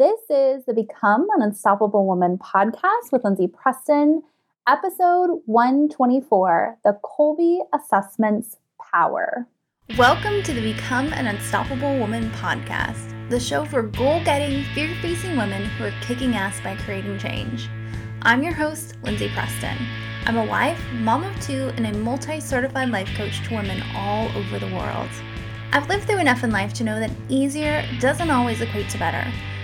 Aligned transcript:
This 0.00 0.30
is 0.30 0.64
the 0.64 0.72
Become 0.72 1.26
an 1.36 1.42
Unstoppable 1.42 2.06
Woman 2.06 2.38
podcast 2.38 3.12
with 3.12 3.22
Lindsay 3.22 3.46
Preston, 3.46 4.22
episode 4.66 5.42
124 5.44 6.78
The 6.82 6.98
Kolbe 7.04 7.58
Assessment's 7.74 8.56
Power. 8.80 9.46
Welcome 9.98 10.42
to 10.44 10.54
the 10.54 10.72
Become 10.72 11.12
an 11.12 11.26
Unstoppable 11.26 11.98
Woman 11.98 12.30
podcast, 12.30 13.28
the 13.28 13.38
show 13.38 13.66
for 13.66 13.82
goal 13.82 14.24
getting, 14.24 14.64
fear 14.72 14.88
facing 15.02 15.36
women 15.36 15.66
who 15.66 15.84
are 15.84 15.92
kicking 16.00 16.34
ass 16.34 16.58
by 16.62 16.76
creating 16.76 17.18
change. 17.18 17.68
I'm 18.22 18.42
your 18.42 18.54
host, 18.54 18.96
Lindsay 19.02 19.28
Preston. 19.34 19.76
I'm 20.24 20.38
a 20.38 20.46
wife, 20.46 20.82
mom 20.94 21.24
of 21.24 21.38
two, 21.42 21.72
and 21.76 21.86
a 21.86 21.92
multi 21.98 22.40
certified 22.40 22.88
life 22.88 23.10
coach 23.16 23.46
to 23.46 23.54
women 23.54 23.82
all 23.94 24.28
over 24.34 24.58
the 24.58 24.74
world. 24.74 25.10
I've 25.74 25.90
lived 25.90 26.04
through 26.04 26.20
enough 26.20 26.42
in 26.42 26.50
life 26.50 26.72
to 26.74 26.84
know 26.84 26.98
that 26.98 27.10
easier 27.28 27.84
doesn't 28.00 28.30
always 28.30 28.62
equate 28.62 28.88
to 28.88 28.98
better. 28.98 29.30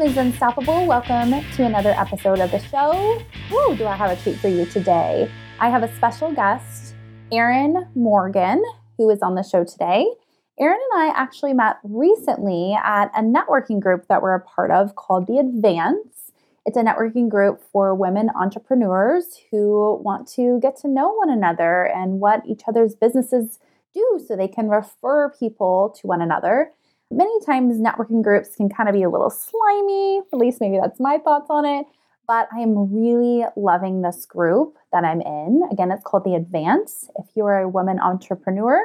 Ms. 0.00 0.16
Unstoppable. 0.16 0.86
Welcome 0.86 1.44
to 1.56 1.62
another 1.66 1.90
episode 1.90 2.38
of 2.40 2.50
the 2.50 2.58
show. 2.58 3.22
Woo, 3.52 3.76
do 3.76 3.86
I 3.86 3.94
have 3.94 4.10
a 4.10 4.22
treat 4.22 4.38
for 4.38 4.48
you 4.48 4.64
today? 4.64 5.30
I 5.58 5.68
have 5.68 5.82
a 5.82 5.94
special 5.96 6.32
guest, 6.32 6.94
Eryn 7.30 7.86
Morgan, 7.94 8.64
who 8.96 9.10
is 9.10 9.20
on 9.20 9.34
the 9.34 9.42
show 9.42 9.62
today. 9.62 10.10
Eryn 10.58 10.78
and 10.92 11.02
I 11.02 11.12
actually 11.14 11.52
met 11.52 11.80
recently 11.84 12.74
at 12.82 13.10
a 13.14 13.20
networking 13.20 13.78
group 13.78 14.06
that 14.08 14.22
we're 14.22 14.34
a 14.34 14.40
part 14.40 14.70
of 14.70 14.96
called 14.96 15.26
The 15.26 15.36
Advance. 15.36 16.32
It's 16.64 16.78
a 16.78 16.82
networking 16.82 17.28
group 17.28 17.60
for 17.70 17.94
women 17.94 18.30
entrepreneurs 18.34 19.38
who 19.50 20.00
want 20.02 20.26
to 20.28 20.60
get 20.62 20.76
to 20.78 20.88
know 20.88 21.12
one 21.12 21.28
another 21.28 21.86
and 21.86 22.20
what 22.20 22.40
each 22.46 22.62
other's 22.66 22.94
businesses 22.94 23.58
do 23.92 24.18
so 24.26 24.34
they 24.34 24.48
can 24.48 24.70
refer 24.70 25.28
people 25.28 25.94
to 26.00 26.06
one 26.06 26.22
another 26.22 26.70
many 27.10 27.44
times 27.44 27.78
networking 27.78 28.22
groups 28.22 28.54
can 28.56 28.68
kind 28.68 28.88
of 28.88 28.94
be 28.94 29.02
a 29.02 29.10
little 29.10 29.30
slimy, 29.30 30.22
at 30.32 30.38
least 30.38 30.60
maybe 30.60 30.78
that's 30.80 31.00
my 31.00 31.18
thoughts 31.18 31.48
on 31.50 31.64
it. 31.64 31.86
But 32.26 32.48
I 32.54 32.60
am 32.60 32.92
really 32.94 33.44
loving 33.56 34.02
this 34.02 34.24
group 34.24 34.76
that 34.92 35.04
I'm 35.04 35.20
in. 35.20 35.68
Again, 35.72 35.90
it's 35.90 36.04
called 36.04 36.24
The 36.24 36.36
Advance. 36.36 37.10
If 37.16 37.26
you're 37.34 37.58
a 37.58 37.68
woman 37.68 37.98
entrepreneur, 37.98 38.80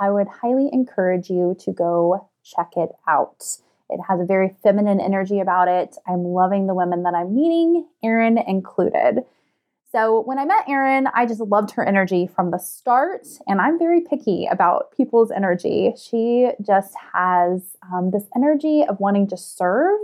I 0.00 0.10
would 0.10 0.26
highly 0.26 0.68
encourage 0.72 1.30
you 1.30 1.56
to 1.60 1.72
go 1.72 2.28
check 2.42 2.72
it 2.76 2.90
out. 3.06 3.44
It 3.90 4.00
has 4.08 4.20
a 4.20 4.24
very 4.24 4.56
feminine 4.62 5.00
energy 5.00 5.40
about 5.40 5.68
it. 5.68 5.96
I'm 6.06 6.24
loving 6.24 6.66
the 6.66 6.74
women 6.74 7.04
that 7.04 7.14
I'm 7.14 7.34
meeting, 7.34 7.86
Eryn 8.04 8.42
included. 8.46 9.24
So 9.90 10.20
when 10.20 10.38
I 10.38 10.44
met 10.44 10.66
Eryn, 10.66 11.10
I 11.14 11.24
just 11.24 11.40
loved 11.40 11.70
her 11.72 11.84
energy 11.84 12.26
from 12.26 12.50
the 12.50 12.58
start, 12.58 13.26
and 13.46 13.58
I'm 13.58 13.78
very 13.78 14.02
picky 14.02 14.46
about 14.50 14.94
people's 14.94 15.30
energy. 15.30 15.94
She 15.96 16.50
just 16.60 16.94
has 17.14 17.74
um, 17.90 18.10
this 18.10 18.24
energy 18.36 18.84
of 18.86 19.00
wanting 19.00 19.28
to 19.28 19.36
serve, 19.38 20.00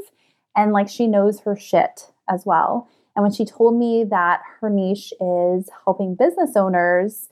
and 0.56 0.72
like 0.72 0.88
she 0.88 1.06
knows 1.06 1.40
her 1.40 1.54
shit 1.54 2.10
as 2.30 2.46
well. 2.46 2.88
And 3.14 3.22
when 3.22 3.32
she 3.32 3.44
told 3.44 3.78
me 3.78 4.04
that 4.04 4.40
her 4.60 4.70
niche 4.70 5.12
is 5.20 5.68
helping 5.84 6.14
business 6.14 6.56
owners 6.56 7.28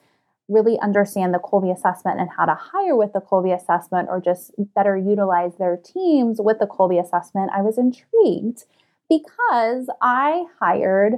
really 0.49 0.79
understand 0.81 1.33
the 1.33 1.39
Kolbe 1.39 1.75
assessment 1.75 2.21
and 2.21 2.29
how 2.37 2.45
to 2.45 2.55
hire 2.55 2.97
with 2.97 3.15
the 3.15 3.21
Kolbe 3.21 3.55
assessment 3.55 4.09
or 4.11 4.21
just 4.21 4.53
better 4.75 4.97
utilize 4.97 5.57
their 5.57 5.79
teams 5.83 6.39
with 6.39 6.59
the 6.59 6.67
Kolbe 6.67 7.03
assessment, 7.03 7.51
I 7.55 7.63
was 7.63 7.79
intrigued 7.79 8.65
because 9.09 9.89
I 10.03 10.45
hired 10.61 11.15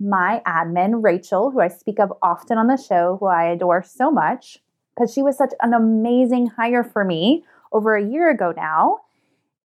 my 0.00 0.42
admin, 0.46 1.02
Rachel, 1.02 1.50
who 1.50 1.60
I 1.60 1.68
speak 1.68 1.98
of 1.98 2.12
often 2.22 2.58
on 2.58 2.68
the 2.68 2.76
show, 2.76 3.16
who 3.18 3.26
I 3.26 3.44
adore 3.44 3.82
so 3.82 4.10
much, 4.10 4.58
because 4.94 5.12
she 5.12 5.22
was 5.22 5.36
such 5.36 5.52
an 5.60 5.74
amazing 5.74 6.48
hire 6.48 6.84
for 6.84 7.04
me 7.04 7.44
over 7.72 7.96
a 7.96 8.04
year 8.04 8.30
ago 8.30 8.52
now. 8.56 9.00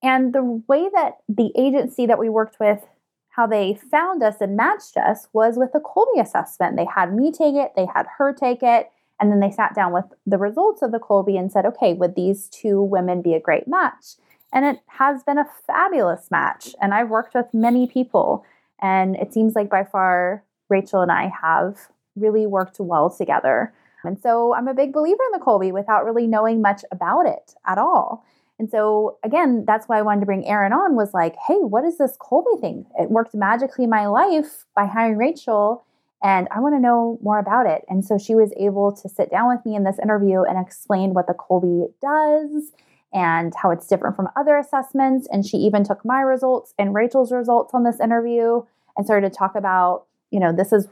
And 0.01 0.33
the 0.33 0.61
way 0.67 0.89
that 0.93 1.17
the 1.29 1.51
agency 1.57 2.05
that 2.05 2.19
we 2.19 2.29
worked 2.29 2.59
with, 2.59 2.85
how 3.29 3.47
they 3.47 3.79
found 3.89 4.21
us 4.21 4.41
and 4.41 4.57
matched 4.57 4.97
us 4.97 5.27
was 5.33 5.57
with 5.57 5.71
the 5.71 5.79
Kolbe 5.79 6.21
assessment. 6.21 6.77
They 6.77 6.85
had 6.85 7.13
me 7.13 7.31
take 7.31 7.55
it, 7.55 7.71
they 7.75 7.85
had 7.85 8.05
her 8.17 8.33
take 8.33 8.61
it, 8.61 8.91
and 9.19 9.31
then 9.31 9.39
they 9.39 9.51
sat 9.51 9.73
down 9.73 9.93
with 9.93 10.05
the 10.25 10.37
results 10.37 10.81
of 10.81 10.91
the 10.91 10.99
Kolbe 10.99 11.37
and 11.37 11.51
said, 11.51 11.65
okay, 11.65 11.93
would 11.93 12.15
these 12.15 12.47
two 12.49 12.81
women 12.81 13.21
be 13.21 13.33
a 13.33 13.39
great 13.39 13.67
match? 13.67 14.15
And 14.51 14.65
it 14.65 14.81
has 14.87 15.23
been 15.23 15.37
a 15.37 15.49
fabulous 15.65 16.29
match. 16.29 16.75
And 16.81 16.93
I've 16.93 17.09
worked 17.09 17.33
with 17.33 17.53
many 17.53 17.87
people 17.87 18.45
and 18.81 19.15
it 19.15 19.33
seems 19.33 19.55
like 19.55 19.69
by 19.69 19.83
far 19.83 20.43
Rachel 20.69 21.01
and 21.01 21.11
I 21.11 21.31
have 21.41 21.77
really 22.15 22.45
worked 22.45 22.79
well 22.79 23.09
together. 23.09 23.73
And 24.03 24.19
so 24.19 24.53
I'm 24.53 24.67
a 24.67 24.73
big 24.73 24.91
believer 24.91 25.23
in 25.31 25.39
the 25.39 25.45
Kolbe 25.45 25.71
without 25.71 26.05
really 26.05 26.27
knowing 26.27 26.61
much 26.61 26.83
about 26.91 27.25
it 27.25 27.53
at 27.65 27.77
all. 27.77 28.25
And 28.59 28.69
so 28.69 29.17
again, 29.23 29.63
that's 29.65 29.87
why 29.87 29.97
I 29.97 30.01
wanted 30.01 30.21
to 30.21 30.25
bring 30.25 30.43
Eryn 30.43 30.71
on 30.71 30.95
was 30.95 31.13
like, 31.13 31.35
hey, 31.47 31.55
what 31.55 31.85
is 31.85 31.97
this 31.97 32.17
Kolbe 32.17 32.59
thing? 32.59 32.85
It 32.99 33.09
worked 33.09 33.33
magically 33.33 33.85
in 33.85 33.89
my 33.89 34.07
life 34.07 34.65
by 34.75 34.85
hiring 34.85 35.17
Rachel 35.17 35.85
and 36.21 36.47
I 36.51 36.61
want 36.61 36.73
to 36.75 36.79
know 36.79 37.19
more 37.21 37.39
about 37.39 37.65
it. 37.65 37.83
And 37.89 38.05
so 38.05 38.17
she 38.17 38.33
was 38.33 38.53
able 38.57 38.93
to 38.93 39.09
sit 39.09 39.29
down 39.29 39.49
with 39.49 39.65
me 39.65 39.75
in 39.75 39.83
this 39.83 39.99
interview 39.99 40.43
and 40.43 40.57
explain 40.57 41.13
what 41.13 41.27
the 41.27 41.33
Kolbe 41.33 41.91
does 42.01 42.71
and 43.13 43.53
how 43.61 43.71
it's 43.71 43.87
different 43.87 44.15
from 44.15 44.29
other 44.35 44.57
assessments. 44.57 45.27
And 45.31 45.45
she 45.45 45.57
even 45.57 45.83
took 45.83 46.03
my 46.03 46.21
results 46.21 46.73
and 46.79 46.93
Rachel's 46.93 47.31
results 47.31 47.73
on 47.73 47.83
this 47.83 47.99
interview 47.99 48.61
and 48.97 49.05
started 49.05 49.31
to 49.31 49.37
talk 49.37 49.55
about, 49.55 50.05
you 50.31 50.39
know, 50.39 50.51
this 50.51 50.73
is 50.73 50.87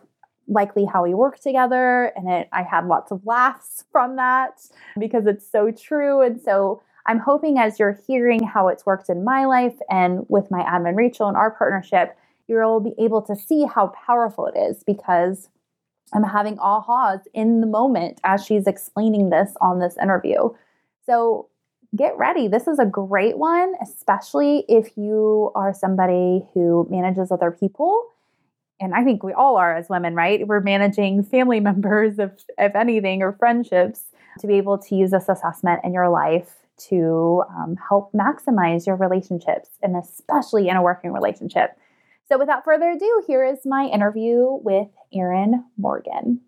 likely 0.48 0.86
how 0.86 1.04
we 1.04 1.14
work 1.14 1.40
together. 1.40 2.12
And 2.16 2.30
it, 2.30 2.50
I 2.52 2.64
had 2.64 2.88
lots 2.88 3.12
of 3.12 3.26
laughs 3.26 3.86
from 3.92 4.18
that 4.18 4.62
because 5.00 5.26
it's 5.26 5.50
so 5.50 5.72
true. 5.72 6.22
And 6.22 6.42
so 6.42 6.82
I'm 7.06 7.20
hoping 7.20 7.58
as 7.58 7.80
you're 7.80 8.00
hearing 8.08 8.44
how 8.44 8.68
it's 8.68 8.86
worked 8.86 9.10
in 9.10 9.24
my 9.24 9.46
life 9.46 9.76
and 9.90 10.26
with 10.30 10.52
my 10.52 10.62
admin 10.62 10.96
Rachel 10.96 11.28
and 11.28 11.38
our 11.38 11.52
partnership, 11.52 12.18
you'll 12.48 12.80
be 12.80 12.94
able 13.00 13.22
to 13.24 13.36
see 13.36 13.66
how 13.66 13.88
powerful 14.06 14.46
it 14.48 14.58
is 14.58 14.84
because 14.84 15.50
I'm 16.14 16.24
having 16.24 16.58
ahas 16.58 17.22
in 17.34 17.62
the 17.62 17.68
moment 17.68 18.20
as 18.24 18.46
she's 18.46 18.68
explaining 18.68 19.30
this 19.30 19.56
on 19.62 19.80
this 19.80 19.96
interview. 20.02 20.50
So 21.06 21.48
get 21.96 22.18
ready. 22.18 22.48
This 22.48 22.68
is 22.68 22.80
a 22.80 22.86
great 22.86 23.38
one, 23.38 23.74
especially 23.82 24.66
if 24.68 24.98
you 24.98 25.52
are 25.56 25.74
somebody 25.74 26.46
who 26.54 26.88
manages 26.90 27.32
other 27.32 27.52
people. 27.52 28.08
And 28.80 28.96
I 28.96 29.04
think 29.04 29.24
we 29.24 29.34
all 29.34 29.58
are 29.58 29.76
as 29.76 29.90
women, 29.90 30.16
right? 30.16 30.48
We're 30.48 30.62
managing 30.62 31.24
family 31.24 31.60
members, 31.70 32.18
if, 32.20 32.32
if 32.58 32.76
anything, 32.76 33.22
or 33.22 33.34
friendships 33.34 34.04
to 34.40 34.48
be 34.48 34.56
able 34.56 34.78
to 34.78 34.96
use 34.96 35.12
this 35.12 35.28
assessment 35.30 35.82
in 35.84 35.94
your 35.94 36.10
life 36.10 36.56
to 36.90 37.44
um, 37.50 37.78
help 37.90 38.12
maximize 38.14 38.88
your 38.88 38.96
relationships 38.96 39.70
and 39.84 39.96
especially 39.96 40.68
in 40.68 40.76
a 40.76 40.82
working 40.82 41.12
relationship. 41.12 41.78
So, 42.28 42.40
without 42.40 42.64
further 42.64 42.90
ado, 42.92 43.24
here 43.28 43.44
is 43.44 43.60
my 43.66 43.86
interview 43.88 44.58
with 44.64 44.88
Eryn 45.14 45.66
Morgan. 45.78 46.40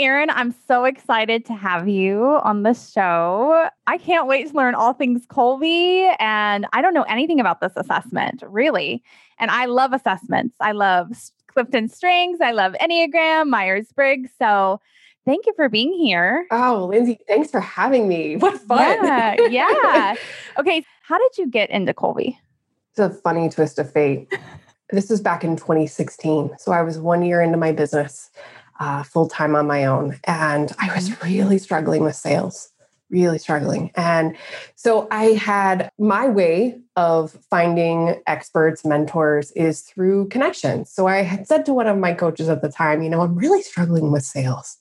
Eryn, 0.00 0.28
I'm 0.30 0.54
so 0.66 0.84
excited 0.84 1.44
to 1.44 1.52
have 1.52 1.86
you 1.86 2.40
on 2.42 2.62
the 2.62 2.72
show. 2.72 3.68
I 3.86 3.98
can't 3.98 4.26
wait 4.26 4.48
to 4.48 4.56
learn 4.56 4.74
all 4.74 4.94
things 4.94 5.26
Kolbe. 5.26 6.14
And 6.18 6.66
I 6.72 6.80
don't 6.80 6.94
know 6.94 7.02
anything 7.02 7.38
about 7.38 7.60
this 7.60 7.72
assessment, 7.76 8.42
really. 8.46 9.02
And 9.38 9.50
I 9.50 9.66
love 9.66 9.92
assessments. 9.92 10.56
I 10.58 10.72
love 10.72 11.12
Clifton 11.48 11.88
Strengths. 11.88 12.40
I 12.40 12.52
love 12.52 12.74
Enneagram, 12.80 13.48
Myers 13.48 13.92
Briggs. 13.94 14.30
So 14.38 14.80
thank 15.26 15.44
you 15.44 15.52
for 15.54 15.68
being 15.68 15.92
here. 15.92 16.46
Oh, 16.50 16.88
Lindsay, 16.90 17.18
thanks 17.28 17.50
for 17.50 17.60
having 17.60 18.08
me. 18.08 18.36
What 18.38 18.58
fun. 18.58 19.04
Yeah. 19.04 19.36
yeah. 19.50 20.14
okay. 20.58 20.82
How 21.02 21.18
did 21.18 21.36
you 21.36 21.46
get 21.46 21.68
into 21.68 21.92
Kolbe? 21.92 22.36
It's 22.90 22.98
a 22.98 23.10
funny 23.10 23.50
twist 23.50 23.78
of 23.78 23.92
fate. 23.92 24.32
This 24.92 25.08
was 25.08 25.20
back 25.20 25.44
in 25.44 25.54
2016. 25.54 26.50
So 26.58 26.72
I 26.72 26.82
was 26.82 26.98
one 26.98 27.22
year 27.22 27.40
into 27.40 27.56
my 27.56 27.70
business 27.70 28.28
uh, 28.80 29.02
full 29.02 29.28
time 29.28 29.54
on 29.54 29.66
my 29.66 29.84
own. 29.84 30.18
And 30.24 30.72
I 30.78 30.92
was 30.94 31.10
mm-hmm. 31.10 31.26
really 31.26 31.58
struggling 31.58 32.02
with 32.02 32.16
sales, 32.16 32.72
really 33.10 33.38
struggling. 33.38 33.92
And 33.94 34.36
so 34.74 35.06
I 35.10 35.26
had 35.26 35.90
my 35.98 36.26
way 36.26 36.80
of 36.96 37.32
finding 37.50 38.20
experts, 38.26 38.84
mentors 38.84 39.52
is 39.52 39.82
through 39.82 40.28
connections. 40.28 40.90
So 40.90 41.06
I 41.06 41.22
had 41.22 41.46
said 41.46 41.66
to 41.66 41.74
one 41.74 41.86
of 41.86 41.98
my 41.98 42.14
coaches 42.14 42.48
at 42.48 42.62
the 42.62 42.70
time, 42.70 43.02
you 43.02 43.10
know, 43.10 43.20
I'm 43.20 43.36
really 43.36 43.62
struggling 43.62 44.10
with 44.10 44.24
sales. 44.24 44.78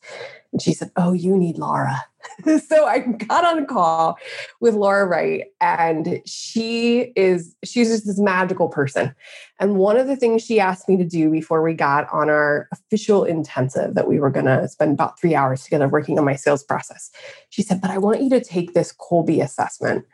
And 0.51 0.61
she 0.61 0.73
said, 0.73 0.91
Oh, 0.95 1.13
you 1.13 1.37
need 1.37 1.57
Laura. 1.57 2.03
so 2.67 2.85
I 2.85 2.99
got 2.99 3.45
on 3.45 3.59
a 3.59 3.65
call 3.65 4.17
with 4.59 4.73
Laura 4.73 5.05
Wright, 5.05 5.45
and 5.61 6.21
she 6.25 7.13
is, 7.15 7.55
she's 7.63 7.89
just 7.89 8.05
this 8.05 8.19
magical 8.19 8.67
person. 8.67 9.15
And 9.59 9.75
one 9.75 9.97
of 9.97 10.07
the 10.07 10.15
things 10.15 10.43
she 10.43 10.59
asked 10.59 10.89
me 10.89 10.97
to 10.97 11.05
do 11.05 11.29
before 11.29 11.61
we 11.61 11.73
got 11.73 12.11
on 12.11 12.29
our 12.29 12.67
official 12.71 13.23
intensive 13.23 13.95
that 13.95 14.07
we 14.07 14.19
were 14.19 14.29
going 14.29 14.45
to 14.45 14.67
spend 14.67 14.93
about 14.93 15.19
three 15.19 15.35
hours 15.35 15.63
together 15.63 15.87
working 15.87 16.17
on 16.17 16.25
my 16.25 16.35
sales 16.35 16.63
process, 16.63 17.11
she 17.49 17.61
said, 17.61 17.81
But 17.81 17.91
I 17.91 17.97
want 17.97 18.21
you 18.21 18.29
to 18.31 18.43
take 18.43 18.73
this 18.73 18.93
Kolbe 18.93 19.41
assessment. 19.41 20.05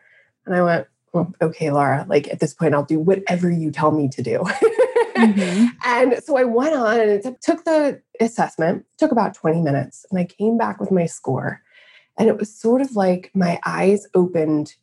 And 0.45 0.55
I 0.55 0.61
went, 0.61 0.87
well, 1.15 1.33
okay, 1.41 1.71
Laura, 1.71 2.05
like 2.09 2.27
at 2.27 2.41
this 2.41 2.53
point, 2.53 2.73
I'll 2.73 2.83
do 2.83 2.99
whatever 2.99 3.49
you 3.49 3.71
tell 3.71 3.91
me 3.91 4.09
to 4.09 4.21
do. 4.21 4.43
mm-hmm. 5.15 5.67
And 5.85 6.23
so 6.23 6.37
I 6.37 6.43
went 6.43 6.75
on 6.75 6.99
and 6.99 7.41
took 7.41 7.65
the 7.65 8.01
assessment, 8.19 8.85
took 8.97 9.11
about 9.11 9.33
20 9.33 9.61
minutes, 9.61 10.05
and 10.09 10.19
I 10.19 10.25
came 10.25 10.57
back 10.57 10.79
with 10.79 10.91
my 10.91 11.05
score. 11.05 11.61
And 12.17 12.29
it 12.29 12.37
was 12.37 12.53
sort 12.53 12.81
of 12.81 12.95
like 12.95 13.31
my 13.33 13.59
eyes 13.65 14.07
opened 14.13 14.73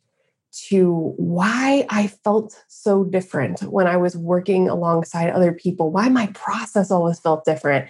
to 0.67 1.13
why 1.17 1.85
I 1.89 2.07
felt 2.07 2.63
so 2.67 3.03
different 3.03 3.61
when 3.63 3.87
I 3.87 3.97
was 3.97 4.15
working 4.15 4.69
alongside 4.69 5.31
other 5.31 5.51
people, 5.51 5.91
why 5.91 6.09
my 6.09 6.27
process 6.27 6.91
always 6.91 7.19
felt 7.19 7.43
different, 7.43 7.89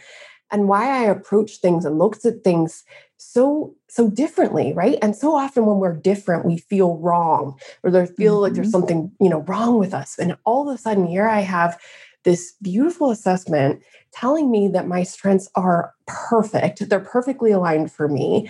and 0.49 0.69
why 0.69 0.87
I 0.87 1.03
approached 1.09 1.61
things 1.61 1.83
and 1.83 1.97
looked 1.97 2.25
at 2.25 2.43
things 2.43 2.85
so 3.17 3.73
so 3.89 4.09
differently 4.09 4.73
right 4.73 4.97
and 5.01 5.15
so 5.15 5.33
often 5.33 5.65
when 5.65 5.77
we're 5.77 5.95
different 5.95 6.45
we 6.45 6.57
feel 6.57 6.97
wrong 6.97 7.57
or 7.81 7.89
there 7.89 8.05
feel 8.05 8.33
mm-hmm. 8.33 8.41
like 8.43 8.53
there's 8.53 8.67
mm-hmm. 8.67 8.71
something 8.71 9.11
you 9.21 9.29
know 9.29 9.41
wrong 9.41 9.79
with 9.79 9.93
us 9.93 10.19
and 10.19 10.35
all 10.45 10.69
of 10.69 10.75
a 10.75 10.77
sudden 10.77 11.07
here 11.07 11.27
i 11.27 11.39
have 11.39 11.79
this 12.23 12.53
beautiful 12.61 13.11
assessment 13.11 13.83
telling 14.11 14.51
me 14.51 14.67
that 14.69 14.87
my 14.87 15.03
strengths 15.03 15.49
are 15.55 15.93
perfect. 16.05 16.89
They're 16.89 16.99
perfectly 16.99 17.51
aligned 17.51 17.91
for 17.91 18.07
me. 18.07 18.49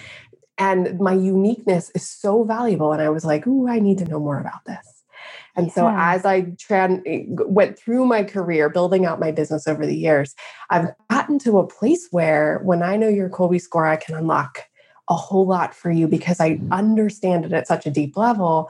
And 0.57 0.99
my 0.99 1.13
uniqueness 1.13 1.91
is 1.95 2.07
so 2.07 2.43
valuable. 2.43 2.93
And 2.93 3.01
i 3.01 3.09
was 3.09 3.25
like 3.25 3.47
ooh 3.47 3.67
i 3.67 3.79
need 3.79 3.97
to 3.97 4.05
know 4.05 4.19
more 4.19 4.39
about 4.39 4.65
this. 4.65 5.03
And 5.55 5.71
so 5.71 5.87
as 5.87 6.25
I 6.25 6.41
tran- 6.41 7.03
went 7.47 7.77
through 7.77 8.05
my 8.05 8.23
career, 8.23 8.69
building 8.69 9.05
out 9.05 9.19
my 9.19 9.31
business 9.31 9.67
over 9.67 9.85
the 9.85 9.95
years, 9.95 10.35
I've 10.69 10.89
gotten 11.11 11.37
to 11.39 11.59
a 11.59 11.67
place 11.67 12.07
where 12.09 12.59
when 12.63 12.81
I 12.81 12.97
know 12.97 13.07
your 13.07 13.29
Kolbe 13.29 13.61
score, 13.61 13.85
I 13.85 13.97
can 13.97 14.15
unlock 14.15 14.63
a 15.09 15.15
whole 15.15 15.45
lot 15.45 15.75
for 15.75 15.91
you 15.91 16.07
because 16.07 16.39
I 16.39 16.59
understand 16.71 17.45
it 17.45 17.53
at 17.53 17.67
such 17.67 17.85
a 17.85 17.91
deep 17.91 18.17
level 18.17 18.69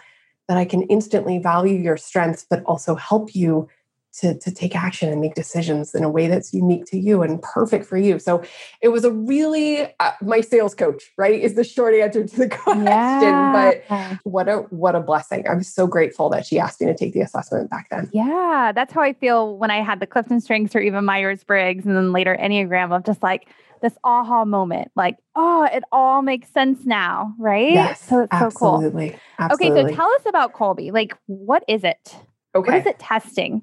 that 0.49 0.57
I 0.57 0.65
can 0.65 0.83
instantly 0.83 1.39
value 1.39 1.79
your 1.79 1.95
strengths, 1.95 2.45
but 2.49 2.63
also 2.65 2.95
help 2.95 3.33
you 3.33 3.69
to, 4.19 4.37
to 4.37 4.51
take 4.51 4.75
action 4.75 5.09
and 5.09 5.19
make 5.19 5.33
decisions 5.33 5.95
in 5.95 6.03
a 6.03 6.09
way 6.09 6.27
that's 6.27 6.53
unique 6.53 6.85
to 6.85 6.97
you 6.97 7.23
and 7.23 7.41
perfect 7.41 7.85
for 7.85 7.97
you. 7.97 8.19
So 8.19 8.43
it 8.81 8.89
was 8.89 9.03
a 9.03 9.11
really 9.11 9.87
uh, 9.99 10.11
my 10.21 10.41
sales 10.41 10.75
coach, 10.75 11.11
right? 11.17 11.39
Is 11.39 11.55
the 11.55 11.63
short 11.63 11.95
answer 11.95 12.23
to 12.25 12.35
the 12.37 12.49
question. 12.63 12.85
Yeah. 12.85 13.73
But 13.89 14.19
what 14.23 14.47
a 14.47 14.57
what 14.69 14.95
a 14.95 14.99
blessing. 14.99 15.47
I'm 15.47 15.63
so 15.63 15.87
grateful 15.87 16.29
that 16.29 16.45
she 16.45 16.59
asked 16.59 16.79
me 16.79 16.87
to 16.87 16.95
take 16.95 17.13
the 17.13 17.21
assessment 17.21 17.69
back 17.69 17.87
then. 17.89 18.09
Yeah, 18.13 18.71
that's 18.73 18.93
how 18.93 19.01
I 19.01 19.13
feel 19.13 19.57
when 19.57 19.71
I 19.71 19.81
had 19.81 19.99
the 19.99 20.07
Clifton 20.07 20.41
Strengths 20.41 20.75
or 20.75 20.79
even 20.79 21.05
Myers 21.05 21.43
Briggs 21.43 21.85
and 21.85 21.95
then 21.95 22.11
later 22.11 22.37
Enneagram 22.39 22.95
of 22.95 23.03
just 23.05 23.23
like 23.23 23.47
this 23.81 23.97
aha 24.03 24.45
moment, 24.45 24.91
like, 24.95 25.17
oh, 25.35 25.67
it 25.71 25.83
all 25.91 26.21
makes 26.21 26.49
sense 26.49 26.85
now, 26.85 27.33
right? 27.37 27.73
Yes, 27.73 28.01
so 28.01 28.21
it's 28.21 28.29
absolutely, 28.31 29.09
so 29.09 29.15
cool. 29.15 29.19
Absolutely. 29.39 29.81
Okay, 29.81 29.89
so 29.89 29.95
tell 29.95 30.09
us 30.13 30.21
about 30.25 30.53
Kolbe. 30.53 30.93
Like, 30.93 31.17
what 31.25 31.65
is 31.67 31.83
it? 31.83 32.15
Okay. 32.55 32.71
What 32.71 32.79
is 32.79 32.85
it 32.85 32.97
testing? 32.97 33.61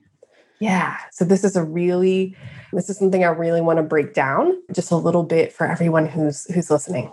Yeah. 0.60 0.98
So 1.10 1.24
this 1.24 1.42
is 1.42 1.56
a 1.56 1.64
really 1.64 2.36
this 2.72 2.88
is 2.90 2.98
something 2.98 3.24
I 3.24 3.28
really 3.28 3.60
want 3.60 3.78
to 3.78 3.82
break 3.82 4.14
down 4.14 4.52
just 4.72 4.90
a 4.90 4.96
little 4.96 5.24
bit 5.24 5.52
for 5.52 5.66
everyone 5.66 6.06
who's 6.06 6.44
who's 6.52 6.70
listening. 6.70 7.12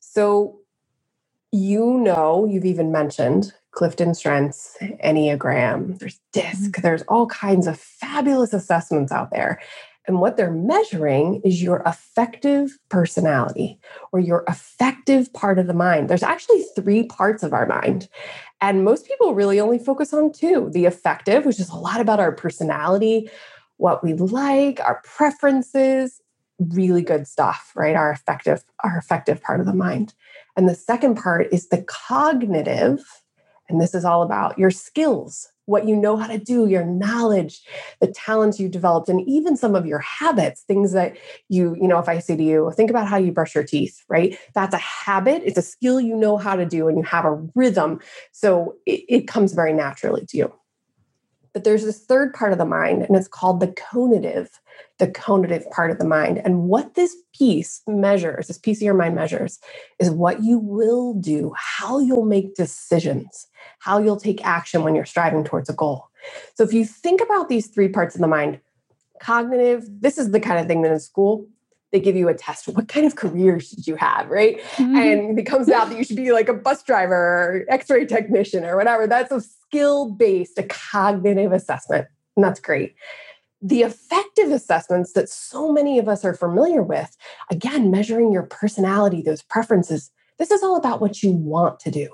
So 0.00 0.60
you 1.52 1.98
know, 1.98 2.44
you've 2.44 2.64
even 2.64 2.92
mentioned 2.92 3.52
Clifton 3.72 4.14
Strengths, 4.14 4.76
Enneagram, 4.80 5.98
there's 5.98 6.20
DISC, 6.32 6.70
mm-hmm. 6.70 6.82
there's 6.82 7.02
all 7.02 7.26
kinds 7.26 7.66
of 7.66 7.78
fabulous 7.78 8.52
assessments 8.52 9.10
out 9.10 9.30
there. 9.30 9.60
And 10.06 10.20
what 10.20 10.36
they're 10.36 10.50
measuring 10.50 11.40
is 11.44 11.62
your 11.62 11.82
affective 11.84 12.76
personality 12.88 13.78
or 14.12 14.18
your 14.18 14.44
affective 14.48 15.32
part 15.32 15.58
of 15.58 15.66
the 15.66 15.74
mind. 15.74 16.08
There's 16.08 16.22
actually 16.22 16.64
three 16.74 17.04
parts 17.04 17.42
of 17.42 17.52
our 17.52 17.66
mind. 17.66 18.08
And 18.60 18.84
most 18.84 19.06
people 19.06 19.34
really 19.34 19.58
only 19.58 19.78
focus 19.78 20.12
on 20.12 20.32
two 20.32 20.70
the 20.72 20.84
affective, 20.84 21.46
which 21.46 21.60
is 21.60 21.70
a 21.70 21.76
lot 21.76 22.00
about 22.00 22.20
our 22.20 22.32
personality, 22.32 23.30
what 23.78 24.04
we 24.04 24.12
like, 24.12 24.80
our 24.80 25.00
preferences, 25.04 26.20
really 26.58 27.02
good 27.02 27.26
stuff, 27.26 27.72
right? 27.74 27.96
Our 27.96 28.10
affective, 28.10 28.62
our 28.84 28.98
affective 28.98 29.42
part 29.42 29.60
of 29.60 29.66
the 29.66 29.74
mind. 29.74 30.14
And 30.56 30.68
the 30.68 30.74
second 30.74 31.16
part 31.16 31.48
is 31.52 31.68
the 31.68 31.82
cognitive. 31.82 33.02
And 33.68 33.80
this 33.80 33.94
is 33.94 34.04
all 34.04 34.22
about 34.22 34.58
your 34.58 34.70
skills, 34.70 35.48
what 35.70 35.86
you 35.86 35.96
know 35.96 36.16
how 36.16 36.26
to 36.26 36.38
do, 36.38 36.66
your 36.66 36.84
knowledge, 36.84 37.62
the 38.00 38.08
talents 38.08 38.58
you've 38.58 38.72
developed, 38.72 39.08
and 39.08 39.26
even 39.28 39.56
some 39.56 39.74
of 39.74 39.86
your 39.86 40.00
habits, 40.00 40.62
things 40.62 40.92
that 40.92 41.16
you, 41.48 41.76
you 41.80 41.86
know, 41.86 41.98
if 41.98 42.08
I 42.08 42.18
say 42.18 42.36
to 42.36 42.42
you, 42.42 42.72
think 42.76 42.90
about 42.90 43.06
how 43.06 43.16
you 43.16 43.32
brush 43.32 43.54
your 43.54 43.64
teeth, 43.64 44.02
right? 44.08 44.36
That's 44.54 44.74
a 44.74 44.78
habit, 44.78 45.42
it's 45.44 45.58
a 45.58 45.62
skill 45.62 46.00
you 46.00 46.16
know 46.16 46.36
how 46.36 46.56
to 46.56 46.66
do, 46.66 46.88
and 46.88 46.98
you 46.98 47.04
have 47.04 47.24
a 47.24 47.40
rhythm. 47.54 48.00
So 48.32 48.76
it, 48.84 49.04
it 49.08 49.28
comes 49.28 49.52
very 49.52 49.72
naturally 49.72 50.26
to 50.26 50.36
you. 50.36 50.52
But 51.52 51.64
there's 51.64 51.84
this 51.84 52.04
third 52.04 52.34
part 52.34 52.52
of 52.52 52.58
the 52.58 52.64
mind, 52.64 53.02
and 53.02 53.16
it's 53.16 53.28
called 53.28 53.60
the 53.60 53.68
conative, 53.68 54.48
the 55.00 55.08
conative 55.08 55.68
part 55.70 55.90
of 55.90 55.98
the 55.98 56.04
mind. 56.04 56.40
And 56.44 56.68
what 56.68 56.94
this 56.94 57.16
piece 57.36 57.82
measures, 57.88 58.46
this 58.46 58.58
piece 58.58 58.78
of 58.78 58.82
your 58.82 58.94
mind 58.94 59.16
measures, 59.16 59.58
is 59.98 60.10
what 60.10 60.44
you 60.44 60.58
will 60.58 61.14
do, 61.14 61.52
how 61.56 61.98
you'll 61.98 62.26
make 62.26 62.54
decisions, 62.54 63.48
how 63.80 63.98
you'll 63.98 64.20
take 64.20 64.44
action 64.46 64.84
when 64.84 64.94
you're 64.94 65.06
striving 65.06 65.42
towards 65.42 65.68
a 65.68 65.72
goal. 65.72 66.06
So 66.54 66.62
if 66.62 66.72
you 66.72 66.84
think 66.84 67.20
about 67.20 67.48
these 67.48 67.66
three 67.66 67.88
parts 67.88 68.14
of 68.14 68.20
the 68.20 68.28
mind, 68.28 68.60
cognitive, 69.20 69.88
this 69.88 70.18
is 70.18 70.30
the 70.30 70.40
kind 70.40 70.60
of 70.60 70.66
thing 70.66 70.82
that 70.82 70.92
in 70.92 71.00
school 71.00 71.48
they 71.92 71.98
give 71.98 72.14
you 72.14 72.28
a 72.28 72.34
test. 72.34 72.68
What 72.68 72.86
kind 72.86 73.04
of 73.04 73.16
career 73.16 73.58
should 73.58 73.86
you 73.86 73.96
have, 73.96 74.28
right? 74.28 74.60
Mm-hmm. 74.76 74.96
And 74.96 75.38
it 75.38 75.42
comes 75.42 75.68
out 75.68 75.88
that 75.88 75.98
you 75.98 76.04
should 76.04 76.16
be 76.16 76.30
like 76.30 76.48
a 76.48 76.54
bus 76.54 76.84
driver 76.84 77.16
or 77.16 77.64
x-ray 77.68 78.06
technician 78.06 78.64
or 78.64 78.76
whatever. 78.76 79.08
That's 79.08 79.32
a 79.32 79.40
skill-based, 79.40 80.56
a 80.58 80.62
cognitive 80.62 81.52
assessment. 81.52 82.06
And 82.36 82.44
that's 82.44 82.60
great. 82.60 82.94
The 83.62 83.82
affective 83.82 84.50
assessments 84.50 85.12
that 85.12 85.28
so 85.28 85.72
many 85.72 85.98
of 85.98 86.08
us 86.08 86.24
are 86.24 86.34
familiar 86.34 86.82
with, 86.82 87.16
again, 87.50 87.90
measuring 87.90 88.32
your 88.32 88.44
personality, 88.44 89.22
those 89.22 89.42
preferences, 89.42 90.10
this 90.38 90.50
is 90.50 90.62
all 90.62 90.76
about 90.76 91.00
what 91.00 91.22
you 91.22 91.32
want 91.32 91.78
to 91.80 91.90
do. 91.90 92.08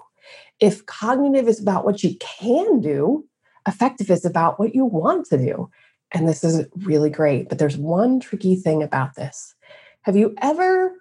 If 0.58 0.86
cognitive 0.86 1.46
is 1.46 1.60
about 1.60 1.84
what 1.84 2.02
you 2.02 2.16
can 2.18 2.80
do, 2.80 3.24
affective 3.66 4.10
is 4.10 4.24
about 4.24 4.58
what 4.58 4.74
you 4.74 4.84
want 4.84 5.26
to 5.26 5.38
do. 5.38 5.70
And 6.12 6.28
this 6.28 6.42
is 6.42 6.66
really 6.76 7.10
great. 7.10 7.48
But 7.48 7.58
there's 7.58 7.76
one 7.76 8.20
tricky 8.20 8.56
thing 8.56 8.82
about 8.82 9.14
this. 9.14 9.54
Have 10.02 10.16
you 10.16 10.34
ever 10.40 10.92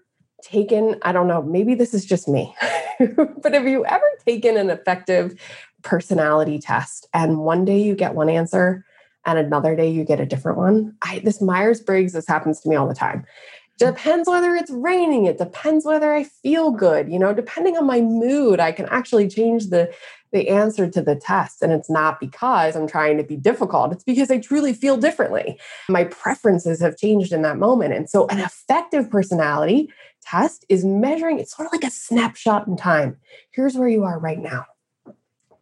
taken, 0.44 0.98
I 1.02 1.12
don't 1.12 1.28
know, 1.28 1.42
maybe 1.42 1.74
this 1.74 1.94
is 1.94 2.06
just 2.06 2.28
me, 2.28 2.56
but 3.42 3.54
have 3.54 3.68
you 3.68 3.86
ever 3.86 4.06
taken 4.26 4.58
an 4.58 4.70
affective 4.70 5.40
personality 5.82 6.60
test 6.60 7.08
and 7.14 7.40
one 7.40 7.66
day 7.66 7.80
you 7.80 7.96
get 7.96 8.16
one 8.16 8.30
answer 8.30 8.86
and 9.26 9.38
another 9.38 9.76
day 9.76 9.90
you 9.90 10.04
get 10.04 10.20
a 10.20 10.26
different 10.26 10.58
one? 10.58 10.96
I, 11.02 11.20
this 11.20 11.42
Myers 11.42 11.82
Briggs, 11.82 12.14
this 12.14 12.28
happens 12.28 12.62
to 12.62 12.70
me 12.70 12.76
all 12.76 12.88
the 12.88 12.96
time. 12.96 13.26
Depends 13.78 14.30
whether 14.30 14.56
it's 14.56 14.72
raining 14.72 15.26
it 15.26 15.38
depends 15.38 15.84
whether 15.84 16.14
i 16.14 16.24
feel 16.24 16.72
good 16.72 17.12
you 17.12 17.20
know 17.20 17.34
depending 17.34 17.76
on 17.76 17.86
my 17.86 18.00
mood 18.00 18.62
i 18.62 18.72
can 18.72 18.86
actually 18.86 19.28
change 19.28 19.68
the 19.68 19.94
the 20.32 20.48
answer 20.48 20.90
to 20.90 21.02
the 21.02 21.16
test 21.16 21.62
and 21.62 21.74
it's 21.74 21.90
not 21.90 22.22
because 22.22 22.78
i'm 22.78 22.88
trying 22.88 23.18
to 23.18 23.24
be 23.24 23.36
difficult 23.36 23.92
it's 23.92 24.06
because 24.06 24.32
i 24.32 24.40
truly 24.40 24.74
feel 24.74 24.96
differently. 24.96 25.60
My 25.90 26.06
preferences 26.06 26.80
have 26.80 26.96
changed 26.96 27.34
in 27.34 27.42
that 27.42 27.58
moment 27.58 27.94
and 27.94 28.10
so 28.10 28.28
an 28.28 28.40
affective 28.40 29.10
personality 29.10 29.92
test 30.22 30.66
is 30.70 30.86
measuring 30.86 31.40
it's 31.40 31.54
sort 31.54 31.66
of 31.66 31.74
like 31.74 31.84
a 31.84 31.92
snapshot 31.92 32.68
in 32.68 32.78
time. 32.78 33.18
Here's 33.52 33.76
where 33.76 33.90
you 33.90 34.06
are 34.06 34.18
right 34.18 34.40
now 34.40 34.66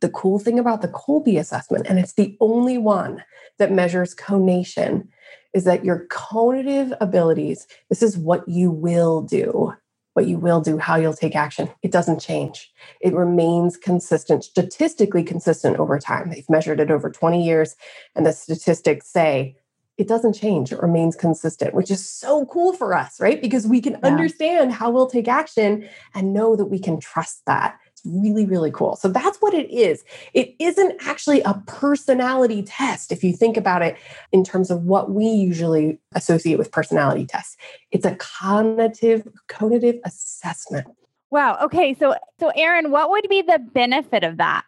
the 0.03 0.09
cool 0.09 0.37
thing 0.37 0.59
about 0.59 0.81
the 0.81 0.89
Kolbe 0.89 1.39
assessment, 1.39 1.87
and 1.87 1.97
it's 1.97 2.13
the 2.13 2.37
only 2.41 2.77
one 2.77 3.23
that 3.57 3.71
measures 3.71 4.13
conation, 4.13 5.07
is 5.53 5.63
that 5.63 5.85
your 5.85 6.07
conative 6.11 6.95
abilities, 6.99 7.65
this 7.89 8.03
is 8.03 8.17
what 8.17 8.47
you 8.47 8.69
will 8.69 9.21
do, 9.21 9.73
what 10.13 10.27
you 10.27 10.37
will 10.37 10.59
do, 10.59 10.77
how 10.77 10.97
you'll 10.97 11.13
take 11.13 11.37
action. 11.37 11.69
It 11.81 11.91
doesn't 11.91 12.19
change. 12.19 12.69
It 12.99 13.13
remains 13.13 13.77
consistent, 13.77 14.43
statistically 14.43 15.23
consistent 15.23 15.79
over 15.79 15.97
time. 15.99 16.29
They've 16.29 16.49
measured 16.49 16.81
it 16.81 16.91
over 16.91 17.09
20 17.09 17.41
years, 17.41 17.77
and 18.13 18.25
the 18.25 18.33
statistics 18.33 19.07
say 19.07 19.55
it 19.97 20.09
doesn't 20.09 20.33
change. 20.33 20.73
It 20.73 20.81
remains 20.81 21.15
consistent, 21.15 21.73
which 21.73 21.91
is 21.91 22.07
so 22.07 22.45
cool 22.47 22.73
for 22.73 22.93
us, 22.93 23.21
right? 23.21 23.41
Because 23.41 23.65
we 23.65 23.79
can 23.79 23.93
yeah. 23.93 23.99
understand 24.09 24.73
how 24.73 24.91
we'll 24.91 25.09
take 25.09 25.29
action 25.29 25.87
and 26.13 26.33
know 26.33 26.57
that 26.57 26.65
we 26.65 26.79
can 26.79 26.99
trust 26.99 27.43
that. 27.45 27.79
Really, 28.05 28.45
really 28.45 28.71
cool. 28.71 28.97
So 28.97 29.07
that's 29.07 29.37
what 29.37 29.53
it 29.53 29.71
is. 29.71 30.03
It 30.33 30.55
isn't 30.59 30.95
actually 31.05 31.41
a 31.41 31.53
personality 31.67 32.61
test 32.61 33.13
if 33.13 33.23
you 33.23 33.31
think 33.31 33.55
about 33.55 33.81
it 33.81 33.95
in 34.33 34.43
terms 34.43 34.69
of 34.69 34.83
what 34.83 35.11
we 35.11 35.25
usually 35.25 35.99
associate 36.13 36.57
with 36.57 36.71
personality 36.71 37.25
tests. 37.25 37.55
It's 37.91 38.05
a 38.05 38.15
conative 38.15 39.31
conative 39.47 39.99
assessment. 40.03 40.87
Wow. 41.31 41.57
Okay. 41.63 41.93
So 41.93 42.15
so 42.39 42.51
Eryn, 42.57 42.89
what 42.89 43.09
would 43.09 43.25
be 43.29 43.41
the 43.41 43.59
benefit 43.73 44.23
of 44.23 44.37
that? 44.37 44.65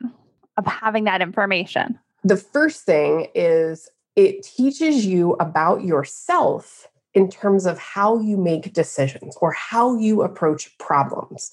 Of 0.57 0.65
having 0.65 1.03
that 1.03 1.21
information? 1.21 1.99
The 2.23 2.37
first 2.37 2.85
thing 2.85 3.27
is 3.35 3.89
it 4.15 4.43
teaches 4.43 5.05
you 5.05 5.33
about 5.33 5.83
yourself 5.83 6.87
in 7.15 7.29
terms 7.29 7.65
of 7.65 7.79
how 7.79 8.19
you 8.19 8.37
make 8.37 8.73
decisions 8.73 9.37
or 9.41 9.53
how 9.53 9.97
you 9.97 10.21
approach 10.21 10.77
problems. 10.77 11.51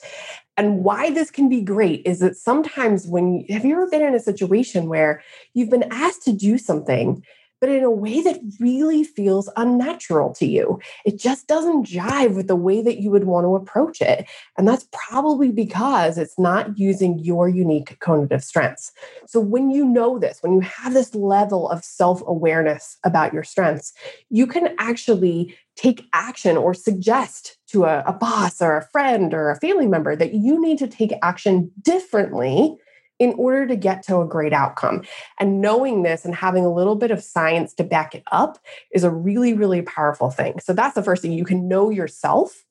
And 0.57 0.85
why 0.85 1.11
this 1.11 1.31
can 1.31 1.49
be 1.49 1.63
great 1.63 2.03
is 2.05 2.19
that 2.19 2.37
sometimes 2.37 3.07
when 3.07 3.47
have 3.49 3.65
you 3.65 3.75
ever 3.75 3.89
been 3.89 4.03
in 4.03 4.15
a 4.15 4.21
situation 4.21 4.89
where 4.89 5.23
you've 5.55 5.71
been 5.71 5.91
asked 5.91 6.25
to 6.25 6.33
do 6.33 6.59
something 6.59 7.25
but 7.63 7.71
in 7.71 7.85
a 7.85 7.91
way 7.93 8.21
that 8.21 8.41
really 8.59 9.05
feels 9.05 9.49
unnatural 9.57 10.35
to 10.35 10.45
you. 10.45 10.81
It 11.05 11.17
just 11.17 11.47
doesn't 11.47 11.87
jive 11.87 12.35
with 12.35 12.49
the 12.49 12.57
way 12.57 12.83
that 12.83 12.99
you 12.99 13.09
would 13.13 13.23
want 13.23 13.45
to 13.45 13.55
approach 13.55 14.03
it. 14.03 14.29
And 14.59 14.67
that's 14.67 14.89
probably 14.91 15.53
because 15.53 16.19
it's 16.19 16.37
not 16.41 16.77
using 16.77 17.21
your 17.21 17.49
unique 17.49 18.01
conative 18.01 18.43
strengths. 18.43 18.91
So 19.29 19.39
when 19.39 19.71
you 19.71 19.85
know 19.85 20.19
this, 20.19 20.43
when 20.43 20.55
you 20.55 20.61
have 20.61 20.93
this 20.93 21.15
level 21.15 21.71
of 21.71 21.85
self 21.85 22.21
awareness 22.27 22.99
about 23.05 23.33
your 23.33 23.45
strengths, 23.45 23.93
you 24.29 24.49
can 24.49 24.75
actually 24.81 25.57
take 25.77 26.09
action 26.13 26.57
or 26.57 26.75
suggest 26.75 27.59
to 27.69 27.85
a, 27.85 28.03
a, 28.07 28.13
boss 28.13 28.61
or 28.61 28.77
a 28.77 28.89
friend 28.89 29.33
or 29.33 29.51
a 29.51 29.61
family 29.61 29.87
member 29.87 30.17
that 30.17 30.35
you 30.35 30.61
need 30.61 30.79
to 30.79 30.89
take 30.89 31.13
action 31.23 31.71
differently 31.81 32.77
in 33.23 33.35
order 33.35 33.69
to 33.69 33.77
get 33.77 34.03
to 34.03 34.21
a 34.21 34.27
great 34.27 34.53
outcome. 34.53 35.03
And 35.39 35.61
knowing 35.61 36.03
this 36.03 36.25
and 36.25 36.35
having 36.35 36.65
a 36.65 36.73
little 36.73 36.97
bit 36.97 37.13
of 37.13 37.23
science 37.23 37.73
to 37.75 37.85
back 37.85 38.17
it 38.17 38.25
up 38.33 38.59
is 38.91 39.05
a 39.05 39.13
really, 39.13 39.55
really 39.55 39.81
powerful 39.81 40.29
thing. 40.29 40.59
So 40.59 40.73
that's 40.73 40.97
the 40.97 41.05
first 41.05 41.23
thing. 41.23 41.31
You 41.31 41.45
can 41.45 41.69
know 41.69 41.89
yourself. 41.89 42.65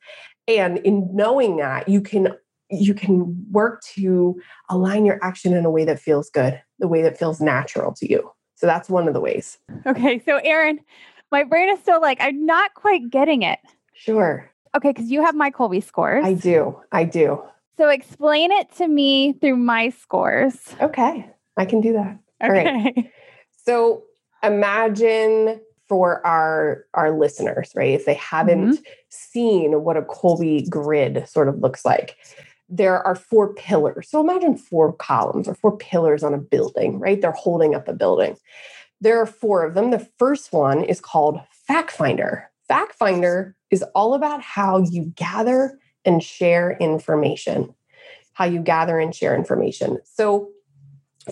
And 0.50 0.80
in 0.80 1.08
knowing 1.16 1.56
that, 1.58 1.88
you 1.88 2.02
can 2.02 2.36
you 2.70 2.94
can 2.94 3.46
work 3.52 3.82
to 3.96 4.42
align 4.70 5.06
your 5.06 5.24
action 5.24 5.54
in 5.54 5.66
a 5.66 5.70
way 5.70 5.86
that 5.86 6.00
feels 6.00 6.30
good, 6.30 6.62
the 6.80 6.88
way 6.88 7.02
that 7.02 7.18
feels 7.18 7.40
natural 7.40 7.94
to 7.94 8.10
you. 8.10 8.30
So 8.56 8.66
that's 8.68 8.90
one 8.90 9.08
of 9.08 9.14
the 9.14 9.22
ways. 9.22 9.58
Okay. 9.86 10.22
So 10.26 10.40
Eryn, 10.40 10.80
my 11.32 11.46
brain 11.46 11.70
is 11.70 11.80
still 11.80 12.02
like, 12.02 12.18
I'm 12.20 12.46
not 12.46 12.74
quite 12.74 13.10
getting 13.10 13.42
it. 13.42 13.60
Sure. 13.94 14.50
Okay, 14.76 14.90
because 14.90 15.12
you 15.12 15.24
have 15.24 15.36
my 15.36 15.52
Kolbe 15.52 15.84
scores. 15.84 16.26
I 16.26 16.34
do. 16.34 16.80
I 16.92 17.04
do. 17.06 17.42
So 17.78 17.90
explain 17.90 18.52
it 18.52 18.72
to 18.78 18.88
me 18.88 19.34
through 19.34 19.58
my 19.58 19.90
scores. 19.90 20.58
Okay, 20.82 21.30
I 21.58 21.66
can 21.66 21.82
do 21.82 21.94
that. 21.94 22.20
Okay. 22.44 22.44
All 22.44 22.52
right. 22.52 23.12
So 23.64 24.02
imagine 24.42 25.62
for 25.88 26.26
our 26.26 26.86
our 26.94 27.12
listeners, 27.12 27.72
right? 27.76 27.92
If 27.92 28.06
they 28.06 28.16
haven't 28.16 28.72
mm-hmm. 28.72 28.84
seen 29.10 29.84
what 29.84 29.98
a 29.98 30.02
Kolbe 30.02 30.68
grid 30.70 31.28
sort 31.28 31.48
of 31.48 31.60
looks 31.60 31.86
like, 31.86 32.18
there 32.70 33.06
are 33.06 33.16
four 33.16 33.54
pillars. 33.54 34.10
So 34.10 34.22
imagine 34.22 34.58
four 34.58 34.94
columns 34.94 35.48
or 35.48 35.54
four 35.54 35.78
pillars 35.78 36.24
on 36.24 36.34
a 36.34 36.38
building, 36.38 37.00
right? 37.00 37.22
They're 37.22 37.32
holding 37.34 37.76
up 37.76 37.88
a 37.88 37.94
building. 37.94 38.38
There 39.02 39.20
are 39.20 39.26
four 39.26 39.66
of 39.66 39.74
them. 39.74 39.92
The 39.92 40.08
first 40.18 40.54
one 40.54 40.84
is 40.84 41.02
called 41.02 41.42
Fact 41.68 41.92
Finder. 41.92 42.50
Fact 42.68 42.96
Finder 42.96 43.56
is 43.70 43.84
all 43.94 44.14
about 44.14 44.42
how 44.42 44.80
you 44.80 45.12
gather 45.16 45.78
and 46.06 46.24
share 46.24 46.78
information, 46.80 47.74
how 48.34 48.46
you 48.46 48.60
gather 48.60 49.00
and 49.00 49.14
share 49.14 49.36
information. 49.36 50.00
So, 50.04 50.50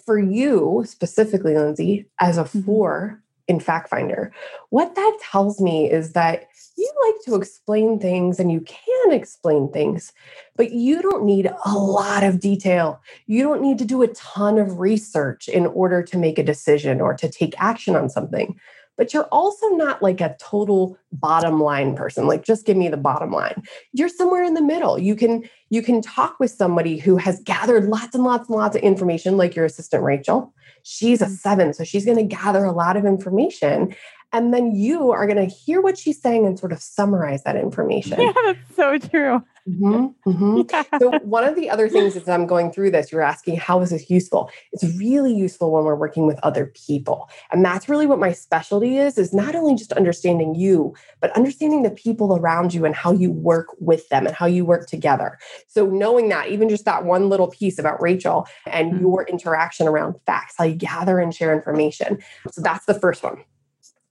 for 0.05 0.19
you 0.19 0.83
specifically, 0.85 1.55
Lindsay, 1.55 2.05
as 2.19 2.37
a 2.37 2.43
mm-hmm. 2.43 2.61
four 2.61 3.23
in 3.47 3.59
Fact 3.59 3.89
Finder, 3.89 4.31
what 4.69 4.93
that 4.93 5.17
tells 5.31 5.59
me 5.59 5.89
is 5.89 6.13
that 6.13 6.45
you 6.77 6.91
like 7.07 7.25
to 7.25 7.35
explain 7.35 7.99
things 7.99 8.39
and 8.39 8.51
you 8.51 8.61
can 8.61 9.11
explain 9.11 9.71
things, 9.71 10.13
but 10.55 10.71
you 10.71 11.01
don't 11.01 11.25
need 11.25 11.51
a 11.65 11.73
lot 11.73 12.23
of 12.23 12.39
detail. 12.39 13.01
You 13.25 13.41
don't 13.41 13.61
need 13.61 13.79
to 13.79 13.85
do 13.85 14.03
a 14.03 14.07
ton 14.09 14.59
of 14.59 14.79
research 14.79 15.47
in 15.47 15.65
order 15.65 16.03
to 16.03 16.17
make 16.17 16.37
a 16.37 16.43
decision 16.43 17.01
or 17.01 17.15
to 17.15 17.27
take 17.27 17.59
action 17.59 17.95
on 17.95 18.09
something 18.09 18.59
but 18.99 19.13
you're 19.13 19.29
also 19.31 19.65
not 19.69 20.03
like 20.03 20.19
a 20.19 20.35
total 20.39 20.97
bottom 21.13 21.63
line 21.63 21.95
person 21.95 22.27
like 22.27 22.43
just 22.43 22.65
give 22.65 22.75
me 22.75 22.89
the 22.89 22.97
bottom 22.97 23.31
line. 23.31 23.63
You're 23.93 24.09
somewhere 24.09 24.43
in 24.43 24.55
the 24.55 24.61
middle. 24.61 24.99
You 24.99 25.15
can 25.15 25.49
you 25.69 25.81
can 25.81 26.01
talk 26.01 26.37
with 26.37 26.51
somebody 26.51 26.97
who 26.97 27.15
has 27.15 27.39
gathered 27.39 27.85
lots 27.85 28.13
and 28.13 28.25
lots 28.25 28.49
and 28.49 28.57
lots 28.57 28.75
of 28.75 28.81
information 28.83 29.37
like 29.37 29.55
your 29.55 29.63
assistant 29.63 30.03
rachel. 30.03 30.53
She's 30.83 31.21
a 31.21 31.25
mm-hmm. 31.25 31.33
seven 31.35 31.73
so 31.73 31.85
she's 31.85 32.03
going 32.03 32.17
to 32.17 32.23
gather 32.23 32.65
a 32.65 32.73
lot 32.73 32.97
of 32.97 33.05
information 33.05 33.95
and 34.31 34.53
then 34.53 34.75
you 34.75 35.11
are 35.11 35.25
going 35.25 35.37
to 35.37 35.53
hear 35.53 35.81
what 35.81 35.97
she's 35.97 36.21
saying 36.21 36.45
and 36.45 36.59
sort 36.59 36.71
of 36.71 36.81
summarize 36.81 37.43
that 37.43 37.55
information 37.55 38.19
yeah 38.21 38.33
that's 38.45 38.75
so 38.75 38.97
true 38.97 39.43
Mm-hmm, 39.69 40.29
mm-hmm. 40.29 40.61
Yeah. 40.69 40.99
So, 40.99 41.11
one 41.19 41.43
of 41.43 41.55
the 41.55 41.69
other 41.69 41.89
things 41.89 42.15
as 42.15 42.27
I'm 42.27 42.45
going 42.45 42.71
through 42.71 42.91
this, 42.91 43.11
you're 43.11 43.21
asking, 43.21 43.57
how 43.57 43.81
is 43.81 43.89
this 43.89 44.09
useful? 44.09 44.49
It's 44.71 44.83
really 44.97 45.33
useful 45.33 45.71
when 45.71 45.83
we're 45.83 45.95
working 45.95 46.25
with 46.25 46.39
other 46.43 46.67
people. 46.87 47.29
And 47.51 47.63
that's 47.63 47.89
really 47.89 48.07
what 48.07 48.19
my 48.19 48.31
specialty 48.31 48.97
is, 48.97 49.17
is 49.17 49.33
not 49.33 49.55
only 49.55 49.75
just 49.75 49.93
understanding 49.93 50.55
you, 50.55 50.95
but 51.19 51.35
understanding 51.35 51.83
the 51.83 51.91
people 51.91 52.35
around 52.35 52.73
you 52.73 52.85
and 52.85 52.95
how 52.95 53.11
you 53.11 53.31
work 53.31 53.67
with 53.79 54.07
them 54.09 54.25
and 54.25 54.35
how 54.35 54.45
you 54.45 54.65
work 54.65 54.87
together. 54.87 55.37
So, 55.67 55.85
knowing 55.85 56.29
that, 56.29 56.49
even 56.49 56.69
just 56.69 56.85
that 56.85 57.05
one 57.05 57.29
little 57.29 57.47
piece 57.47 57.79
about 57.79 58.01
Rachel 58.01 58.47
and 58.65 58.93
mm-hmm. 58.93 59.01
your 59.01 59.23
interaction 59.25 59.87
around 59.87 60.15
facts, 60.25 60.55
how 60.57 60.65
you 60.65 60.75
gather 60.75 61.19
and 61.19 61.33
share 61.33 61.53
information. 61.53 62.19
So, 62.51 62.61
that's 62.61 62.85
the 62.85 62.93
first 62.93 63.23
one. 63.23 63.43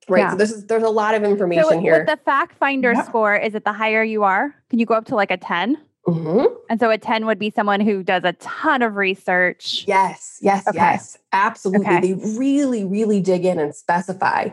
Right. 0.08 0.20
Yeah. 0.20 0.30
So 0.30 0.36
this 0.36 0.50
is 0.50 0.66
there's 0.66 0.82
a 0.82 0.88
lot 0.88 1.14
of 1.14 1.22
information 1.22 1.64
so 1.64 1.78
here. 1.80 1.98
With 1.98 2.06
the 2.06 2.18
fact 2.24 2.56
finder 2.58 2.92
yeah. 2.92 3.02
score, 3.04 3.36
is 3.36 3.54
it 3.54 3.64
the 3.64 3.72
higher 3.72 4.02
you 4.02 4.24
are? 4.24 4.54
Can 4.70 4.78
you 4.78 4.86
go 4.86 4.94
up 4.94 5.06
to 5.06 5.14
like 5.14 5.30
a 5.30 5.36
10? 5.36 5.78
Mm-hmm. 6.06 6.46
And 6.70 6.80
so 6.80 6.90
a 6.90 6.96
10 6.96 7.26
would 7.26 7.38
be 7.38 7.50
someone 7.50 7.80
who 7.80 8.02
does 8.02 8.24
a 8.24 8.32
ton 8.34 8.80
of 8.80 8.96
research. 8.96 9.84
Yes, 9.86 10.38
yes, 10.40 10.66
okay. 10.66 10.78
yes. 10.78 11.18
Absolutely. 11.32 11.86
Okay. 11.86 12.00
They 12.00 12.38
really, 12.38 12.84
really 12.84 13.20
dig 13.20 13.44
in 13.44 13.58
and 13.58 13.74
specify. 13.74 14.48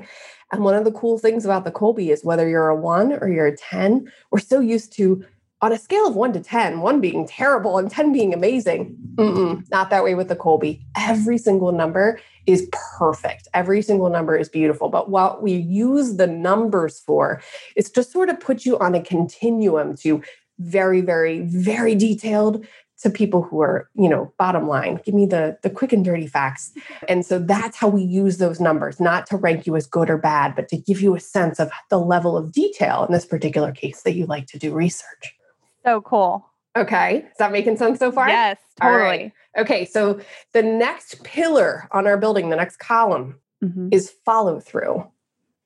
And 0.52 0.64
one 0.64 0.76
of 0.76 0.84
the 0.84 0.92
cool 0.92 1.18
things 1.18 1.46
about 1.46 1.64
the 1.64 1.72
Kolbe 1.72 2.10
is 2.10 2.26
whether 2.26 2.48
you're 2.48 2.68
a 2.68 2.76
one 2.76 3.14
or 3.14 3.30
you're 3.30 3.48
a 3.48 3.56
10, 3.56 4.12
we're 4.32 4.40
so 4.40 4.60
used 4.60 4.92
to 4.94 5.24
on 5.62 5.72
a 5.72 5.78
scale 5.78 6.06
of 6.06 6.16
one 6.16 6.34
to 6.34 6.42
10, 6.42 6.82
one 6.82 7.00
being 7.00 7.26
terrible 7.26 7.78
and 7.78 7.90
10 7.90 8.12
being 8.12 8.34
amazing. 8.34 8.96
Mm-mm, 9.16 9.70
not 9.72 9.90
that 9.90 10.04
way 10.04 10.14
with 10.14 10.28
the 10.28 10.36
Kolbe. 10.36 10.82
Every 10.98 11.38
single 11.38 11.72
number 11.72 12.20
is 12.48 12.70
perfect. 12.98 13.48
Every 13.54 13.82
single 13.82 14.10
number 14.10 14.36
is 14.36 14.50
beautiful. 14.50 14.90
But 14.90 15.10
what 15.10 15.42
we 15.42 15.54
use 15.54 16.18
the 16.18 16.28
numbers 16.28 17.00
for 17.00 17.42
is 17.76 17.90
to 17.92 18.04
sort 18.04 18.30
of 18.30 18.40
put 18.40 18.66
you 18.66 18.78
on 18.80 18.96
a 18.96 19.02
continuum 19.02 19.96
to 19.98 20.22
very, 20.60 21.02
very, 21.02 21.42
very 21.42 21.96
detailed 21.96 22.66
to 23.02 23.10
people 23.10 23.44
who 23.44 23.62
are, 23.62 23.90
you 23.96 24.08
know, 24.08 24.34
bottom 24.38 24.68
line, 24.68 25.02
give 25.06 25.14
me 25.14 25.26
the 25.26 25.58
the 25.64 25.70
quick 25.70 25.92
and 25.92 26.06
dirty 26.06 26.28
facts. 26.28 26.72
And 27.10 27.26
so 27.26 27.40
that's 27.40 27.78
how 27.78 27.90
we 27.90 28.02
use 28.02 28.38
those 28.38 28.60
numbers, 28.60 29.00
not 29.00 29.28
to 29.28 29.38
rank 29.38 29.68
you 29.68 29.76
as 29.76 29.86
good 29.86 30.10
or 30.10 30.18
bad, 30.18 30.56
but 30.56 30.70
to 30.70 30.78
give 30.78 31.02
you 31.02 31.16
a 31.16 31.20
sense 31.20 31.60
of 31.60 31.70
the 31.90 32.00
level 32.00 32.38
of 32.38 32.52
detail 32.52 33.06
in 33.06 33.14
this 33.14 33.26
particular 33.26 33.72
case 33.72 34.02
that 34.04 34.16
you 34.16 34.26
like 34.26 34.48
to 34.48 34.58
do 34.58 34.74
research. 34.74 35.36
So 35.84 36.02
cool. 36.02 36.50
Okay. 36.76 37.26
Is 37.32 37.38
that 37.38 37.52
making 37.52 37.78
sense 37.78 38.00
so 38.00 38.12
far? 38.12 38.28
Yes, 38.28 38.58
totally. 38.82 39.34
Okay. 39.58 39.86
So 39.86 40.20
the 40.54 40.62
next 40.62 41.24
pillar 41.24 41.88
on 41.92 42.06
our 42.06 42.18
building, 42.18 42.50
the 42.50 42.58
next 42.58 42.78
column 42.78 43.40
mm-hmm. 43.64 43.90
is 43.92 44.12
follow 44.26 44.60
through. 44.60 45.10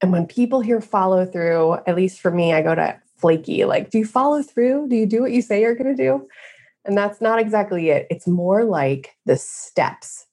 And 0.02 0.12
when 0.12 0.28
people 0.28 0.62
hear 0.62 0.82
follow 0.82 1.26
through, 1.26 1.76
at 1.88 1.96
least 1.96 2.22
for 2.22 2.32
me, 2.32 2.54
I 2.54 2.62
go 2.62 2.76
to 2.76 3.00
flaky. 3.18 3.66
Like, 3.66 3.90
do 3.90 3.98
you 3.98 4.06
follow 4.06 4.42
through? 4.42 4.88
Do 4.88 4.96
you 4.96 5.06
do 5.06 5.22
what 5.22 5.32
you 5.32 5.42
say 5.42 5.62
you're 5.62 5.76
going 5.76 5.96
to 5.96 6.04
do? 6.04 6.28
And 6.86 6.98
that's 6.98 7.20
not 7.20 7.40
exactly 7.40 7.90
it. 7.90 8.08
It's 8.10 8.28
more 8.28 8.64
like 8.64 9.16
the 9.26 9.36
steps, 9.36 10.26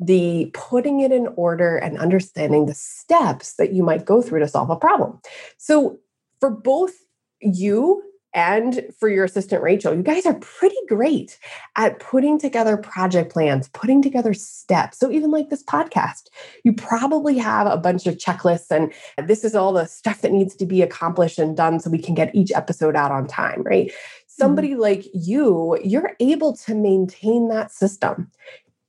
the 0.00 0.50
putting 0.52 1.00
it 1.00 1.12
in 1.12 1.28
order 1.36 1.76
and 1.76 1.98
understanding 1.98 2.66
the 2.66 2.74
steps 2.74 3.54
that 3.54 3.72
you 3.72 3.84
might 3.84 4.04
go 4.04 4.20
through 4.20 4.40
to 4.40 4.48
solve 4.48 4.70
a 4.70 4.76
problem. 4.76 5.20
So, 5.58 5.98
for 6.40 6.50
both 6.50 6.94
you 7.40 8.02
and 8.34 8.82
for 8.98 9.08
your 9.08 9.24
assistant 9.24 9.62
Rachel, 9.62 9.94
you 9.94 10.02
guys 10.02 10.24
are 10.24 10.34
pretty 10.34 10.76
great 10.88 11.38
at 11.76 11.98
putting 11.98 12.38
together 12.38 12.76
project 12.76 13.32
plans, 13.32 13.68
putting 13.68 14.00
together 14.00 14.32
steps. 14.32 14.98
So, 14.98 15.10
even 15.10 15.30
like 15.30 15.50
this 15.50 15.62
podcast, 15.64 16.28
you 16.64 16.72
probably 16.72 17.38
have 17.38 17.66
a 17.66 17.76
bunch 17.76 18.06
of 18.06 18.16
checklists, 18.16 18.70
and 18.70 18.92
this 19.28 19.44
is 19.44 19.54
all 19.54 19.72
the 19.72 19.86
stuff 19.86 20.22
that 20.22 20.32
needs 20.32 20.54
to 20.56 20.66
be 20.66 20.82
accomplished 20.82 21.38
and 21.38 21.56
done 21.56 21.78
so 21.80 21.90
we 21.90 21.98
can 21.98 22.14
get 22.14 22.34
each 22.34 22.52
episode 22.52 22.96
out 22.96 23.12
on 23.12 23.26
time, 23.26 23.62
right? 23.62 23.88
Mm-hmm. 23.88 24.26
Somebody 24.26 24.74
like 24.76 25.04
you, 25.12 25.78
you're 25.84 26.16
able 26.18 26.56
to 26.58 26.74
maintain 26.74 27.48
that 27.48 27.70
system. 27.70 28.30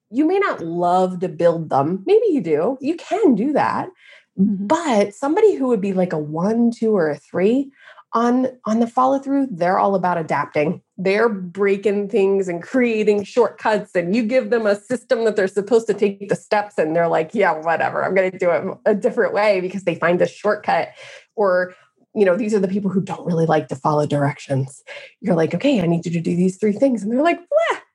You 0.10 0.26
may 0.26 0.40
not 0.40 0.62
love 0.62 1.20
to 1.20 1.28
build 1.28 1.70
them, 1.70 2.04
maybe 2.06 2.28
you 2.30 2.42
do, 2.42 2.78
you 2.80 2.96
can 2.96 3.36
do 3.36 3.52
that. 3.54 3.90
Mm-hmm. 4.40 4.68
But 4.68 5.14
somebody 5.14 5.56
who 5.56 5.68
would 5.68 5.82
be 5.82 5.94
like 5.94 6.14
a 6.14 6.18
one, 6.18 6.72
two, 6.72 6.96
or 6.96 7.10
a 7.10 7.18
three, 7.18 7.72
on 8.14 8.48
on 8.66 8.80
the 8.80 8.88
follow 8.88 9.18
through 9.20 9.48
they're 9.50 9.80
all 9.80 9.96
about 9.96 10.18
adapting. 10.18 10.82
They're 10.98 11.30
breaking 11.30 12.10
things 12.10 12.48
and 12.48 12.62
creating 12.62 13.24
shortcuts 13.24 13.96
and 13.96 14.16
you 14.16 14.24
give 14.24 14.52
them 14.52 14.68
a 14.68 14.76
system 14.76 15.26
that 15.26 15.36
they're 15.36 15.48
supposed 15.48 15.88
to 15.88 15.94
take 15.94 16.30
the 16.30 16.36
steps 16.36 16.78
and 16.78 16.96
they're 16.96 17.08
like 17.08 17.32
yeah 17.34 17.54
whatever 17.54 18.04
i'm 18.04 18.14
going 18.14 18.32
to 18.32 18.38
do 18.38 18.52
it 18.52 18.78
a 18.86 18.94
different 18.94 19.34
way 19.34 19.60
because 19.60 19.84
they 19.84 19.96
find 19.96 20.22
a 20.22 20.28
shortcut. 20.28 20.90
Or 21.36 21.74
you 22.16 22.26
know 22.26 22.38
these 22.38 22.54
are 22.54 22.60
the 22.60 22.68
people 22.68 22.92
who 22.92 23.02
don't 23.02 23.26
really 23.26 23.48
like 23.48 23.68
to 23.70 23.76
follow 23.76 24.06
directions. 24.06 24.84
You're 25.22 25.36
like 25.36 25.56
okay 25.56 25.82
i 25.82 25.88
need 25.88 26.06
you 26.06 26.12
to 26.12 26.22
do 26.22 26.36
these 26.36 26.58
three 26.58 26.74
things 26.74 27.02
and 27.02 27.12
they're 27.12 27.24
like 27.24 27.40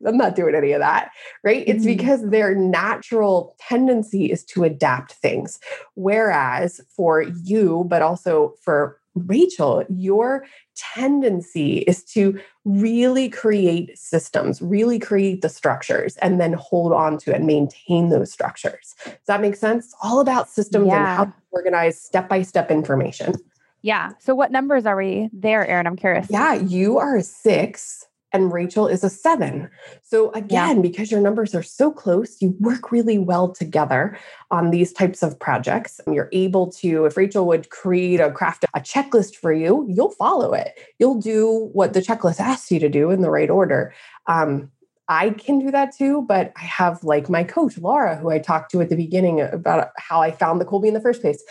i'm 0.07 0.17
not 0.17 0.37
doing 0.37 0.55
any 0.55 0.73
of 0.73 0.81
that 0.81 1.11
right? 1.45 1.65
Mm-hmm. 1.67 1.77
it's 1.77 1.85
because 1.85 2.29
their 2.31 2.55
natural 2.55 3.55
tendency 3.61 4.31
is 4.31 4.45
to 4.47 4.65
adapt 4.65 5.13
things. 5.13 5.61
Whereas 5.95 6.81
for 6.89 7.23
you 7.23 7.85
but 7.89 8.03
also 8.03 8.55
for 8.63 8.99
Rachel, 9.27 9.85
your 9.89 10.47
tendency 10.77 11.79
is 11.79 12.05
to 12.05 12.41
really 12.65 13.29
create 13.29 13.99
systems, 13.99 14.61
really 14.63 14.99
create 14.99 15.43
the 15.43 15.49
structures, 15.49 16.17
and 16.19 16.41
then 16.41 16.53
hold 16.53 16.93
on 16.93 17.19
to 17.19 17.35
and 17.35 17.47
maintain 17.47 18.11
those 18.11 18.31
structures. 18.33 18.95
Does 19.05 19.15
that 19.27 19.41
make 19.41 19.57
sense? 19.57 19.87
It's 19.87 19.97
all 20.03 20.21
about 20.21 20.49
systems 20.49 20.89
yeah. 20.89 20.97
and 20.97 21.07
how 21.07 21.25
to 21.27 21.35
organize 21.51 22.01
step 22.01 22.29
by 22.29 22.43
step 22.43 22.71
information. 22.71 23.35
Yeah. 23.83 24.11
So, 24.19 24.35
what 24.35 24.51
numbers 24.51 24.87
are 24.87 24.97
we 24.97 25.31
there, 25.33 25.65
Eryn? 25.65 25.87
I'm 25.87 25.97
curious. 25.97 26.27
Yeah, 26.31 26.55
you 26.55 26.99
are 26.99 27.17
a 27.17 27.23
six 27.23 28.08
and 28.33 28.53
Rachel 28.53 28.87
is 28.87 29.03
a 29.03 29.11
seven. 29.11 29.71
So, 30.03 30.31
again, 30.33 30.77
yeah. 30.77 30.83
because 30.83 31.11
your 31.11 31.21
numbers 31.21 31.55
are 31.55 31.63
so 31.63 31.91
close, 31.91 32.41
you 32.43 32.55
work 32.61 32.93
really 32.93 33.19
well 33.19 33.51
together 33.51 34.19
on 34.51 34.71
these 34.71 34.93
types 34.93 35.23
of 35.23 35.39
projects. 35.39 36.01
And 36.05 36.15
you're 36.15 36.29
able 36.33 36.71
to, 36.73 37.07
if 37.07 37.17
Rachel 37.17 37.47
would 37.47 37.71
create 37.71 38.21
a 38.21 38.31
craft 38.31 38.65
a 38.75 38.81
checklist 38.81 39.37
for 39.37 39.53
you, 39.53 39.87
you'll 39.89 40.11
follow 40.11 40.53
it. 40.53 40.79
You'll 40.99 41.21
do 41.21 41.71
what 41.73 41.93
the 41.95 42.01
checklist 42.01 42.41
asks 42.41 42.71
you 42.71 42.79
to 42.81 42.89
do 42.89 43.11
in 43.11 43.23
the 43.23 43.31
right 43.31 43.51
order. 43.51 43.95
Um, 44.27 44.71
I 45.09 45.31
can 45.31 45.59
do 45.59 45.71
that 45.71 45.97
too, 45.97 46.23
but 46.29 46.53
I 46.57 46.65
have 46.65 47.03
like 47.03 47.31
my 47.31 47.43
coach, 47.43 47.79
Laura, 47.79 48.17
who 48.17 48.31
I 48.31 48.39
talked 48.39 48.71
to 48.73 48.83
at 48.83 48.91
the 48.91 48.97
beginning 48.97 49.41
about 49.41 49.89
how 49.97 50.21
I 50.21 50.31
found 50.31 50.61
the 50.61 50.67
Kolbe 50.67 50.87
in 50.87 50.95
the 50.95 51.01
first 51.01 51.23
place. 51.23 51.43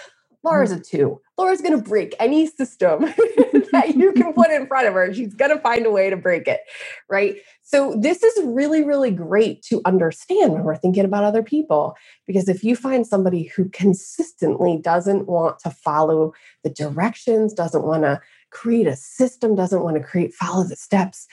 Laura's 0.43 0.71
mm-hmm. 0.71 0.81
a 0.81 0.83
two. 0.83 1.21
Laura's 1.37 1.61
going 1.61 1.77
to 1.77 1.89
break 1.89 2.15
any 2.19 2.47
system 2.47 3.01
that 3.71 3.93
you 3.95 4.11
can 4.13 4.33
put 4.33 4.49
in 4.49 4.67
front 4.67 4.87
of 4.87 4.93
her. 4.93 5.13
She's 5.13 5.33
going 5.33 5.51
to 5.51 5.59
find 5.59 5.85
a 5.85 5.91
way 5.91 6.09
to 6.09 6.17
break 6.17 6.47
it. 6.47 6.61
Right. 7.09 7.37
So, 7.61 7.95
this 7.99 8.23
is 8.23 8.45
really, 8.45 8.83
really 8.83 9.11
great 9.11 9.61
to 9.63 9.81
understand 9.85 10.53
when 10.53 10.63
we're 10.63 10.77
thinking 10.77 11.05
about 11.05 11.23
other 11.23 11.43
people. 11.43 11.95
Because 12.25 12.49
if 12.49 12.63
you 12.63 12.75
find 12.75 13.05
somebody 13.05 13.43
who 13.43 13.69
consistently 13.69 14.77
doesn't 14.77 15.27
want 15.27 15.59
to 15.59 15.69
follow 15.69 16.33
the 16.63 16.69
directions, 16.69 17.53
doesn't 17.53 17.83
want 17.83 18.03
to 18.03 18.21
create 18.49 18.87
a 18.87 18.95
system, 18.95 19.55
doesn't 19.55 19.83
want 19.83 19.97
to 19.97 20.03
create, 20.03 20.33
follow 20.33 20.63
the 20.63 20.75
steps, 20.75 21.27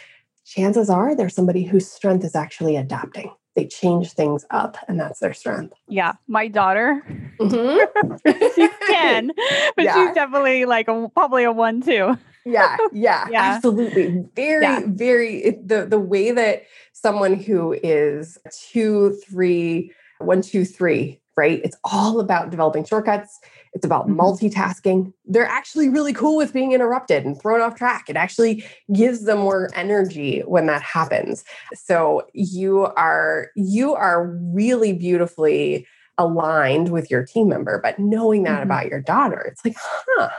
chances 0.45 0.91
are 0.91 1.15
there's 1.15 1.35
somebody 1.35 1.65
whose 1.65 1.91
strength 1.91 2.25
is 2.25 2.35
actually 2.35 2.77
adapting 2.77 3.33
they 3.55 3.67
change 3.67 4.13
things 4.13 4.45
up 4.51 4.77
and 4.89 4.99
that's 4.99 5.21
their 5.21 5.33
strength. 5.33 5.75
Yeah. 5.89 6.15
My 6.27 6.49
daughter, 6.49 7.03
mm-hmm. 7.41 8.19
she's 8.55 8.71
10, 8.91 9.33
but 9.77 9.85
yeah. 9.85 9.95
she's 9.95 10.15
definitely 10.15 10.65
like 10.65 10.89
a, 10.89 11.09
probably 11.15 11.45
a 11.45 11.53
one 11.53 11.81
too. 11.81 12.19
yeah, 12.45 12.77
yeah, 12.93 13.27
yeah, 13.31 13.43
absolutely. 13.55 14.25
Very, 14.35 14.63
yeah. 14.63 14.81
very, 14.87 15.37
it, 15.45 15.69
the, 15.69 15.87
the 15.87 15.99
way 15.99 16.33
that 16.33 16.65
someone 16.93 17.35
who 17.35 17.73
is 17.83 18.39
two, 18.71 19.19
three, 19.29 19.93
one, 20.19 20.43
two, 20.43 20.65
three, 20.65 21.21
right? 21.37 21.61
It's 21.65 21.77
all 21.85 22.21
about 22.21 22.51
developing 22.51 22.85
shortcuts. 22.85 23.41
It's 23.75 23.85
about 23.85 24.07
mm-hmm. 24.07 24.21
multitasking. 24.21 25.13
They're 25.27 25.47
actually 25.47 25.89
really 25.89 26.13
cool 26.13 26.37
with 26.37 26.53
being 26.53 26.73
interrupted 26.73 27.25
and 27.25 27.41
thrown 27.41 27.61
off 27.61 27.75
track. 27.75 28.09
It 28.09 28.17
actually 28.17 28.65
gives 28.93 29.25
them 29.25 29.41
more 29.41 29.69
energy 29.75 30.41
when 30.47 30.67
that 30.67 30.83
happens. 30.83 31.45
So 31.75 32.27
you 32.33 32.87
are 32.87 33.51
you 33.57 33.95
are 33.95 34.29
really 34.53 34.93
beautifully 34.93 35.87
aligned 36.17 36.91
with 36.91 37.11
your 37.11 37.27
team 37.27 37.49
member, 37.49 37.81
but 37.83 37.99
knowing 37.99 38.45
that 38.45 38.61
mm-hmm. 38.61 38.63
about 38.63 38.87
your 38.87 39.01
daughter, 39.01 39.41
it's 39.41 39.65
like, 39.65 39.77
huh, 39.77 40.31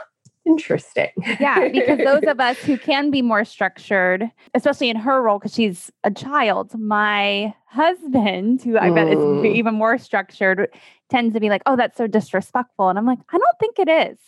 interesting. 0.46 1.10
yeah, 1.40 1.68
because 1.68 1.98
those 1.98 2.22
of 2.26 2.40
us 2.40 2.58
who 2.58 2.78
can 2.90 3.10
be 3.10 3.22
more 3.22 3.44
structured, 3.44 4.30
especially 4.54 4.88
in 4.88 4.96
her 4.96 5.22
role, 5.22 5.38
because 5.38 5.54
she's 5.54 5.90
a 6.04 6.10
child, 6.10 6.78
my 6.78 7.54
husband, 7.66 8.62
who 8.62 8.78
I 8.78 8.90
bet 8.90 9.08
is 9.08 9.18
mm. 9.18 9.54
even 9.54 9.74
more 9.74 9.98
structured, 9.98 10.68
tends 11.10 11.34
to 11.34 11.40
be 11.40 11.48
like, 11.48 11.62
oh, 11.66 11.76
that's 11.76 11.96
so 11.96 12.06
disrespectful. 12.06 12.88
And 12.88 12.98
I'm 12.98 13.06
like, 13.06 13.18
I 13.30 13.38
don't 13.38 13.58
think 13.58 13.78
it 13.78 13.88
is. 13.88 14.18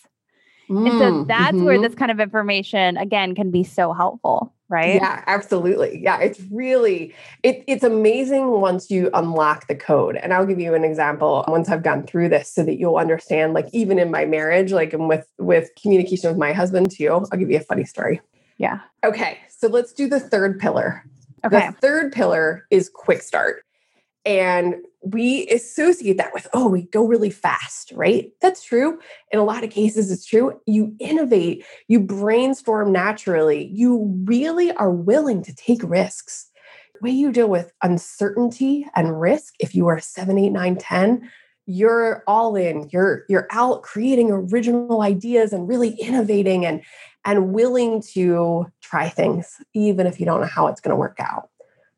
Mm, 0.68 0.90
and 0.90 0.98
so 0.98 1.12
mm, 1.12 1.26
that's 1.26 1.56
mm-hmm. 1.56 1.64
where 1.64 1.80
this 1.80 1.94
kind 1.94 2.10
of 2.10 2.20
information, 2.20 2.96
again, 2.96 3.34
can 3.34 3.50
be 3.50 3.64
so 3.64 3.92
helpful 3.92 4.52
right? 4.68 4.96
Yeah 4.96 5.24
absolutely. 5.26 6.00
Yeah 6.02 6.20
it's 6.20 6.40
really 6.50 7.14
it, 7.42 7.64
it's 7.66 7.84
amazing 7.84 8.60
once 8.60 8.90
you 8.90 9.10
unlock 9.14 9.66
the 9.66 9.74
code. 9.74 10.16
And 10.16 10.32
i'll 10.32 10.46
give 10.46 10.60
you 10.60 10.74
an 10.74 10.84
example 10.84 11.44
once 11.48 11.68
i've 11.68 11.82
gone 11.82 12.06
through 12.06 12.28
this 12.28 12.52
so 12.52 12.62
that 12.64 12.78
you'll 12.78 12.96
understand 12.96 13.54
like 13.54 13.68
even 13.72 13.98
in 13.98 14.10
my 14.10 14.24
marriage 14.24 14.72
like 14.72 14.92
and 14.92 15.08
with 15.08 15.26
with 15.38 15.70
communication 15.80 16.28
with 16.28 16.38
my 16.38 16.52
husband 16.52 16.90
too 16.90 17.08
i'll 17.10 17.38
give 17.38 17.50
you 17.50 17.56
a 17.56 17.60
funny 17.60 17.84
story. 17.84 18.20
Yeah. 18.58 18.80
Okay 19.04 19.38
so 19.48 19.68
let's 19.68 19.92
do 19.92 20.08
the 20.08 20.20
third 20.20 20.58
pillar. 20.58 21.04
Okay. 21.44 21.68
the 21.68 21.72
third 21.72 22.12
pillar 22.12 22.66
is 22.70 22.90
quick 22.92 23.22
start. 23.22 23.64
And 24.24 24.74
we 25.12 25.46
associate 25.48 26.16
that 26.16 26.34
with, 26.34 26.48
oh, 26.52 26.68
we 26.68 26.82
go 26.82 27.06
really 27.06 27.30
fast, 27.30 27.92
right? 27.94 28.30
That's 28.40 28.62
true. 28.62 28.98
In 29.30 29.38
a 29.38 29.44
lot 29.44 29.64
of 29.64 29.70
cases, 29.70 30.10
it's 30.10 30.26
true. 30.26 30.60
You 30.66 30.94
innovate, 30.98 31.64
you 31.86 32.00
brainstorm 32.00 32.92
naturally, 32.92 33.70
you 33.72 34.12
really 34.24 34.72
are 34.72 34.90
willing 34.90 35.42
to 35.42 35.54
take 35.54 35.82
risks. 35.82 36.50
The 36.94 37.00
way 37.02 37.10
you 37.10 37.32
deal 37.32 37.48
with 37.48 37.72
uncertainty 37.82 38.86
and 38.96 39.20
risk, 39.20 39.54
if 39.60 39.74
you 39.74 39.86
are 39.86 40.00
seven, 40.00 40.38
eight, 40.38 40.50
nine, 40.50 40.76
10, 40.76 41.30
you're 41.66 42.24
all 42.26 42.56
in. 42.56 42.88
You're 42.90 43.24
you're 43.28 43.46
out 43.50 43.82
creating 43.82 44.30
original 44.30 45.02
ideas 45.02 45.52
and 45.52 45.68
really 45.68 45.90
innovating 46.00 46.64
and 46.64 46.82
and 47.24 47.52
willing 47.52 48.02
to 48.14 48.66
try 48.80 49.10
things, 49.10 49.56
even 49.74 50.06
if 50.06 50.18
you 50.18 50.24
don't 50.24 50.40
know 50.40 50.46
how 50.46 50.66
it's 50.66 50.80
going 50.80 50.92
to 50.92 50.96
work 50.96 51.18
out. 51.20 51.50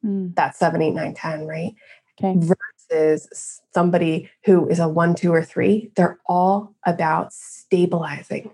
Mm. 0.05 0.35
That's 0.35 0.59
seven, 0.59 0.83
eight, 0.83 0.95
nine, 0.95 1.15
10, 1.15 1.47
right? 1.47 1.73
Okay 2.21 2.53
versus 2.91 3.61
somebody 3.73 4.31
who 4.45 4.69
is 4.69 4.79
a 4.79 4.89
one, 4.89 5.15
two, 5.15 5.33
or 5.33 5.43
three, 5.43 5.91
they're 5.97 6.19
all 6.27 6.75
about 6.87 7.33
stabilizing. 7.33 8.51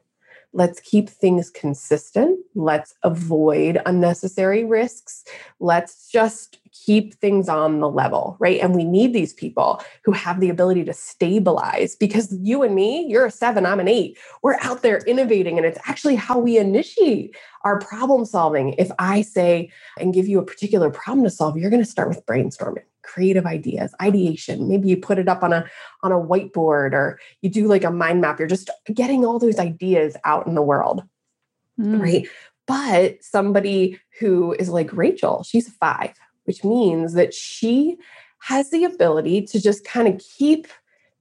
Let's 0.52 0.80
keep 0.80 1.10
things 1.10 1.50
consistent. 1.50 2.38
Let's 2.54 2.94
avoid 3.02 3.82
unnecessary 3.84 4.64
risks. 4.64 5.22
Let's 5.60 6.10
just 6.10 6.58
keep 6.72 7.14
things 7.14 7.46
on 7.46 7.80
the 7.80 7.90
level, 7.90 8.36
right? 8.38 8.60
And 8.60 8.74
we 8.74 8.84
need 8.84 9.12
these 9.12 9.34
people 9.34 9.82
who 10.02 10.12
have 10.12 10.40
the 10.40 10.48
ability 10.48 10.84
to 10.84 10.94
stabilize 10.94 11.94
because 11.94 12.32
you 12.40 12.62
and 12.62 12.74
me, 12.74 13.06
you're 13.06 13.26
a 13.26 13.30
seven, 13.30 13.66
I'm 13.66 13.80
an 13.80 13.88
eight. 13.88 14.16
We're 14.42 14.56
out 14.62 14.80
there 14.80 14.98
innovating, 15.06 15.58
and 15.58 15.66
it's 15.66 15.78
actually 15.86 16.16
how 16.16 16.38
we 16.38 16.56
initiate 16.56 17.36
our 17.64 17.78
problem 17.78 18.24
solving. 18.24 18.74
If 18.78 18.90
I 18.98 19.20
say 19.20 19.70
and 19.98 20.14
give 20.14 20.26
you 20.26 20.38
a 20.38 20.44
particular 20.44 20.88
problem 20.88 21.24
to 21.24 21.30
solve, 21.30 21.58
you're 21.58 21.70
going 21.70 21.84
to 21.84 21.90
start 21.90 22.08
with 22.08 22.24
brainstorming 22.24 22.84
creative 23.06 23.46
ideas 23.46 23.94
ideation 24.02 24.68
maybe 24.68 24.88
you 24.88 24.96
put 24.96 25.18
it 25.18 25.28
up 25.28 25.42
on 25.42 25.52
a 25.52 25.64
on 26.02 26.12
a 26.12 26.20
whiteboard 26.20 26.92
or 26.92 27.18
you 27.40 27.48
do 27.48 27.66
like 27.66 27.84
a 27.84 27.90
mind 27.90 28.20
map 28.20 28.38
you're 28.38 28.48
just 28.48 28.70
getting 28.92 29.24
all 29.24 29.38
those 29.38 29.58
ideas 29.58 30.16
out 30.24 30.46
in 30.46 30.54
the 30.54 30.62
world 30.62 31.02
mm. 31.80 32.00
right 32.00 32.28
but 32.66 33.22
somebody 33.22 33.98
who 34.18 34.52
is 34.54 34.68
like 34.68 34.92
rachel 34.92 35.42
she's 35.42 35.68
five 35.68 36.14
which 36.44 36.64
means 36.64 37.14
that 37.14 37.32
she 37.32 37.96
has 38.40 38.70
the 38.70 38.84
ability 38.84 39.42
to 39.42 39.60
just 39.60 39.84
kind 39.84 40.08
of 40.08 40.20
keep 40.36 40.68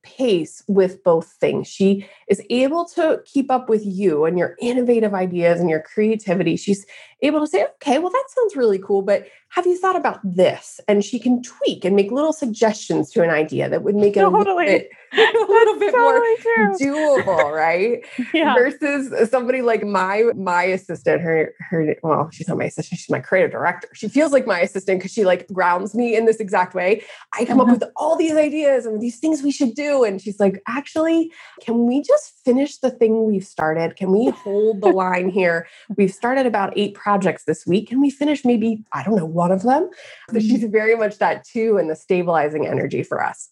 pace 0.05 0.63
with 0.67 1.03
both 1.03 1.27
things. 1.39 1.67
She 1.67 2.07
is 2.29 2.41
able 2.49 2.85
to 2.89 3.21
keep 3.25 3.51
up 3.51 3.67
with 3.67 3.83
you 3.85 4.25
and 4.25 4.37
your 4.37 4.55
innovative 4.61 5.13
ideas 5.13 5.59
and 5.59 5.69
your 5.69 5.81
creativity. 5.81 6.55
She's 6.55 6.85
able 7.27 7.39
to 7.41 7.47
say, 7.47 7.65
okay, 7.75 7.99
well, 7.99 8.11
that 8.11 8.25
sounds 8.29 8.55
really 8.55 8.79
cool, 8.79 9.01
but 9.01 9.27
have 9.55 9.65
you 9.65 9.77
thought 9.77 9.95
about 9.95 10.19
this? 10.23 10.81
And 10.87 11.03
she 11.03 11.17
can 11.17 11.41
tweak 11.41 11.85
and 11.85 11.95
make 11.95 12.11
little 12.11 12.33
suggestions 12.33 13.09
to 13.11 13.23
an 13.23 13.29
idea 13.29 13.69
that 13.69 13.83
would 13.83 13.95
make 13.95 14.17
it 14.17 14.19
totally. 14.19 14.35
a 14.35 14.39
little 14.39 14.57
bit, 14.57 14.89
a 15.13 15.17
little 15.47 15.79
bit 15.79 15.93
totally 15.93 16.35
more 16.45 16.75
true. 16.75 17.23
doable, 17.23 17.55
right? 17.55 18.05
yeah. 18.33 18.53
Versus 18.55 19.29
somebody 19.29 19.61
like 19.61 19.83
my 19.83 20.23
my 20.35 20.63
assistant, 20.63 21.21
her 21.21 21.53
her 21.69 21.95
well, 22.03 22.29
she's 22.33 22.49
not 22.49 22.57
my 22.57 22.65
assistant, 22.65 22.99
she's 22.99 23.09
my 23.09 23.21
creative 23.21 23.51
director. 23.51 23.87
She 23.93 24.09
feels 24.09 24.33
like 24.33 24.45
my 24.45 24.59
assistant 24.59 24.99
because 24.99 25.13
she 25.13 25.23
like 25.23 25.47
grounds 25.47 25.95
me 25.95 26.17
in 26.17 26.25
this 26.25 26.41
exact 26.41 26.75
way. 26.75 27.03
I 27.33 27.45
come 27.45 27.61
uh-huh. 27.61 27.71
up 27.71 27.79
with 27.79 27.89
all 27.95 28.17
these 28.17 28.33
ideas 28.33 28.85
and 28.85 29.01
these 29.01 29.19
things 29.19 29.41
we 29.41 29.51
should 29.51 29.73
do, 29.73 30.03
and 30.03 30.21
she's 30.21 30.39
like, 30.39 30.61
actually, 30.67 31.31
can 31.61 31.85
we 31.85 32.01
just 32.01 32.33
finish 32.43 32.79
the 32.79 32.91
thing 32.91 33.23
we've 33.23 33.45
started? 33.45 33.95
Can 33.95 34.11
we 34.11 34.31
hold 34.31 34.81
the 34.81 34.89
line 34.89 35.29
here? 35.29 35.65
We've 35.95 36.13
started 36.13 36.45
about 36.45 36.73
eight 36.75 36.93
projects 36.93 37.14
this 37.45 37.65
week. 37.65 37.89
Can 37.89 38.01
we 38.01 38.09
finish 38.09 38.43
maybe 38.43 38.83
I 38.91 39.03
don't 39.03 39.15
know 39.15 39.25
one 39.25 39.51
of 39.51 39.63
them. 39.63 39.89
So 40.31 40.39
she's 40.39 40.61
mm-hmm. 40.61 40.71
very 40.71 40.95
much 40.95 41.17
that 41.19 41.45
too, 41.45 41.77
and 41.77 41.89
the 41.89 41.95
stabilizing 41.95 42.67
energy 42.67 43.03
for 43.03 43.23
us 43.23 43.49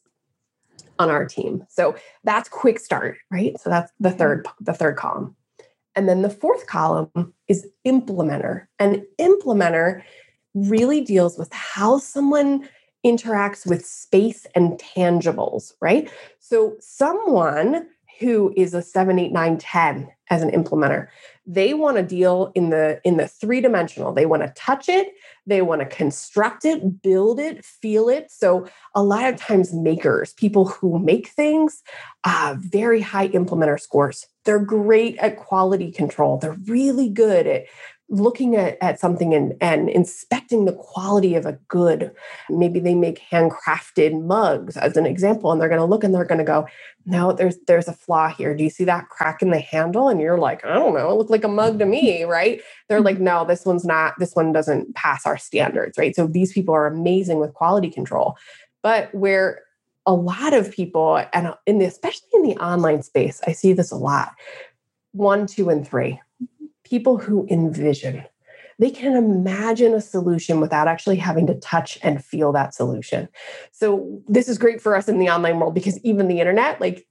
on 0.99 1.10
our 1.10 1.26
team. 1.26 1.65
So 1.69 1.95
that's 2.23 2.49
quick 2.49 2.80
start, 2.80 3.17
right? 3.32 3.60
So 3.60 3.69
that's 3.69 3.91
the 3.99 4.12
third 4.12 4.47
the 4.60 4.73
third 4.73 4.97
column. 4.97 5.36
And 5.95 6.10
then 6.10 6.23
the 6.23 6.30
fourth 6.30 6.65
column 6.67 7.34
is 7.47 7.67
implementer. 7.86 8.65
And 8.80 9.04
implementer 9.19 10.02
really 10.54 11.02
deals 11.02 11.38
with 11.38 11.52
how 11.54 11.97
someone 11.97 12.67
interacts 13.06 13.65
with 13.65 13.86
space 13.86 14.45
and 14.56 14.80
tangibles, 14.80 15.73
right? 15.82 16.10
So, 16.39 16.76
someone 16.80 17.88
who 18.19 18.54
is 18.56 18.73
a 18.73 18.82
7 18.82 19.19
8 19.19 19.32
9 19.32 19.58
10 19.58 20.10
as 20.30 20.41
an 20.41 20.52
implementer. 20.52 21.08
They 21.45 21.73
want 21.73 21.97
to 21.97 22.04
deal 22.04 22.52
in 22.56 22.69
the 22.69 23.02
in 23.04 23.17
the 23.17 23.28
three 23.28 23.60
dimensional 23.60 24.13
they 24.13 24.26
want 24.26 24.43
to 24.43 24.54
touch 24.56 24.88
it. 24.88 25.13
They 25.45 25.62
want 25.62 25.82
to 25.82 25.86
construct 25.86 26.65
it 26.65 27.02
build 27.02 27.39
it 27.39 27.63
feel 27.65 28.10
it. 28.10 28.32
So 28.32 28.67
a 28.95 29.04
lot 29.04 29.32
of 29.32 29.39
times 29.39 29.73
makers 29.73 30.34
people 30.34 30.65
who 30.65 30.99
make 30.99 31.28
things 31.28 31.84
uh, 32.23 32.56
very 32.60 33.02
high 33.02 33.30
implementer 33.30 33.80
scores. 33.80 34.26
They're 34.45 34.60
great 34.60 35.17
at 35.17 35.38
quality 35.38 35.91
control. 35.91 36.38
They're 36.38 36.58
really 36.65 37.10
good 37.10 37.47
at 37.47 37.65
looking 38.13 38.56
at, 38.56 38.78
at 38.80 38.99
something 38.99 39.34
and, 39.34 39.56
and 39.60 39.89
inspecting 39.89 40.65
the 40.65 40.73
quality 40.73 41.36
of 41.36 41.45
a 41.45 41.54
good. 41.67 42.12
Maybe 42.49 42.80
they 42.80 42.93
make 42.93 43.19
handcrafted 43.32 44.23
mugs 44.23 44.78
as 44.78 44.95
an 44.95 45.06
example, 45.06 45.52
and 45.52 45.60
they're 45.60 45.67
going 45.67 45.82
to 45.82 45.86
look 45.86 46.04
and 46.04 46.13
they're 46.13 46.23
going 46.23 46.38
to 46.38 46.45
go, 46.45 46.67
no, 47.06 47.34
there's 47.34 47.58
there's 47.67 47.88
a 47.88 47.93
flaw 47.93 48.30
here. 48.30 48.56
Do 48.56 48.63
you 48.63 48.69
see 48.69 48.84
that 48.86 49.10
crack 49.10 49.41
in 49.41 49.49
the 49.49 49.60
handle? 49.60 50.10
And 50.10 50.21
you're 50.21 50.38
like, 50.38 50.63
I 50.63 50.76
don't 50.76 50.93
know, 50.93 51.10
it 51.10 51.15
looked 51.15 51.32
like 51.32 51.43
a 51.43 51.49
mug 51.49 51.80
to 51.80 51.86
me, 51.86 52.23
right? 52.23 52.62
They're 52.88 53.02
like, 53.02 53.15
mm-hmm. 53.15 53.26
no, 53.26 53.45
this 53.45 53.65
one's 53.65 53.84
not, 53.84 54.13
this 54.19 54.36
one 54.36 54.54
doesn't 54.54 54.95
pass 54.95 55.26
our 55.26 55.38
standards, 55.38 55.97
right? 55.97 56.15
So 56.15 56.28
these 56.28 56.54
people 56.54 56.76
are 56.76 56.88
amazing 56.88 57.39
with 57.39 57.54
quality 57.54 57.89
control. 57.89 58.38
But 58.84 59.13
where 59.15 59.63
a 60.06 60.13
lot 60.13 60.54
of 60.54 60.71
people, 60.71 61.23
and 61.34 61.54
in 61.65 61.80
the, 61.80 61.86
especially 61.86 62.30
in 62.34 62.43
the 62.43 62.58
online 62.58 63.02
space, 63.02 63.41
I 63.47 63.54
see 63.54 63.73
this 63.73 63.91
a 63.91 63.95
lot. 63.95 64.34
One, 65.13 65.47
two, 65.47 65.69
and 65.69 65.88
three 65.88 66.19
people 66.93 67.17
who 67.17 67.47
envision. 67.49 68.23
They 68.77 68.91
can 68.91 69.15
imagine 69.15 69.95
a 69.95 70.01
solution 70.01 70.60
without 70.60 70.88
actually 70.88 71.15
having 71.15 71.47
to 71.47 71.56
touch 71.56 71.97
and 72.03 72.23
feel 72.23 72.51
that 72.51 72.75
solution. 72.75 73.29
So, 73.71 74.21
this 74.27 74.47
is 74.47 74.60
great 74.60 74.79
for 74.79 74.95
us 74.95 75.08
in 75.08 75.17
the 75.17 75.27
online 75.27 75.60
world 75.60 75.73
because 75.73 75.97
even 76.03 76.27
the 76.27 76.39
internet, 76.39 76.79
like 76.79 77.08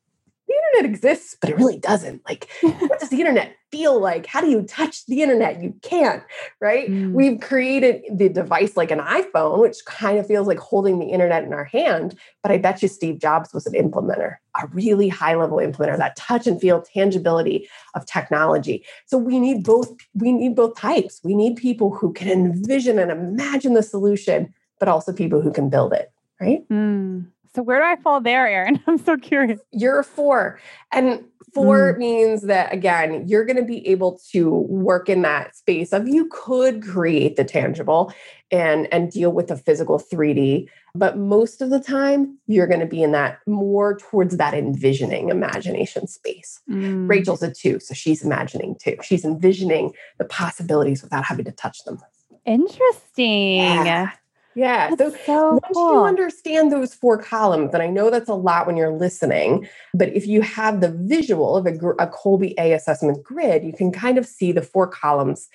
the 0.52 0.78
internet 0.78 0.94
exists, 0.94 1.36
but 1.40 1.50
it 1.50 1.56
really 1.56 1.78
doesn't. 1.78 2.22
Like, 2.28 2.48
what 2.60 3.00
does 3.00 3.08
the 3.08 3.20
internet 3.20 3.56
feel 3.70 3.98
like? 3.98 4.26
How 4.26 4.40
do 4.40 4.50
you 4.50 4.62
touch 4.62 5.06
the 5.06 5.22
internet? 5.22 5.62
You 5.62 5.74
can't, 5.82 6.22
right? 6.60 6.88
Mm. 6.88 7.12
We've 7.12 7.40
created 7.40 8.02
the 8.10 8.28
device 8.28 8.76
like 8.76 8.90
an 8.90 8.98
iPhone, 8.98 9.58
which 9.58 9.78
kind 9.86 10.18
of 10.18 10.26
feels 10.26 10.46
like 10.46 10.58
holding 10.58 10.98
the 10.98 11.06
internet 11.06 11.44
in 11.44 11.52
our 11.52 11.64
hand. 11.64 12.18
But 12.42 12.52
I 12.52 12.58
bet 12.58 12.82
you 12.82 12.88
Steve 12.88 13.18
Jobs 13.18 13.52
was 13.52 13.66
an 13.66 13.72
implementer, 13.72 14.36
a 14.60 14.66
really 14.68 15.08
high 15.08 15.34
level 15.34 15.58
implementer, 15.58 15.96
that 15.96 16.16
touch 16.16 16.46
and 16.46 16.60
feel 16.60 16.82
tangibility 16.82 17.68
of 17.94 18.06
technology. 18.06 18.84
So 19.06 19.18
we 19.18 19.40
need 19.40 19.64
both, 19.64 19.92
we 20.14 20.32
need 20.32 20.54
both 20.54 20.76
types. 20.76 21.20
We 21.24 21.34
need 21.34 21.56
people 21.56 21.94
who 21.94 22.12
can 22.12 22.28
envision 22.28 22.98
and 22.98 23.10
imagine 23.10 23.74
the 23.74 23.82
solution, 23.82 24.52
but 24.78 24.88
also 24.88 25.12
people 25.12 25.40
who 25.40 25.52
can 25.52 25.70
build 25.70 25.92
it, 25.92 26.12
right? 26.40 26.68
Mm. 26.68 27.31
So 27.54 27.62
where 27.62 27.80
do 27.80 27.84
I 27.84 27.96
fall 28.02 28.20
there, 28.20 28.46
Eryn? 28.46 28.82
I'm 28.86 28.98
so 28.98 29.16
curious. 29.16 29.60
You're 29.72 30.00
a 30.00 30.04
four. 30.04 30.58
And 30.90 31.24
four 31.52 31.94
mm. 31.94 31.98
means 31.98 32.42
that 32.42 32.72
again, 32.72 33.26
you're 33.28 33.44
going 33.44 33.56
to 33.56 33.64
be 33.64 33.86
able 33.86 34.18
to 34.30 34.50
work 34.50 35.08
in 35.08 35.22
that 35.22 35.54
space 35.54 35.92
of 35.92 36.08
you 36.08 36.28
could 36.32 36.82
create 36.82 37.36
the 37.36 37.44
tangible 37.44 38.12
and 38.50 38.92
and 38.92 39.10
deal 39.10 39.32
with 39.32 39.48
the 39.48 39.56
physical 39.56 39.98
3D, 39.98 40.68
but 40.94 41.16
most 41.16 41.62
of 41.62 41.70
the 41.70 41.80
time 41.80 42.38
you're 42.46 42.66
going 42.66 42.80
to 42.80 42.86
be 42.86 43.02
in 43.02 43.12
that 43.12 43.38
more 43.46 43.96
towards 43.98 44.36
that 44.36 44.54
envisioning 44.54 45.30
imagination 45.30 46.06
space. 46.06 46.60
Mm. 46.70 47.08
Rachel's 47.08 47.42
a 47.42 47.52
two, 47.52 47.80
so 47.80 47.94
she's 47.94 48.22
imagining 48.22 48.76
too. 48.80 48.96
She's 49.02 49.24
envisioning 49.24 49.92
the 50.18 50.24
possibilities 50.24 51.02
without 51.02 51.24
having 51.24 51.44
to 51.46 51.52
touch 51.52 51.84
them. 51.84 51.98
Interesting. 52.44 53.58
Yeah. 53.58 54.10
Yeah. 54.54 54.94
so, 54.96 55.14
so 55.24 55.52
once 55.52 55.64
cool. 55.72 55.92
you 55.94 56.04
understand 56.04 56.70
those 56.70 56.94
four 56.94 57.16
columns, 57.16 57.72
and 57.72 57.82
I 57.82 57.86
know 57.86 58.10
that's 58.10 58.28
a 58.28 58.34
lot 58.34 58.66
when 58.66 58.76
you're 58.76 58.92
listening, 58.92 59.66
but 59.94 60.10
if 60.14 60.26
you 60.26 60.42
have 60.42 60.80
the 60.80 60.90
visual 60.90 61.56
of 61.56 61.66
a, 61.66 61.70
a 61.70 62.06
Kolbe 62.08 62.54
A 62.58 62.72
assessment 62.72 63.22
grid, 63.22 63.64
you 63.64 63.72
can 63.72 63.90
kind 63.90 64.18
of 64.18 64.26
see 64.26 64.52
the 64.52 64.62
four 64.62 64.86
columns 64.86 65.48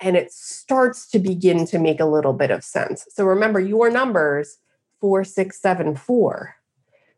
and 0.00 0.16
it 0.16 0.32
starts 0.32 1.08
to 1.08 1.18
begin 1.18 1.66
to 1.66 1.78
make 1.78 2.00
a 2.00 2.04
little 2.04 2.32
bit 2.32 2.50
of 2.50 2.62
sense. 2.62 3.06
So 3.10 3.24
remember 3.24 3.60
your 3.60 3.90
numbers 3.90 4.58
four, 5.00 5.24
six, 5.24 5.60
seven, 5.60 5.94
four. 5.94 6.54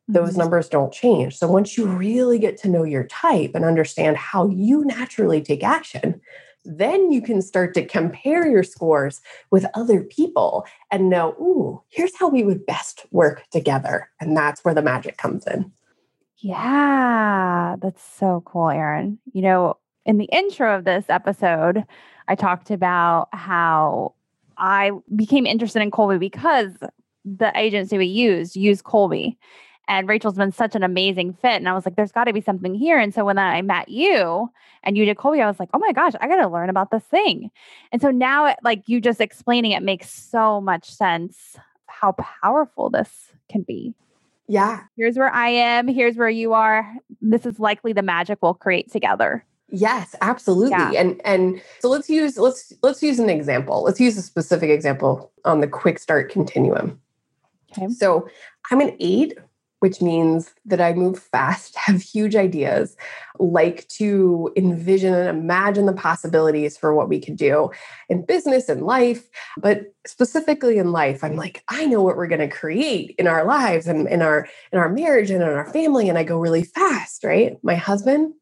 Those 0.08 0.30
mm-hmm. 0.30 0.40
numbers 0.40 0.68
don't 0.68 0.92
change. 0.92 1.38
So 1.38 1.50
once 1.50 1.78
you 1.78 1.86
really 1.86 2.38
get 2.38 2.58
to 2.58 2.68
know 2.68 2.84
your 2.84 3.04
type 3.04 3.52
and 3.54 3.64
understand 3.64 4.16
how 4.16 4.48
you 4.48 4.84
naturally 4.84 5.40
take 5.40 5.62
action, 5.62 6.20
then 6.64 7.10
you 7.10 7.22
can 7.22 7.40
start 7.42 7.74
to 7.74 7.84
compare 7.84 8.48
your 8.48 8.62
scores 8.62 9.20
with 9.50 9.66
other 9.74 10.02
people 10.02 10.66
and 10.90 11.08
know, 11.08 11.30
ooh, 11.40 11.82
here's 11.88 12.16
how 12.16 12.28
we 12.28 12.42
would 12.42 12.66
best 12.66 13.06
work 13.10 13.44
together. 13.50 14.10
And 14.20 14.36
that's 14.36 14.64
where 14.64 14.74
the 14.74 14.82
magic 14.82 15.16
comes 15.16 15.46
in. 15.46 15.72
Yeah, 16.38 17.76
that's 17.80 18.02
so 18.02 18.42
cool, 18.46 18.66
Eryn. 18.66 19.18
You 19.32 19.42
know, 19.42 19.76
in 20.06 20.18
the 20.18 20.28
intro 20.32 20.74
of 20.76 20.84
this 20.84 21.04
episode, 21.08 21.84
I 22.28 22.34
talked 22.34 22.70
about 22.70 23.28
how 23.32 24.14
I 24.56 24.92
became 25.14 25.46
interested 25.46 25.82
in 25.82 25.90
Kolbe 25.90 26.18
because 26.18 26.72
the 27.24 27.52
agency 27.58 27.98
we 27.98 28.06
used 28.06 28.56
used 28.56 28.84
Kolbe 28.84 29.36
and 29.90 30.08
Rachel's 30.08 30.36
been 30.36 30.52
such 30.52 30.76
an 30.76 30.84
amazing 30.84 31.34
fit. 31.34 31.56
And 31.56 31.68
I 31.68 31.72
was 31.72 31.84
like, 31.84 31.96
there's 31.96 32.12
got 32.12 32.24
to 32.24 32.32
be 32.32 32.40
something 32.40 32.76
here. 32.76 32.96
And 32.96 33.12
so 33.12 33.24
when 33.24 33.38
I 33.38 33.60
met 33.60 33.88
you 33.88 34.48
and 34.84 34.96
you 34.96 35.04
did 35.04 35.16
Kolbe, 35.16 35.42
I 35.42 35.48
was 35.48 35.58
like, 35.58 35.68
oh 35.74 35.80
my 35.80 35.92
gosh, 35.92 36.12
I 36.20 36.28
got 36.28 36.36
to 36.36 36.48
learn 36.48 36.70
about 36.70 36.92
this 36.92 37.02
thing. 37.02 37.50
And 37.90 38.00
so 38.00 38.12
now, 38.12 38.54
like 38.62 38.84
you 38.86 39.00
just 39.00 39.20
explaining 39.20 39.72
it 39.72 39.82
makes 39.82 40.08
so 40.08 40.60
much 40.60 40.88
sense 40.88 41.56
how 41.86 42.12
powerful 42.12 42.88
this 42.88 43.32
can 43.50 43.62
be. 43.62 43.92
Yeah. 44.46 44.82
Here's 44.96 45.18
where 45.18 45.32
I 45.34 45.48
am. 45.48 45.88
Here's 45.88 46.16
where 46.16 46.30
you 46.30 46.52
are. 46.52 46.88
This 47.20 47.44
is 47.44 47.58
likely 47.58 47.92
the 47.92 48.02
magic 48.02 48.38
we'll 48.42 48.54
create 48.54 48.92
together. 48.92 49.44
Yes, 49.72 50.14
absolutely. 50.20 50.70
Yeah. 50.70 50.92
And 50.92 51.20
and 51.24 51.60
so 51.80 51.88
let's 51.88 52.08
use 52.08 52.38
let's 52.38 52.72
let's 52.82 53.02
use 53.02 53.18
an 53.18 53.28
example. 53.28 53.82
Let's 53.82 53.98
use 53.98 54.16
a 54.16 54.22
specific 54.22 54.70
example 54.70 55.32
on 55.44 55.60
the 55.60 55.68
quick 55.68 55.98
start 55.98 56.30
continuum. 56.30 57.00
Okay. 57.72 57.88
So 57.88 58.28
I'm 58.70 58.80
an 58.80 58.96
eight 59.00 59.36
which 59.80 60.00
means 60.00 60.54
that 60.64 60.80
I 60.80 60.92
move 60.92 61.18
fast, 61.18 61.76
have 61.76 62.00
huge 62.00 62.36
ideas, 62.36 62.96
like 63.38 63.88
to 63.88 64.52
envision 64.56 65.14
and 65.14 65.28
imagine 65.28 65.86
the 65.86 65.92
possibilities 65.92 66.76
for 66.76 66.94
what 66.94 67.08
we 67.08 67.20
could 67.20 67.36
do 67.36 67.70
in 68.08 68.24
business 68.24 68.68
and 68.68 68.86
life. 68.86 69.28
But 69.58 69.92
specifically 70.06 70.78
in 70.78 70.92
life, 70.92 71.24
I'm 71.24 71.36
like, 71.36 71.64
I 71.68 71.86
know 71.86 72.02
what 72.02 72.16
we're 72.16 72.26
going 72.26 72.40
to 72.40 72.48
create 72.48 73.14
in 73.18 73.26
our 73.26 73.44
lives 73.44 73.86
and 73.86 74.06
in 74.08 74.22
our 74.22 74.46
in 74.72 74.78
our 74.78 74.88
marriage 74.88 75.30
and 75.30 75.42
in 75.42 75.48
our 75.48 75.70
family. 75.72 76.08
And 76.08 76.16
I 76.16 76.24
go 76.24 76.38
really 76.38 76.64
fast, 76.64 77.24
right? 77.24 77.58
My 77.62 77.74
husband, 77.74 78.34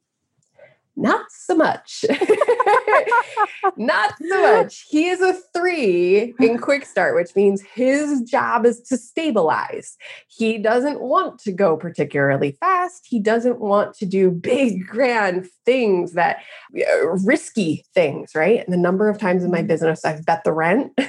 not 0.99 1.27
so 1.31 1.55
much. 1.55 2.05
not 3.77 4.15
so 4.19 4.43
much. 4.43 4.85
He 4.89 5.09
is 5.09 5.21
a 5.21 5.35
three 5.55 6.35
in 6.41 6.59
quick 6.59 6.85
start, 6.85 7.15
which 7.15 7.37
means 7.37 7.63
his 7.63 8.23
job 8.23 8.67
is 8.67 8.81
to 8.89 8.97
stabilize. 8.97 9.97
He 10.27 10.59
doesn't 10.59 11.01
want 11.01 11.39
to 11.41 11.53
go 11.53 11.77
particularly 11.77 12.53
fast. 12.59 13.07
He 13.09 13.21
doesn't 13.21 13.61
want 13.61 13.95
to 13.99 14.07
do 14.07 14.31
big, 14.31 14.87
grand 14.89 15.49
things 15.65 16.15
that 16.15 16.43
uh, 16.77 17.07
risky 17.25 17.85
things, 17.95 18.33
right? 18.35 18.65
And 18.65 18.73
the 18.73 18.79
number 18.79 19.09
of 19.09 19.19
times 19.19 19.45
in 19.45 19.51
my 19.51 19.59
mm-hmm. 19.59 19.69
business 19.69 20.05
I've 20.05 20.27
bet 20.27 20.43
the 20.45 20.53
rent. 20.53 20.99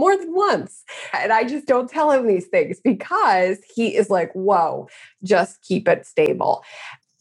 more 0.00 0.16
than 0.16 0.34
once. 0.34 0.82
And 1.12 1.30
I 1.30 1.44
just 1.44 1.66
don't 1.66 1.90
tell 1.90 2.10
him 2.10 2.26
these 2.26 2.46
things 2.46 2.80
because 2.82 3.58
he 3.74 3.94
is 3.94 4.08
like, 4.08 4.32
whoa, 4.32 4.88
just 5.22 5.60
keep 5.62 5.86
it 5.88 6.06
stable. 6.06 6.64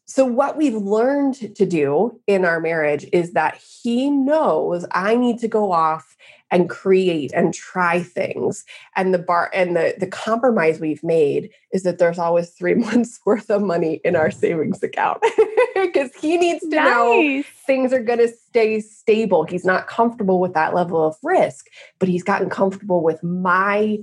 So, 0.10 0.26
what 0.26 0.58
we've 0.58 0.74
learned 0.74 1.56
to 1.56 1.66
do 1.68 2.20
in 2.26 2.44
our 2.44 2.60
marriage 2.60 3.06
is 3.14 3.34
that 3.34 3.62
he 3.84 4.10
knows 4.10 4.84
I 4.92 5.16
need 5.16 5.38
to 5.40 5.48
go 5.48 5.72
off 5.72 6.18
and 6.50 6.68
create 6.68 7.32
and 7.36 7.54
try 7.54 8.02
things. 8.02 8.66
And 8.96 9.14
the 9.14 9.20
bar 9.20 9.52
and 9.54 9.76
the, 9.76 9.94
the 10.00 10.08
compromise 10.08 10.80
we've 10.80 11.04
made 11.04 11.52
is 11.72 11.84
that 11.84 12.00
there's 12.00 12.18
always 12.18 12.50
three 12.50 12.74
months 12.88 13.20
worth 13.24 13.52
of 13.52 13.62
money 13.62 14.02
in 14.04 14.16
our 14.16 14.32
savings 14.32 14.82
account 14.82 15.24
because 15.76 16.10
he 16.16 16.38
needs 16.38 16.62
to 16.62 16.76
nice. 16.76 16.88
know 16.88 17.44
things 17.68 17.94
are 17.94 18.02
going 18.02 18.18
to 18.18 18.30
stay 18.30 18.80
stable. 18.80 19.44
He's 19.44 19.64
not 19.64 19.86
comfortable 19.86 20.40
with 20.40 20.56
that 20.56 20.74
level 20.74 21.06
of 21.06 21.18
risk, 21.22 21.68
but 22.00 22.10
he's 22.10 22.24
gotten 22.24 22.50
comfortable 22.50 23.04
with 23.04 23.24
my 23.24 24.00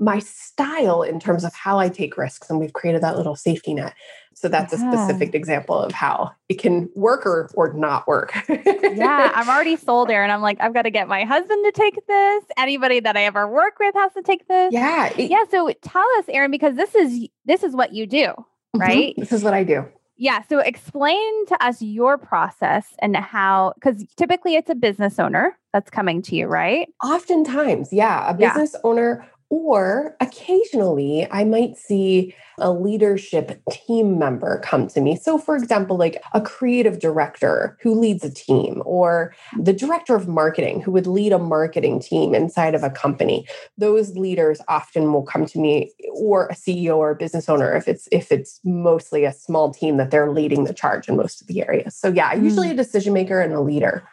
my 0.00 0.18
style 0.18 1.02
in 1.02 1.20
terms 1.20 1.44
of 1.44 1.52
how 1.54 1.78
I 1.78 1.90
take 1.90 2.16
risks. 2.16 2.48
And 2.48 2.58
we've 2.58 2.72
created 2.72 3.02
that 3.02 3.18
little 3.18 3.36
safety 3.36 3.74
net. 3.74 3.94
So 4.40 4.48
that's 4.48 4.72
yeah. 4.72 4.88
a 4.88 4.92
specific 4.92 5.34
example 5.34 5.76
of 5.78 5.92
how 5.92 6.30
it 6.48 6.54
can 6.54 6.88
work 6.94 7.26
or, 7.26 7.50
or 7.54 7.74
not 7.74 8.06
work. 8.08 8.32
yeah, 8.48 9.30
I'm 9.34 9.50
already 9.50 9.76
sold 9.76 10.08
there. 10.08 10.22
And 10.22 10.32
I'm 10.32 10.40
like, 10.40 10.56
I've 10.60 10.72
got 10.72 10.82
to 10.82 10.90
get 10.90 11.08
my 11.08 11.24
husband 11.24 11.62
to 11.66 11.72
take 11.72 12.06
this. 12.06 12.44
Anybody 12.56 13.00
that 13.00 13.18
I 13.18 13.24
ever 13.24 13.46
work 13.46 13.74
with 13.78 13.94
has 13.94 14.14
to 14.14 14.22
take 14.22 14.48
this. 14.48 14.72
Yeah. 14.72 15.12
It, 15.18 15.30
yeah. 15.30 15.44
So 15.50 15.70
tell 15.82 16.06
us, 16.18 16.24
Eryn, 16.26 16.50
because 16.50 16.74
this 16.74 16.94
is 16.94 17.28
this 17.44 17.62
is 17.62 17.76
what 17.76 17.92
you 17.92 18.06
do, 18.06 18.28
mm-hmm. 18.28 18.80
right? 18.80 19.10
Mm-hmm. 19.10 19.20
This 19.20 19.32
is 19.32 19.44
what 19.44 19.52
I 19.52 19.62
do. 19.62 19.86
yeah. 20.16 20.42
So 20.48 20.58
explain 20.60 21.46
to 21.46 21.62
us 21.62 21.82
your 21.82 22.16
process 22.16 22.86
and 23.00 23.14
how, 23.16 23.72
because 23.74 24.04
typically 24.16 24.54
it's 24.54 24.70
a 24.70 24.74
business 24.74 25.18
owner 25.18 25.58
that's 25.74 25.90
coming 25.90 26.22
to 26.22 26.34
you, 26.34 26.46
right? 26.46 26.88
Oftentimes, 27.04 27.92
yeah. 27.92 28.30
A 28.34 28.38
Yeah. 28.38 28.48
business 28.54 28.74
owner, 28.84 29.26
or 29.50 30.16
occasionally 30.20 31.26
I 31.30 31.42
might 31.42 31.76
see 31.76 32.34
a 32.58 32.72
leadership 32.72 33.60
team 33.70 34.18
member 34.18 34.60
come 34.60 34.86
to 34.88 35.00
me. 35.00 35.16
So, 35.16 35.38
for 35.38 35.56
example, 35.56 35.96
like 35.96 36.22
a 36.32 36.40
creative 36.40 37.00
director 37.00 37.76
who 37.82 37.98
leads 37.98 38.24
a 38.24 38.32
team, 38.32 38.80
or 38.86 39.34
the 39.58 39.72
director 39.72 40.14
of 40.14 40.28
marketing 40.28 40.80
who 40.80 40.92
would 40.92 41.06
lead 41.06 41.32
a 41.32 41.38
marketing 41.38 42.00
team 42.00 42.34
inside 42.34 42.74
of 42.74 42.84
a 42.84 42.90
company. 42.90 43.46
Those 43.76 44.16
leaders 44.16 44.60
often 44.68 45.12
will 45.12 45.24
come 45.24 45.46
to 45.46 45.58
me, 45.58 45.92
or 46.12 46.46
a 46.46 46.54
CEO 46.54 46.96
or 46.96 47.10
a 47.10 47.16
business 47.16 47.48
owner 47.48 47.74
if 47.74 47.88
it's 47.88 48.08
if 48.12 48.30
it's 48.30 48.60
mostly 48.64 49.24
a 49.24 49.32
small 49.32 49.72
team 49.72 49.96
that 49.96 50.12
they're 50.12 50.30
leading 50.30 50.64
the 50.64 50.74
charge 50.74 51.08
in 51.08 51.16
most 51.16 51.40
of 51.40 51.48
the 51.48 51.62
areas. 51.62 51.96
So, 51.96 52.08
yeah, 52.08 52.32
usually 52.34 52.68
mm. 52.68 52.72
a 52.72 52.76
decision 52.76 53.12
maker 53.12 53.40
and 53.40 53.52
a 53.52 53.60
leader. 53.60 54.06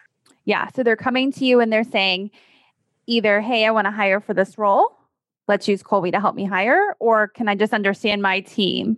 Yeah. 0.46 0.70
So 0.74 0.82
they're 0.82 0.96
coming 0.96 1.32
to 1.34 1.46
you 1.46 1.60
and 1.60 1.72
they're 1.72 1.84
saying 1.84 2.32
either, 3.06 3.42
hey, 3.42 3.66
I 3.66 3.72
want 3.72 3.86
to 3.86 3.92
hire 3.92 4.22
for 4.22 4.34
this 4.34 4.58
role. 4.58 4.97
Let's 5.48 5.68
use 5.68 5.84
Kolbe 5.84 6.12
to 6.12 6.20
help 6.20 6.36
me 6.36 6.46
hire. 6.46 6.96
Or 7.00 7.28
can 7.30 7.48
I 7.48 7.56
just 7.56 7.74
understand 7.74 8.22
my 8.22 8.42
team? 8.42 8.98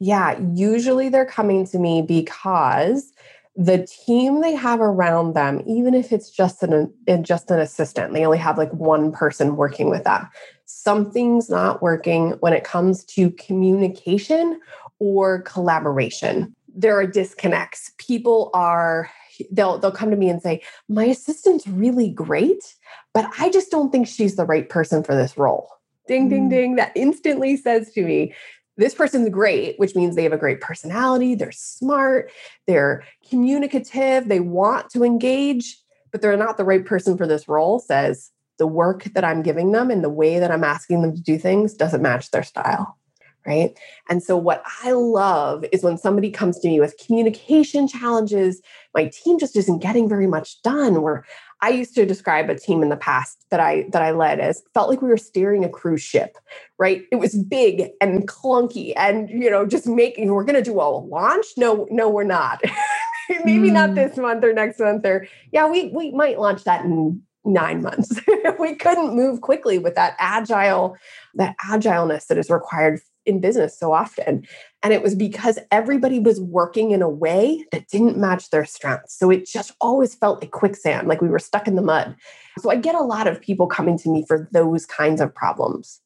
Yeah, 0.00 0.38
usually 0.54 1.08
they're 1.08 1.26
coming 1.26 1.66
to 1.68 1.78
me 1.78 2.02
because 2.02 3.12
the 3.56 3.86
team 3.86 4.40
they 4.40 4.54
have 4.54 4.80
around 4.80 5.34
them, 5.34 5.62
even 5.66 5.94
if 5.94 6.12
it's 6.12 6.30
just 6.30 6.62
an 6.62 6.92
just 7.22 7.50
an 7.50 7.60
assistant, 7.60 8.12
they 8.12 8.24
only 8.24 8.38
have 8.38 8.58
like 8.58 8.72
one 8.72 9.12
person 9.12 9.56
working 9.56 9.88
with 9.88 10.04
them. 10.04 10.28
Something's 10.64 11.48
not 11.48 11.80
working 11.80 12.32
when 12.40 12.52
it 12.52 12.64
comes 12.64 13.04
to 13.04 13.30
communication 13.32 14.60
or 14.98 15.42
collaboration. 15.42 16.54
There 16.74 16.98
are 16.98 17.06
disconnects. 17.06 17.92
People 17.98 18.50
are 18.54 19.08
they'll 19.52 19.78
they'll 19.78 19.92
come 19.92 20.10
to 20.10 20.16
me 20.16 20.28
and 20.28 20.42
say, 20.42 20.60
"My 20.88 21.04
assistant's 21.04 21.66
really 21.68 22.08
great, 22.08 22.74
but 23.12 23.30
I 23.38 23.50
just 23.50 23.70
don't 23.70 23.92
think 23.92 24.08
she's 24.08 24.34
the 24.34 24.44
right 24.44 24.68
person 24.68 25.04
for 25.04 25.14
this 25.14 25.38
role." 25.38 25.68
Ding 26.06 26.28
ding 26.28 26.46
Mm. 26.46 26.50
ding 26.50 26.76
that 26.76 26.92
instantly 26.94 27.56
says 27.56 27.92
to 27.92 28.02
me, 28.02 28.34
this 28.76 28.94
person's 28.94 29.28
great, 29.28 29.78
which 29.78 29.94
means 29.94 30.16
they 30.16 30.24
have 30.24 30.32
a 30.32 30.38
great 30.38 30.60
personality, 30.60 31.34
they're 31.34 31.52
smart, 31.52 32.30
they're 32.66 33.04
communicative, 33.28 34.28
they 34.28 34.40
want 34.40 34.90
to 34.90 35.04
engage, 35.04 35.78
but 36.10 36.20
they're 36.20 36.36
not 36.36 36.56
the 36.56 36.64
right 36.64 36.84
person 36.84 37.16
for 37.16 37.26
this 37.26 37.48
role, 37.48 37.78
says 37.78 38.30
the 38.58 38.66
work 38.66 39.04
that 39.14 39.24
I'm 39.24 39.42
giving 39.42 39.72
them 39.72 39.90
and 39.90 40.02
the 40.02 40.10
way 40.10 40.38
that 40.38 40.50
I'm 40.50 40.64
asking 40.64 41.02
them 41.02 41.14
to 41.14 41.20
do 41.20 41.38
things 41.38 41.74
doesn't 41.74 42.02
match 42.02 42.30
their 42.30 42.42
style. 42.42 42.98
Right. 43.46 43.78
And 44.08 44.22
so, 44.22 44.38
what 44.38 44.62
I 44.82 44.92
love 44.92 45.66
is 45.70 45.82
when 45.82 45.98
somebody 45.98 46.30
comes 46.30 46.58
to 46.60 46.68
me 46.68 46.80
with 46.80 46.96
communication 46.96 47.86
challenges, 47.86 48.62
my 48.94 49.08
team 49.08 49.38
just 49.38 49.54
isn't 49.54 49.82
getting 49.82 50.08
very 50.08 50.26
much 50.26 50.62
done. 50.62 51.02
Where 51.02 51.26
I 51.64 51.70
used 51.70 51.94
to 51.94 52.04
describe 52.04 52.50
a 52.50 52.54
team 52.54 52.82
in 52.82 52.90
the 52.90 52.96
past 52.96 53.46
that 53.50 53.58
I 53.58 53.86
that 53.92 54.02
I 54.02 54.10
led 54.10 54.38
as 54.38 54.62
felt 54.74 54.90
like 54.90 55.00
we 55.00 55.08
were 55.08 55.16
steering 55.16 55.64
a 55.64 55.68
cruise 55.70 56.02
ship, 56.02 56.36
right? 56.78 57.04
It 57.10 57.16
was 57.16 57.34
big 57.34 57.88
and 58.02 58.28
clunky, 58.28 58.92
and 58.96 59.30
you 59.30 59.50
know, 59.50 59.64
just 59.64 59.86
making 59.86 60.28
we're 60.28 60.44
going 60.44 60.62
to 60.62 60.70
do 60.70 60.78
a 60.78 60.84
launch. 60.84 61.46
No, 61.56 61.88
no, 61.90 62.10
we're 62.10 62.22
not. 62.22 62.60
Maybe 63.46 63.70
not 63.70 63.90
Mm. 63.90 63.94
this 63.94 64.18
month 64.18 64.44
or 64.44 64.52
next 64.52 64.78
month, 64.78 65.06
or 65.06 65.26
yeah, 65.52 65.66
we 65.66 65.88
we 65.88 66.10
might 66.10 66.38
launch 66.38 66.64
that 66.64 66.84
in 66.84 67.22
nine 67.46 67.80
months. 67.80 68.20
we 68.58 68.74
couldn't 68.74 69.16
move 69.16 69.40
quickly 69.40 69.78
with 69.78 69.94
that 69.94 70.16
agile, 70.18 70.98
that 71.32 71.56
agileness 71.64 72.26
that 72.26 72.36
is 72.36 72.50
required 72.50 73.00
in 73.26 73.40
business 73.40 73.78
so 73.78 73.92
often. 73.92 74.46
And 74.82 74.92
it 74.92 75.02
was 75.02 75.14
because 75.14 75.58
everybody 75.70 76.18
was 76.18 76.40
working 76.40 76.90
in 76.90 77.02
a 77.02 77.08
way 77.08 77.64
that 77.72 77.88
didn't 77.88 78.18
match 78.18 78.50
their 78.50 78.64
strengths. 78.64 79.18
So 79.18 79.30
it 79.30 79.46
just 79.46 79.72
always 79.80 80.14
felt 80.14 80.40
like 80.40 80.50
quicksand, 80.50 81.08
like 81.08 81.22
we 81.22 81.28
were 81.28 81.38
stuck 81.38 81.66
in 81.66 81.74
the 81.74 81.82
mud. 81.82 82.16
So 82.58 82.70
I 82.70 82.76
get 82.76 82.94
a 82.94 83.02
lot 83.02 83.26
of 83.26 83.40
people 83.40 83.66
coming 83.66 83.98
to 83.98 84.08
me 84.08 84.24
for 84.26 84.48
those 84.52 84.86
kinds 84.86 85.20
of 85.20 85.34
problems. 85.34 86.00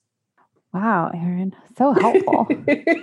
Wow, 0.73 1.11
Eryn, 1.15 1.53
so 1.77 1.93
helpful. 1.93 2.47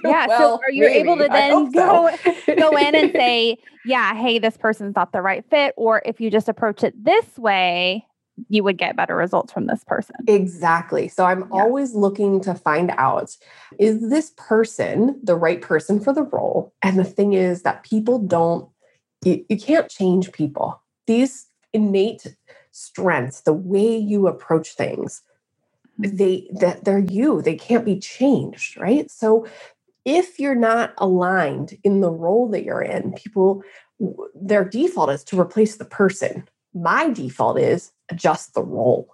Yeah. 0.05 0.27
so 0.37 0.59
are 0.63 0.71
you 0.71 0.85
able 0.85 1.17
to 1.17 1.27
then 1.27 1.71
go 1.71 2.11
so. 2.15 2.55
go 2.55 2.77
in 2.77 2.93
and 2.93 3.11
say, 3.15 3.57
yeah, 3.83 4.13
hey, 4.13 4.37
this 4.37 4.55
person's 4.55 4.95
not 4.95 5.11
the 5.11 5.21
right 5.21 5.43
fit? 5.49 5.73
Or 5.75 6.01
if 6.05 6.21
you 6.21 6.29
just 6.29 6.47
approach 6.47 6.83
it 6.83 6.93
this 7.03 7.25
way, 7.37 8.05
you 8.49 8.63
would 8.63 8.77
get 8.77 8.95
better 8.95 9.15
results 9.15 9.53
from 9.53 9.67
this 9.67 9.83
person. 9.85 10.15
Exactly. 10.27 11.07
So 11.07 11.25
I'm 11.25 11.41
Yeah. 11.41 11.61
always 11.63 11.93
looking 11.95 12.41
to 12.41 12.53
find 12.53 12.93
out 12.97 13.35
is 13.79 14.09
this 14.09 14.33
person 14.37 15.19
the 15.23 15.35
right 15.35 15.61
person 15.61 15.99
for 15.99 16.13
the 16.13 16.23
role? 16.23 16.73
And 16.81 16.97
the 16.99 17.03
thing 17.03 17.33
is 17.33 17.61
that 17.63 17.83
people 17.83 18.19
don't, 18.19 18.69
you, 19.23 19.45
you 19.49 19.57
can't 19.57 19.89
change 19.89 20.31
people. 20.31 20.81
These 21.07 21.47
innate 21.73 22.35
strengths, 22.71 23.41
the 23.41 23.53
way 23.53 23.95
you 23.97 24.27
approach 24.27 24.75
things, 24.75 25.21
Mhm. 25.99 26.17
they 26.17 26.47
that 26.59 26.83
they're 26.83 26.99
you. 26.99 27.41
They 27.41 27.55
can't 27.55 27.85
be 27.85 27.99
changed, 27.99 28.77
right? 28.77 29.09
So 29.09 29.45
if 30.03 30.39
you're 30.39 30.55
not 30.55 30.93
aligned 30.97 31.77
in 31.83 32.01
the 32.01 32.11
role 32.11 32.49
that 32.49 32.63
you're 32.65 32.81
in, 32.81 33.13
people 33.13 33.63
their 34.35 34.65
default 34.65 35.09
is 35.09 35.23
to 35.25 35.39
replace 35.39 35.77
the 35.77 35.85
person. 35.85 36.47
My 36.73 37.09
default 37.09 37.57
is 37.59 37.91
adjust 38.09 38.53
the 38.53 38.63
role. 38.63 39.09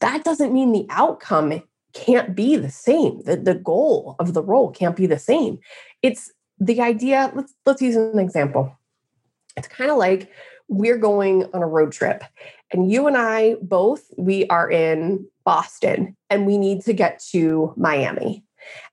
That 0.00 0.24
doesn't 0.24 0.52
mean 0.52 0.72
the 0.72 0.86
outcome 0.90 1.62
can't 1.92 2.34
be 2.34 2.56
the 2.56 2.70
same. 2.70 3.22
The, 3.22 3.36
the 3.36 3.54
goal 3.54 4.16
of 4.18 4.34
the 4.34 4.42
role 4.42 4.70
can't 4.70 4.96
be 4.96 5.06
the 5.06 5.18
same. 5.18 5.58
It's 6.02 6.30
the 6.58 6.80
idea, 6.80 7.32
let's 7.34 7.54
let's 7.64 7.82
use 7.82 7.96
an 7.96 8.18
example. 8.18 8.76
It's 9.56 9.68
kind 9.68 9.90
of 9.90 9.96
like 9.96 10.30
we're 10.68 10.98
going 10.98 11.44
on 11.54 11.62
a 11.62 11.66
road 11.66 11.92
trip 11.92 12.24
and 12.72 12.90
you 12.90 13.06
and 13.06 13.16
I 13.16 13.56
both 13.62 14.02
we 14.18 14.46
are 14.48 14.70
in 14.70 15.26
Boston 15.44 16.16
and 16.28 16.46
we 16.46 16.58
need 16.58 16.82
to 16.82 16.92
get 16.92 17.22
to 17.30 17.72
Miami. 17.76 18.44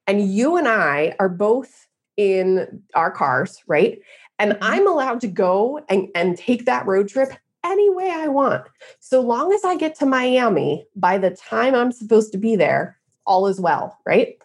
And 0.05 0.31
you 0.31 0.55
and 0.55 0.67
I 0.67 1.15
are 1.19 1.29
both 1.29 1.87
in 2.15 2.83
our 2.93 3.11
cars, 3.11 3.61
right? 3.67 3.99
And 4.39 4.53
Mhm. 4.53 4.57
I'm 4.61 4.87
allowed 4.87 5.21
to 5.21 5.27
go 5.27 5.79
and, 5.89 6.09
and 6.13 6.37
take 6.37 6.65
that 6.65 6.85
road 6.85 7.07
trip 7.07 7.33
any 7.63 7.89
way 7.89 8.09
I 8.09 8.27
want. 8.27 8.65
So 8.99 9.21
long 9.21 9.53
as 9.53 9.63
I 9.63 9.75
get 9.75 9.95
to 9.99 10.05
Miami 10.05 10.85
by 10.95 11.17
the 11.17 11.31
time 11.31 11.75
I'm 11.75 11.91
supposed 11.91 12.31
to 12.33 12.37
be 12.37 12.55
there, 12.55 12.97
all 13.25 13.47
is 13.47 13.59
well, 13.59 13.97
right? 14.05 14.37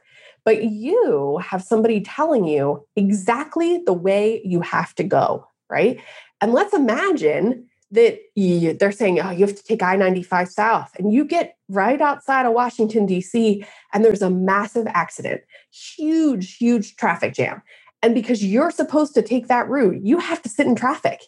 But 0.45 0.65
you 0.65 1.39
have 1.45 1.63
somebody 1.63 2.01
telling 2.01 2.47
you 2.47 2.87
exactly 2.97 3.83
the 3.85 3.93
way 3.93 4.41
you 4.45 4.61
have 4.61 4.95
to 4.95 5.05
go, 5.05 5.47
right? 5.69 6.01
And 6.41 6.53
let's 6.53 6.73
imagine 6.73 7.67
that 7.91 8.19
you, 8.35 8.75
they're 8.75 8.93
saying, 8.93 9.19
oh, 9.21 9.31
you 9.31 9.47
have 9.47 9.57
to 9.57 9.65
take 9.65 9.83
I 9.83 9.97
95 9.97 10.49
South, 10.49 10.95
and 10.99 11.13
you 11.13 11.25
get 11.25 11.57
right 11.69 12.01
outside 12.01 12.47
of 12.47 12.53
Washington, 12.53 13.07
D.C., 13.07 13.65
and 13.93 14.05
there's 14.05 14.23
a 14.23 14.31
massive 14.31 14.87
accident, 14.89 15.43
huge, 15.71 16.57
huge 16.57 16.97
traffic 16.97 17.35
jam. 17.35 17.63
And 18.03 18.15
because 18.15 18.45
you're 18.45 18.71
supposed 18.71 19.15
to 19.15 19.23
take 19.23 19.49
that 19.49 19.69
route, 19.69 20.03
you 20.03 20.19
have 20.19 20.43
to 20.43 20.49
sit 20.49 20.67
in 20.67 20.77
traffic. 20.77 21.23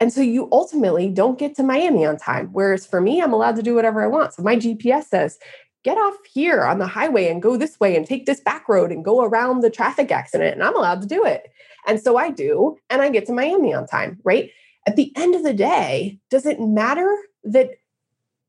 And 0.00 0.12
so 0.12 0.20
you 0.20 0.48
ultimately 0.52 1.08
don't 1.08 1.38
get 1.38 1.56
to 1.56 1.62
Miami 1.62 2.06
on 2.06 2.16
time. 2.16 2.48
Whereas 2.52 2.86
for 2.86 3.00
me, 3.00 3.20
I'm 3.20 3.32
allowed 3.32 3.56
to 3.56 3.62
do 3.62 3.74
whatever 3.74 4.02
I 4.02 4.06
want. 4.06 4.34
So 4.34 4.42
my 4.42 4.56
GPS 4.56 5.04
says, 5.04 5.38
get 5.82 5.96
off 5.96 6.16
here 6.32 6.64
on 6.64 6.78
the 6.78 6.86
highway 6.86 7.28
and 7.28 7.42
go 7.42 7.56
this 7.56 7.80
way 7.80 7.96
and 7.96 8.06
take 8.06 8.26
this 8.26 8.40
back 8.40 8.68
road 8.68 8.92
and 8.92 9.04
go 9.04 9.24
around 9.24 9.60
the 9.60 9.70
traffic 9.70 10.12
accident. 10.12 10.54
And 10.54 10.62
I'm 10.62 10.76
allowed 10.76 11.02
to 11.02 11.08
do 11.08 11.24
it. 11.24 11.50
And 11.86 12.00
so 12.00 12.16
I 12.16 12.30
do. 12.30 12.76
And 12.90 13.02
I 13.02 13.08
get 13.08 13.26
to 13.26 13.32
Miami 13.32 13.74
on 13.74 13.86
time, 13.86 14.20
right? 14.22 14.50
At 14.86 14.96
the 14.96 15.12
end 15.16 15.34
of 15.34 15.42
the 15.42 15.52
day, 15.54 16.18
does 16.30 16.46
it 16.46 16.60
matter 16.60 17.14
that 17.44 17.70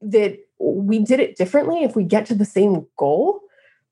that 0.02 0.40
we 0.60 1.00
did 1.00 1.20
it 1.20 1.36
differently 1.36 1.84
if 1.84 1.96
we 1.96 2.04
get 2.04 2.26
to 2.28 2.36
the 2.36 2.46
same 2.46 2.86
goal? 2.98 3.42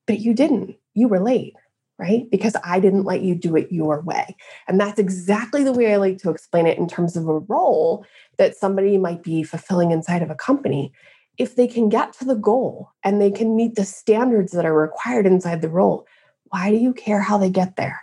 But 0.05 0.19
you 0.19 0.33
didn't. 0.33 0.75
You 0.93 1.07
were 1.07 1.19
late, 1.19 1.53
right? 1.99 2.29
Because 2.29 2.55
I 2.63 2.79
didn't 2.79 3.05
let 3.05 3.21
you 3.21 3.35
do 3.35 3.55
it 3.55 3.71
your 3.71 4.01
way. 4.01 4.35
And 4.67 4.79
that's 4.79 4.99
exactly 4.99 5.63
the 5.63 5.73
way 5.73 5.93
I 5.93 5.97
like 5.97 6.17
to 6.19 6.29
explain 6.29 6.67
it 6.67 6.77
in 6.77 6.87
terms 6.87 7.15
of 7.15 7.27
a 7.27 7.39
role 7.39 8.05
that 8.37 8.55
somebody 8.55 8.97
might 8.97 9.23
be 9.23 9.43
fulfilling 9.43 9.91
inside 9.91 10.21
of 10.21 10.29
a 10.29 10.35
company. 10.35 10.93
If 11.37 11.55
they 11.55 11.67
can 11.67 11.89
get 11.89 12.13
to 12.13 12.25
the 12.25 12.35
goal 12.35 12.89
and 13.03 13.19
they 13.19 13.31
can 13.31 13.55
meet 13.55 13.75
the 13.75 13.85
standards 13.85 14.51
that 14.51 14.65
are 14.65 14.73
required 14.73 15.25
inside 15.25 15.61
the 15.61 15.69
role, 15.69 16.05
why 16.49 16.69
do 16.69 16.77
you 16.77 16.93
care 16.93 17.21
how 17.21 17.37
they 17.37 17.49
get 17.49 17.75
there? 17.75 18.01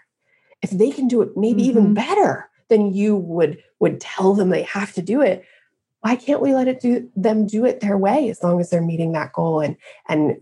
If 0.60 0.70
they 0.70 0.90
can 0.90 1.08
do 1.08 1.22
it 1.22 1.36
maybe 1.36 1.62
even 1.62 1.90
Mhm. 1.90 1.94
better 1.94 2.48
than 2.68 2.92
you 2.92 3.16
would 3.16 3.62
would 3.80 4.00
tell 4.00 4.34
them 4.34 4.48
they 4.48 4.62
have 4.62 4.92
to 4.94 5.02
do 5.02 5.20
it, 5.20 5.44
why 6.00 6.16
can't 6.16 6.40
we 6.40 6.54
let 6.54 6.68
it 6.68 6.80
do 6.80 7.10
them 7.16 7.46
do 7.46 7.64
it 7.64 7.80
their 7.80 7.98
way 7.98 8.28
as 8.28 8.42
long 8.42 8.60
as 8.60 8.70
they're 8.70 8.82
meeting 8.82 9.12
that 9.12 9.32
goal 9.32 9.60
and 9.60 9.76
and 10.08 10.36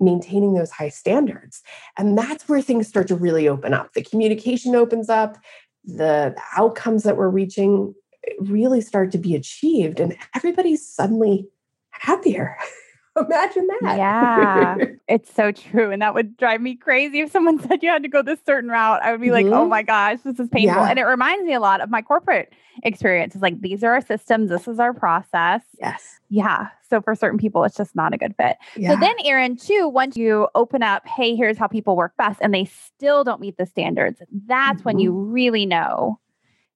maintaining 0.00 0.54
those 0.54 0.70
high 0.70 0.88
standards. 0.88 1.62
And 1.96 2.16
that's 2.16 2.48
where 2.48 2.62
things 2.62 2.88
start 2.88 3.08
to 3.08 3.16
really 3.16 3.48
open 3.48 3.74
up. 3.74 3.92
The 3.92 4.02
communication 4.02 4.74
opens 4.74 5.08
up 5.08 5.36
the 5.84 6.34
outcomes 6.56 7.04
that 7.04 7.16
we're 7.16 7.28
reaching 7.28 7.94
eh, 8.26 8.32
really 8.40 8.80
start 8.80 9.12
to 9.12 9.18
be 9.18 9.34
achieved 9.34 10.00
and 10.00 10.16
everybody's 10.34 10.86
suddenly 10.86 11.48
happier 11.90 12.56
Imagine 13.16 13.66
that. 13.80 13.96
Yeah, 13.96 14.76
it's 15.08 15.32
so 15.32 15.50
true. 15.52 15.90
And 15.90 16.02
that 16.02 16.14
would 16.14 16.36
drive 16.36 16.60
me 16.60 16.76
crazy 16.76 17.20
if 17.20 17.30
someone 17.30 17.58
said 17.68 17.82
you 17.82 17.88
had 17.88 18.02
to 18.02 18.08
go 18.08 18.22
this 18.22 18.38
certain 18.46 18.70
route. 18.70 19.02
I 19.02 19.12
would 19.12 19.20
be 19.20 19.30
like, 19.30 19.46
oh 19.46 19.64
Mhm. 19.64 19.68
my 19.70 19.82
gosh, 19.82 20.18
this 20.24 20.38
is 20.38 20.48
painful. 20.48 20.82
Yeah. 20.82 20.88
And 20.88 20.98
it 20.98 21.04
reminds 21.04 21.44
me 21.44 21.54
a 21.54 21.60
lot 21.60 21.80
of 21.80 21.88
my 21.90 22.02
corporate 22.02 22.52
experience. 22.82 23.34
It's 23.34 23.42
like, 23.42 23.60
these 23.60 23.82
are 23.82 23.92
our 23.94 24.00
systems, 24.00 24.50
this 24.50 24.68
is 24.68 24.78
our 24.78 24.92
process. 24.92 25.62
Yes. 25.80 26.20
Yeah. 26.28 26.68
So 26.88 27.00
for 27.00 27.14
certain 27.14 27.38
people, 27.38 27.64
it's 27.64 27.76
just 27.76 27.96
not 27.96 28.12
a 28.12 28.18
good 28.18 28.34
fit. 28.36 28.56
Yeah. 28.76 28.90
So 28.94 29.00
then, 29.00 29.14
Eryn, 29.24 29.60
too, 29.60 29.88
once 29.88 30.16
you 30.16 30.48
open 30.54 30.82
up, 30.82 31.06
hey, 31.06 31.34
here's 31.36 31.56
how 31.58 31.66
people 31.68 31.96
work 31.96 32.16
best, 32.16 32.38
and 32.42 32.52
they 32.52 32.64
still 32.66 33.24
don't 33.24 33.40
meet 33.40 33.56
the 33.56 33.66
standards, 33.66 34.20
that's 34.46 34.84
when 34.84 34.96
Mhm. 34.98 35.02
you 35.02 35.12
really 35.12 35.66
know, 35.66 36.18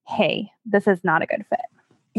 hey, 0.09 0.51
this 0.65 0.87
is 0.87 1.05
not 1.05 1.23
a 1.23 1.27
good 1.27 1.45
fit. 1.49 1.61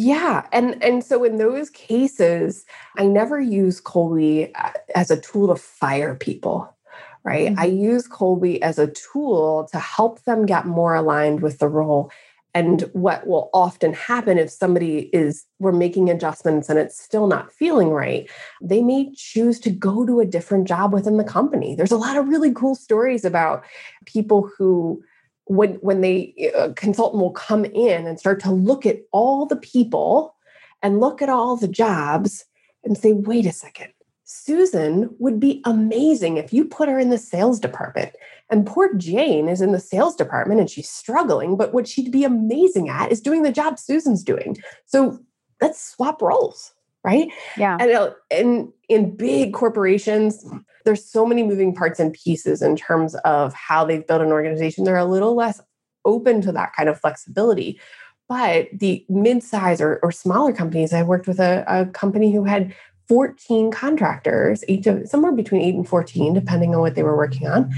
Yeah, 0.04 0.48
and 0.52 0.84
and 0.84 1.04
so 1.04 1.24
in 1.24 1.38
those 1.38 1.70
cases, 1.70 2.66
I 2.98 3.06
never 3.06 3.40
use 3.40 3.80
Kolbe 3.80 4.52
uh, 4.56 4.72
as 4.96 5.12
a 5.12 5.22
tool 5.22 5.50
to 5.50 5.56
fire 5.56 6.16
people, 6.16 6.76
right? 7.24 7.54
I 7.56 7.66
use 7.66 8.08
Kolbe 8.08 8.60
as 8.62 8.80
a 8.80 8.88
tool 8.88 9.70
to 9.72 9.78
help 9.78 10.24
them 10.24 10.48
get 10.48 10.66
more 10.66 10.96
aligned 10.96 11.42
with 11.42 11.60
the 11.60 11.68
role. 11.68 12.12
And 12.56 12.82
what 12.94 13.28
will 13.28 13.52
often 13.54 13.94
happen 13.94 14.40
if 14.40 14.50
somebody 14.50 15.10
is 15.14 15.46
we're 15.60 15.72
making 15.72 16.10
adjustments 16.10 16.68
and 16.68 16.80
it's 16.80 17.00
still 17.00 17.28
not 17.28 17.52
feeling 17.54 17.90
right, 17.92 18.28
they 18.60 18.82
may 18.82 19.14
choose 19.14 19.60
to 19.60 19.70
go 19.70 20.04
to 20.08 20.20
a 20.20 20.26
different 20.26 20.68
job 20.68 20.94
within 20.94 21.18
the 21.18 21.24
company. 21.24 21.76
There's 21.76 21.92
a 21.92 21.98
lot 21.98 22.18
of 22.18 22.28
really 22.28 22.52
cool 22.54 22.74
stories 22.74 23.24
about 23.24 23.64
people 24.08 24.50
who 24.58 25.04
when 25.52 25.74
when 25.76 26.02
they 26.02 26.52
a 26.56 26.72
consultant 26.74 27.22
will 27.22 27.32
come 27.32 27.66
in 27.66 28.08
and 28.08 28.20
start 28.20 28.40
to 28.42 28.52
look 28.52 28.86
at 28.86 29.02
all 29.12 29.46
the 29.46 29.58
people 29.58 30.36
and 30.82 31.00
look 31.00 31.22
at 31.22 31.30
all 31.30 31.58
the 31.58 31.68
jobs 31.68 32.46
and 32.84 32.98
say 32.98 33.12
wait 33.12 33.46
a 33.46 33.52
second. 33.52 33.92
Susan 34.24 35.14
would 35.20 35.42
be 35.42 35.62
amazing 35.66 36.38
if 36.38 36.54
you 36.54 36.64
put 36.64 36.88
her 36.88 36.98
in 36.98 37.10
the 37.10 37.18
sales 37.18 37.60
department. 37.60 38.14
And 38.50 38.66
poor 38.66 38.94
jane 38.96 39.50
is 39.50 39.60
in 39.60 39.74
the 39.74 39.80
sales 39.80 40.16
department 40.16 40.62
and 40.62 40.70
she's 40.70 40.90
struggling 40.90 41.58
but 41.58 41.74
what 41.74 41.88
she'd 41.88 42.12
be 42.12 42.24
amazing 42.24 42.88
at 42.88 43.12
is 43.12 43.20
doing 43.20 43.44
the 43.44 43.52
job 43.52 43.78
susan's 43.78 44.24
doing. 44.24 44.58
So 44.86 45.20
let's 45.60 45.82
swap 45.82 46.22
roles 46.22 46.74
right 47.04 47.30
Yeah. 47.58 47.78
and 47.80 48.14
in 48.30 48.74
in 48.90 49.16
big 49.16 49.54
corporations, 49.54 50.46
there's 50.86 51.04
so 51.06 51.26
many 51.26 51.44
moving 51.44 51.74
parts 51.74 52.00
and 52.00 52.14
pieces 52.14 52.62
in 52.62 52.76
terms 52.76 53.16
of 53.24 53.54
how 53.54 53.86
they've 53.86 54.06
built 54.06 54.22
an 54.22 54.32
organization. 54.32 54.84
They're 54.84 54.98
a 54.98 55.06
little 55.06 55.36
less 55.36 55.62
open 56.06 56.42
to 56.42 56.52
that 56.52 56.74
kind 56.76 56.90
of 56.90 57.00
flexibility. 57.00 57.80
But 58.28 58.70
the 58.74 59.06
mid-size 59.10 59.82
or, 59.82 60.00
or 60.04 60.12
smaller 60.12 60.54
companies, 60.54 60.94
I 60.94 61.04
worked 61.04 61.28
with 61.28 61.40
a, 61.40 61.66
a 61.68 61.86
company 61.88 62.34
who 62.34 62.46
had 62.46 62.74
14 63.08 63.72
contractors, 63.72 64.64
each 64.70 64.88
of 64.88 65.08
somewhere 65.08 65.34
between 65.34 65.62
eight 65.62 65.76
and 65.76 65.88
14, 65.88 66.34
depending 66.34 66.74
on 66.74 66.80
what 66.82 66.96
they 66.96 67.04
were 67.04 67.18
working 67.18 67.48
on. 67.48 67.70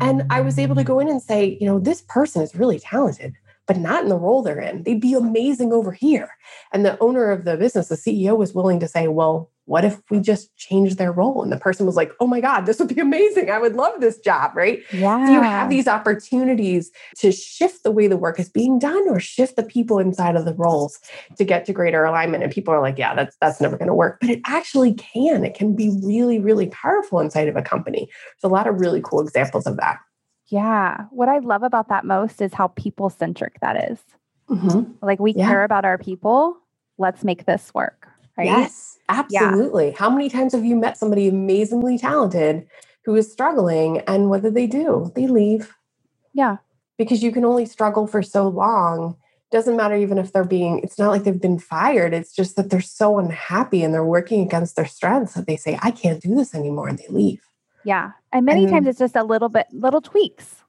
And 0.00 0.24
I 0.30 0.40
was 0.40 0.58
able 0.58 0.76
to 0.76 0.84
go 0.84 0.98
in 0.98 1.08
and 1.08 1.20
say, 1.20 1.58
you 1.60 1.66
know, 1.66 1.78
this 1.78 2.02
person 2.08 2.40
is 2.42 2.54
really 2.54 2.78
talented, 2.78 3.34
but 3.68 3.76
not 3.76 4.02
in 4.02 4.08
the 4.08 4.16
role 4.16 4.42
they're 4.42 4.58
in. 4.58 4.82
They'd 4.82 5.00
be 5.00 5.12
amazing 5.12 5.72
over 5.72 5.92
here. 5.92 6.30
And 6.72 6.84
the 6.84 6.98
owner 7.00 7.30
of 7.30 7.44
the 7.44 7.58
business, 7.58 7.88
the 7.88 7.96
CEO, 7.96 8.36
was 8.36 8.54
willing 8.54 8.80
to 8.80 8.88
say, 8.88 9.08
well, 9.08 9.50
what 9.66 9.84
if 9.84 10.00
we 10.10 10.18
just 10.18 10.56
change 10.56 10.96
their 10.96 11.12
role? 11.12 11.42
And 11.42 11.52
the 11.52 11.58
person 11.58 11.84
was 11.84 11.94
like, 11.94 12.10
oh 12.18 12.26
my 12.26 12.40
God, 12.40 12.62
this 12.62 12.78
would 12.78 12.88
be 12.88 13.00
amazing. 13.00 13.50
I 13.50 13.58
would 13.58 13.76
love 13.76 14.00
this 14.00 14.18
job, 14.18 14.52
right? 14.56 14.82
Yeah. 14.90 15.26
So 15.26 15.32
you 15.34 15.42
have 15.42 15.68
these 15.68 15.86
opportunities 15.86 16.90
to 17.18 17.30
shift 17.30 17.82
the 17.84 17.90
way 17.90 18.06
the 18.06 18.16
work 18.16 18.40
is 18.40 18.48
being 18.48 18.78
done 18.78 19.06
or 19.10 19.20
shift 19.20 19.56
the 19.56 19.62
people 19.62 19.98
inside 19.98 20.34
of 20.34 20.46
the 20.46 20.54
roles 20.54 20.98
to 21.36 21.44
get 21.44 21.66
to 21.66 21.74
greater 21.74 22.02
alignment. 22.04 22.42
And 22.42 22.50
people 22.50 22.72
are 22.72 22.80
like, 22.80 22.96
yeah, 22.96 23.14
that's 23.14 23.36
that's 23.42 23.60
never 23.60 23.76
going 23.76 23.88
to 23.88 23.94
work. 23.94 24.18
But 24.22 24.30
it 24.30 24.40
actually 24.46 24.94
can. 24.94 25.44
It 25.44 25.54
can 25.54 25.76
be 25.76 25.94
really, 26.02 26.38
really 26.38 26.68
powerful 26.68 27.20
inside 27.20 27.48
of 27.48 27.56
a 27.56 27.62
company. 27.62 28.08
There's 28.40 28.50
a 28.50 28.52
lot 28.52 28.66
of 28.66 28.80
really 28.80 29.02
cool 29.04 29.20
examples 29.20 29.66
of 29.66 29.76
that. 29.76 29.98
Yeah. 30.48 31.04
What 31.10 31.28
I 31.28 31.38
love 31.38 31.62
about 31.62 31.88
that 31.88 32.04
most 32.04 32.40
is 32.40 32.54
how 32.54 32.68
people 32.68 33.10
centric 33.10 33.60
that 33.60 33.90
is. 33.90 33.98
Mhm. 34.50 34.94
Like 35.02 35.20
we 35.20 35.32
Yeah. 35.32 35.46
care 35.46 35.64
about 35.64 35.84
our 35.84 35.98
people. 35.98 36.56
Let's 36.96 37.22
make 37.22 37.44
this 37.44 37.72
work. 37.74 38.08
Right. 38.36 38.46
Yes, 38.46 38.98
absolutely. 39.08 39.90
How 39.92 40.08
many 40.08 40.28
times 40.28 40.52
have 40.52 40.64
you 40.64 40.76
met 40.76 40.96
somebody 40.96 41.28
amazingly 41.28 41.98
talented 41.98 42.66
who 43.04 43.14
is 43.16 43.30
struggling 43.30 43.98
and 44.00 44.30
what 44.30 44.42
do 44.42 44.50
they 44.50 44.66
do? 44.66 45.10
They 45.14 45.26
leave 45.26 45.74
Yeah. 46.34 46.58
because 46.98 47.22
you 47.22 47.32
can 47.32 47.44
only 47.44 47.66
struggle 47.66 48.06
for 48.06 48.22
so 48.22 48.46
long. 48.48 49.16
Doesn't 49.50 49.76
matter 49.76 49.96
even 49.96 50.18
if 50.18 50.32
they're 50.32 50.44
being, 50.44 50.78
it's 50.80 50.98
not 50.98 51.10
like 51.10 51.24
they've 51.24 51.40
been 51.40 51.58
fired. 51.58 52.14
It's 52.14 52.32
just 52.32 52.54
that 52.56 52.70
they're 52.70 52.80
so 52.80 53.18
unhappy 53.18 53.82
and 53.82 53.92
they're 53.92 54.04
working 54.04 54.40
against 54.42 54.76
their 54.76 54.86
strengths 54.86 55.34
that 55.34 55.46
they 55.46 55.56
say, 55.56 55.78
I 55.82 55.90
can't 55.90 56.20
do 56.22 56.34
this 56.34 56.54
anymore. 56.54 56.86
And 56.88 56.98
they 56.98 57.08
leave. 57.08 57.47
Yeah. 57.88 58.10
And 58.34 58.44
many 58.44 58.64
And- 58.64 58.70
times 58.72 58.86
it's 58.86 58.98
just 58.98 59.16
a 59.16 59.24
little 59.24 59.48
bit, 59.48 59.66
little 59.72 60.02
tweaks. 60.02 60.62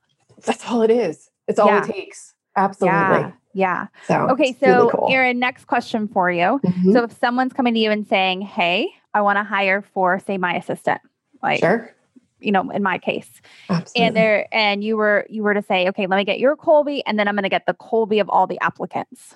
That's 0.46 0.66
all 0.70 0.82
it 0.84 0.90
is. 0.90 1.30
It's 1.50 1.60
all 1.60 1.68
Yeah. 1.68 1.84
it 1.84 1.92
takes. 1.92 2.34
Absolutely. 2.56 2.98
Yeah. 2.98 3.32
Yeah. 3.54 3.88
So, 4.08 4.30
Okay. 4.30 4.54
So, 4.54 4.68
really 4.68 4.92
cool. 4.92 5.10
Eryn, 5.10 5.36
next 5.38 5.66
question 5.66 6.08
for 6.08 6.32
you. 6.32 6.62
Mhm. 6.64 6.94
So, 6.94 7.04
if 7.04 7.12
someone's 7.20 7.52
coming 7.52 7.74
to 7.74 7.80
you 7.80 7.92
and 7.92 8.08
saying, 8.08 8.42
Hey, 8.42 8.88
I 9.14 9.20
want 9.22 9.38
to 9.38 9.44
hire 9.44 9.82
for, 9.82 10.18
say, 10.20 10.38
my 10.38 10.54
assistant, 10.56 11.02
like, 11.44 11.60
sure. 11.60 11.94
you 12.40 12.54
know, 12.54 12.70
in 12.70 12.84
my 12.84 12.98
case, 13.00 13.30
Absolutely. 13.70 14.02
and 14.08 14.16
there, 14.16 14.48
and 14.54 14.82
you 14.82 14.96
were, 14.96 15.26
you 15.30 15.44
were 15.44 15.54
to 15.56 15.62
say, 15.64 15.90
Okay, 15.90 16.08
let 16.08 16.16
me 16.16 16.24
get 16.24 16.40
your 16.40 16.56
Kolbe, 16.56 17.02
and 17.06 17.20
then 17.20 17.28
I'm 17.28 17.36
going 17.36 17.44
to 17.44 17.50
get 17.50 17.66
the 17.66 17.74
Kolbe 17.74 18.22
of 18.22 18.30
all 18.30 18.48
the 18.48 18.60
applicants. 18.62 19.36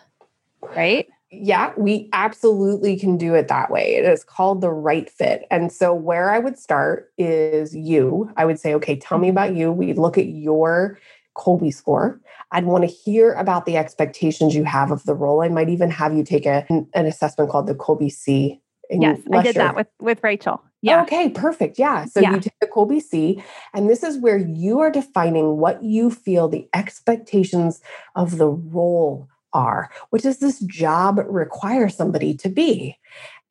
Right. 0.61 1.07
Yeah, 1.33 1.73
we 1.77 2.09
absolutely 2.13 2.97
can 2.97 3.17
do 3.17 3.33
it 3.33 3.47
that 3.47 3.71
way. 3.71 3.95
It 3.95 4.05
is 4.05 4.23
called 4.23 4.61
the 4.61 4.71
right 4.71 5.09
fit. 5.09 5.45
And 5.49 5.71
so, 5.71 5.93
where 5.93 6.29
I 6.29 6.39
would 6.39 6.57
start 6.59 7.11
is 7.17 7.75
you. 7.75 8.31
I 8.37 8.45
would 8.45 8.59
say, 8.59 8.73
okay, 8.75 8.95
tell 8.95 9.17
me 9.17 9.29
about 9.29 9.55
you. 9.55 9.71
We 9.71 9.93
look 9.93 10.17
at 10.17 10.27
your 10.27 10.99
Kolbe 11.35 11.73
score. 11.73 12.21
I'd 12.51 12.65
want 12.65 12.83
to 12.83 12.87
hear 12.87 13.33
about 13.33 13.65
the 13.65 13.77
expectations 13.77 14.55
you 14.55 14.63
have 14.63 14.91
of 14.91 15.03
the 15.05 15.15
role. 15.15 15.41
I 15.41 15.49
might 15.49 15.69
even 15.69 15.89
have 15.89 16.13
you 16.13 16.23
take 16.23 16.45
a, 16.45 16.65
an 16.69 17.05
assessment 17.05 17.49
called 17.49 17.67
the 17.67 17.75
Kolbe 17.75 18.11
C. 18.11 18.61
Yes. 18.91 19.19
I 19.31 19.41
did 19.41 19.55
that 19.55 19.75
with, 19.75 19.87
with 19.99 20.23
Rachel. 20.23 20.61
Yeah. 20.81 21.01
Okay, 21.03 21.29
perfect. 21.29 21.79
Yeah. 21.79 22.05
So 22.05 22.19
Yeah. 22.19 22.33
you 22.33 22.41
take 22.41 22.59
the 22.59 22.67
Kolbe 22.67 23.01
C, 23.01 23.41
and 23.73 23.89
this 23.89 24.03
is 24.03 24.17
where 24.17 24.37
you 24.37 24.81
are 24.81 24.91
defining 24.91 25.57
what 25.57 25.81
you 25.81 26.11
feel 26.11 26.47
the 26.47 26.67
expectations 26.73 27.81
of 28.15 28.37
the 28.37 28.49
role 28.49 29.29
are. 29.53 29.89
What 30.09 30.21
does 30.21 30.39
this 30.39 30.59
job 30.61 31.19
require 31.27 31.89
somebody 31.89 32.33
to 32.35 32.49
be? 32.49 32.97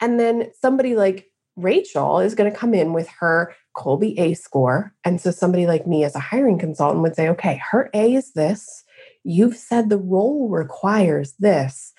And 0.01 0.19
then 0.19 0.51
somebody 0.61 0.97
like 0.97 1.31
Rachel 1.57 2.21
is 2.21 2.35
going 2.35 2.51
to 2.51 2.57
come 2.57 2.75
in 2.75 2.93
with 2.93 3.09
her 3.21 3.55
Kolbe 3.77 4.19
A 4.19 4.35
score. 4.35 4.95
And 5.05 5.21
so 5.21 5.31
somebody 5.31 5.67
like 5.67 5.87
me 5.87 6.05
as 6.05 6.15
a 6.15 6.21
hiring 6.21 6.59
consultant 6.59 7.03
would 7.03 7.17
say, 7.17 7.29
okay, 7.29 7.61
her 7.71 7.91
A 7.95 8.15
is 8.15 8.33
this. 8.33 8.85
You've 9.25 9.57
said 9.57 9.89
the 9.89 9.99
role 9.99 10.49
requires 10.49 11.35
this. 11.39 11.93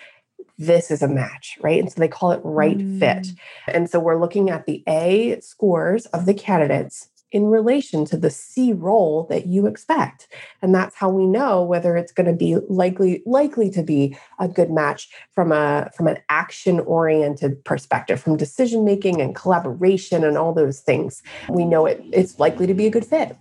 This 0.58 0.92
is 0.92 1.02
a 1.02 1.08
match, 1.08 1.58
right? 1.62 1.80
And 1.80 1.92
so 1.92 2.00
they 2.00 2.08
call 2.08 2.32
it 2.32 2.42
right 2.44 2.78
fit. 2.78 3.24
Mm. 3.24 3.38
And 3.68 3.90
so 3.90 4.00
we're 4.00 4.20
looking 4.20 4.50
at 4.50 4.66
the 4.66 4.84
A 4.88 5.40
scores 5.42 6.06
of 6.08 6.26
the 6.26 6.34
candidates 6.34 7.10
in 7.34 7.48
relation 7.48 8.06
to 8.06 8.16
the 8.16 8.30
C 8.30 8.72
role 8.72 9.26
that 9.30 9.48
you 9.48 9.66
expect. 9.66 10.28
And 10.62 10.74
that's 10.74 10.96
how 10.96 11.10
we 11.10 11.26
know 11.26 11.64
whether 11.64 11.98
it's 11.98 12.14
going 12.14 12.28
to 12.28 12.34
be 12.34 12.56
likely 12.70 13.22
likely 13.26 13.70
to 13.72 13.84
be 13.84 14.16
a 14.40 14.48
good 14.48 14.72
match 14.72 15.10
from 15.34 15.52
a 15.52 15.90
from 15.98 16.08
an 16.08 16.20
action 16.30 16.80
oriented 16.82 17.66
perspective 17.66 18.22
from 18.22 18.38
decision 18.38 18.86
making 18.86 19.20
and 19.20 19.36
collaboration 19.36 20.24
and 20.24 20.38
all 20.38 20.54
those 20.54 20.80
things. 20.80 21.22
We 21.50 21.66
know 21.66 21.86
it 21.88 22.02
it's 22.14 22.40
likely 22.40 22.68
to 22.68 22.74
be 22.74 22.86
a 22.86 22.92
good 22.92 23.06
fit. 23.06 23.36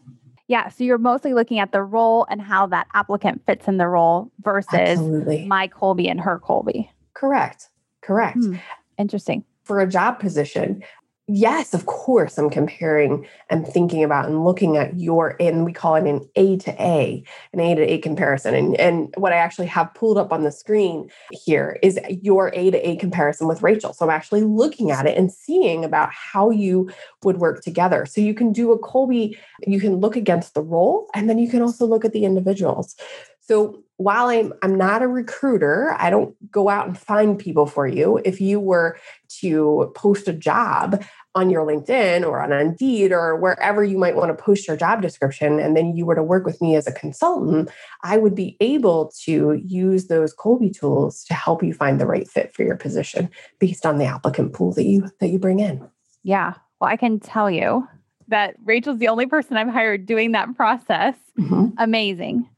Yeah. 0.48 0.68
So 0.70 0.84
you're 0.84 0.98
mostly 0.98 1.34
looking 1.34 1.60
at 1.60 1.72
the 1.72 1.82
role 1.82 2.26
and 2.28 2.42
how 2.42 2.66
that 2.66 2.86
applicant 2.94 3.42
fits 3.46 3.68
in 3.68 3.76
the 3.76 3.86
role 3.86 4.30
versus 4.40 4.72
Absolutely. 4.74 5.46
my 5.46 5.68
Kolbe 5.68 6.10
and 6.10 6.20
her 6.20 6.40
Kolbe. 6.40 6.88
Correct. 7.14 7.68
Correct. 8.00 8.38
Hmm. 8.38 8.56
Interesting. 8.98 9.44
for 9.64 9.80
a 9.80 9.86
job 9.86 10.18
position, 10.18 10.82
yes, 11.28 11.72
of 11.72 11.86
course, 11.86 12.36
I'm 12.36 12.50
comparing 12.50 13.26
and 13.48 13.66
thinking 13.66 14.02
about 14.04 14.26
and 14.26 14.44
looking 14.44 14.76
at 14.76 14.98
your, 14.98 15.36
and 15.40 15.64
we 15.64 15.72
call 15.72 15.94
it 15.94 16.06
an 16.06 16.28
A 16.36 16.56
to 16.58 16.82
A, 16.82 17.24
an 17.52 17.60
A 17.60 17.74
to 17.74 17.82
A 17.82 17.98
comparison. 17.98 18.54
And, 18.54 18.76
and 18.78 19.14
what 19.16 19.32
I 19.32 19.36
actually 19.36 19.68
have 19.68 19.94
pulled 19.94 20.18
up 20.18 20.32
on 20.32 20.42
the 20.42 20.52
screen 20.52 21.10
here 21.30 21.78
is 21.82 21.98
your 22.08 22.52
A 22.54 22.70
to 22.70 22.88
A 22.88 22.96
comparison 22.96 23.46
with 23.48 23.62
Rachel. 23.62 23.92
So 23.92 24.04
I'm 24.04 24.10
actually 24.10 24.42
looking 24.42 24.90
at 24.90 25.06
it 25.06 25.16
and 25.16 25.32
seeing 25.32 25.84
about 25.84 26.10
how 26.12 26.50
you 26.50 26.90
would 27.22 27.38
work 27.38 27.62
together. 27.62 28.04
So 28.06 28.20
you 28.20 28.34
can 28.34 28.52
do 28.52 28.72
a 28.72 28.78
Kolbe, 28.78 29.36
you 29.66 29.80
can 29.80 29.96
look 29.96 30.16
against 30.16 30.54
the 30.54 30.62
role, 30.62 31.08
and 31.14 31.30
then 31.30 31.38
you 31.38 31.48
can 31.48 31.62
also 31.62 31.86
look 31.86 32.04
at 32.04 32.12
the 32.12 32.24
individuals. 32.24 32.96
So 33.42 33.82
while 33.96 34.28
I'm 34.28 34.52
I'm 34.62 34.76
not 34.76 35.02
a 35.02 35.08
recruiter, 35.08 35.94
I 35.98 36.10
don't 36.10 36.34
go 36.50 36.68
out 36.68 36.86
and 36.86 36.98
find 36.98 37.38
people 37.38 37.66
for 37.66 37.86
you. 37.86 38.20
If 38.24 38.40
you 38.40 38.58
were 38.58 38.98
to 39.40 39.92
post 39.94 40.28
a 40.28 40.32
job 40.32 41.04
on 41.34 41.50
your 41.50 41.66
LinkedIn 41.66 42.26
or 42.26 42.42
on 42.42 42.52
Indeed 42.52 43.10
or 43.10 43.36
wherever 43.36 43.82
you 43.82 43.96
might 43.96 44.16
want 44.16 44.36
to 44.36 44.42
post 44.42 44.68
your 44.68 44.76
job 44.76 45.00
description, 45.00 45.58
and 45.58 45.76
then 45.76 45.96
you 45.96 46.04
were 46.04 46.14
to 46.14 46.22
work 46.22 46.44
with 46.44 46.60
me 46.60 46.76
as 46.76 46.86
a 46.86 46.92
consultant, 46.92 47.70
I 48.02 48.18
would 48.18 48.34
be 48.34 48.56
able 48.60 49.12
to 49.24 49.60
use 49.64 50.08
those 50.08 50.34
Kolbe 50.34 50.76
tools 50.76 51.24
to 51.24 51.34
help 51.34 51.62
you 51.62 51.72
find 51.72 52.00
the 52.00 52.06
right 52.06 52.28
fit 52.28 52.54
for 52.54 52.62
your 52.62 52.76
position 52.76 53.30
based 53.58 53.86
on 53.86 53.98
the 53.98 54.04
applicant 54.04 54.52
pool 54.52 54.72
that 54.74 54.84
you 54.84 55.08
that 55.20 55.28
you 55.28 55.38
bring 55.38 55.60
in. 55.60 55.88
Yeah. 56.22 56.54
Well, 56.80 56.90
I 56.90 56.96
can 56.96 57.18
tell 57.20 57.50
you 57.50 57.86
that 58.28 58.56
Rachel's 58.64 58.98
the 58.98 59.08
only 59.08 59.26
person 59.26 59.56
I've 59.56 59.68
hired 59.68 60.06
doing 60.06 60.32
that 60.32 60.54
process. 60.54 61.16
Mhm. 61.38 61.72
Amazing. 61.78 62.48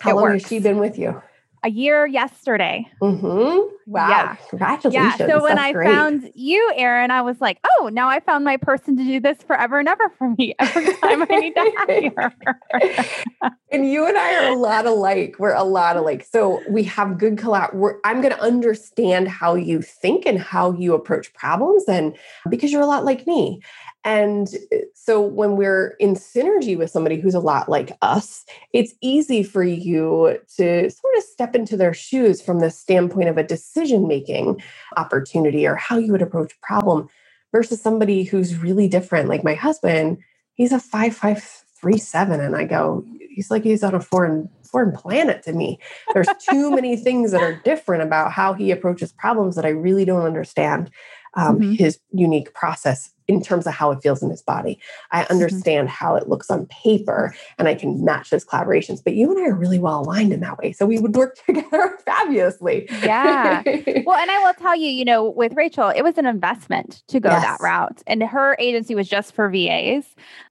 How 0.00 0.16
long 0.16 0.32
has 0.32 0.46
she 0.46 0.58
been 0.58 0.78
with 0.78 0.98
you? 0.98 1.20
A 1.62 1.70
year 1.70 2.06
yesterday. 2.06 2.86
Mm-hmm. 3.00 3.74
Wow. 3.86 4.08
Yeah. 4.08 4.36
Congratulations. 4.50 5.20
Yeah. 5.20 5.26
So 5.26 5.42
when 5.42 5.58
I 5.58 5.72
great. 5.72 5.88
found 5.88 6.30
you, 6.34 6.72
Eryn, 6.76 7.10
I 7.10 7.22
was 7.22 7.40
like, 7.40 7.58
oh, 7.64 7.90
now 7.92 8.08
I 8.08 8.20
found 8.20 8.44
my 8.44 8.56
person 8.56 8.96
to 8.96 9.04
do 9.04 9.20
this 9.20 9.38
forever 9.42 9.78
and 9.78 9.88
ever 9.88 10.10
for 10.18 10.34
me 10.36 10.54
every 10.58 10.94
time 10.94 11.22
I 11.22 11.40
need 11.40 11.54
to 11.54 11.72
hire. 11.76 12.34
and 13.72 13.90
you 13.90 14.06
and 14.06 14.16
I 14.16 14.44
are 14.44 14.52
a 14.52 14.56
lot 14.56 14.86
alike. 14.86 15.36
We're 15.38 15.54
a 15.54 15.64
lot 15.64 15.96
alike. 15.96 16.26
So 16.30 16.62
we 16.68 16.84
have 16.84 17.18
good 17.18 17.36
collab. 17.36 17.98
I'm 18.04 18.20
going 18.20 18.34
to 18.34 18.42
understand 18.42 19.28
how 19.28 19.54
you 19.54 19.82
think 19.82 20.26
and 20.26 20.38
how 20.38 20.72
you 20.72 20.94
approach 20.94 21.32
problems, 21.34 21.84
and 21.88 22.16
because 22.48 22.72
you're 22.72 22.82
a 22.82 22.86
lot 22.86 23.04
like 23.04 23.26
me. 23.26 23.60
And 24.04 24.48
uh, 24.72 24.78
so 24.94 25.20
when 25.20 25.56
we're 25.56 25.96
in 25.98 26.14
synergy 26.14 26.76
with 26.76 26.90
somebody 26.90 27.20
who's 27.20 27.34
a 27.34 27.40
lot 27.40 27.68
like 27.68 27.96
us, 28.02 28.44
it's 28.72 28.94
easy 29.00 29.42
for 29.42 29.64
you 29.64 30.38
to 30.56 30.90
sort 30.90 31.16
of 31.16 31.24
step 31.24 31.54
into 31.54 31.76
their 31.76 31.94
shoes 31.94 32.42
from 32.42 32.60
the 32.60 32.70
standpoint 32.70 33.28
of 33.28 33.38
a 33.38 33.42
decision 33.42 34.06
making 34.06 34.62
opportunity 34.96 35.66
or 35.66 35.76
how 35.76 35.96
you 35.96 36.12
would 36.12 36.22
approach 36.22 36.52
a 36.52 36.66
problem 36.66 37.08
versus 37.52 37.80
somebody 37.80 38.24
who's 38.24 38.56
really 38.56 38.88
different. 38.88 39.28
Like 39.28 39.44
my 39.44 39.54
husband, 39.54 40.18
he's 40.54 40.72
a 40.72 40.80
five 40.80 41.16
five 41.16 41.42
three 41.80 41.98
seven, 41.98 42.40
and 42.40 42.56
I 42.56 42.64
go, 42.64 43.04
he's 43.30 43.50
like 43.50 43.64
he's 43.64 43.82
on 43.84 43.94
a 43.94 44.00
foreign 44.00 44.48
foreign 44.62 44.92
planet 44.92 45.42
to 45.44 45.52
me. 45.52 45.78
There's 46.12 46.26
too 46.50 46.70
many 46.70 46.96
things 46.96 47.30
that 47.30 47.42
are 47.42 47.60
different 47.64 48.02
about 48.02 48.32
how 48.32 48.54
he 48.54 48.72
approaches 48.72 49.12
problems 49.12 49.54
that 49.54 49.64
I 49.64 49.68
really 49.68 50.04
don't 50.04 50.26
understand 50.26 50.90
um, 51.36 51.58
Mhm. 51.60 51.76
his 51.78 51.98
unique 52.12 52.54
process 52.54 53.10
in 53.26 53.40
terms 53.42 53.66
of 53.66 53.72
how 53.72 53.90
it 53.90 54.02
feels 54.02 54.22
in 54.22 54.28
his 54.28 54.42
body. 54.42 54.78
I 55.10 55.24
understand 55.30 55.88
how 55.88 56.14
it 56.14 56.28
looks 56.28 56.50
on 56.50 56.66
paper, 56.66 57.34
and 57.58 57.66
I 57.66 57.74
can 57.74 58.04
match 58.04 58.28
those 58.28 58.44
collaborations. 58.44 59.02
But 59.02 59.14
you 59.14 59.30
and 59.30 59.38
I 59.42 59.48
are 59.48 59.54
really 59.54 59.78
well 59.78 60.00
aligned 60.02 60.32
in 60.32 60.40
that 60.40 60.58
way, 60.58 60.72
so 60.72 60.84
we 60.84 60.98
would 60.98 61.16
work 61.16 61.36
together 61.46 61.98
fabulously. 62.04 62.86
Yeah. 63.02 63.62
Well, 64.06 64.18
and 64.18 64.30
I 64.30 64.38
will 64.44 64.52
tell 64.54 64.76
you, 64.76 64.90
you 64.90 65.04
know, 65.04 65.30
with 65.30 65.54
Rachel, 65.54 65.88
it 65.88 66.02
was 66.02 66.18
an 66.18 66.26
investment 66.26 67.02
to 67.08 67.18
go 67.20 67.30
Yes. 67.30 67.42
that 67.42 67.60
route. 67.62 68.02
And 68.06 68.22
her 68.22 68.56
agency 68.58 68.94
was 68.94 69.08
just 69.08 69.34
for 69.34 69.48
VAs. 69.48 70.04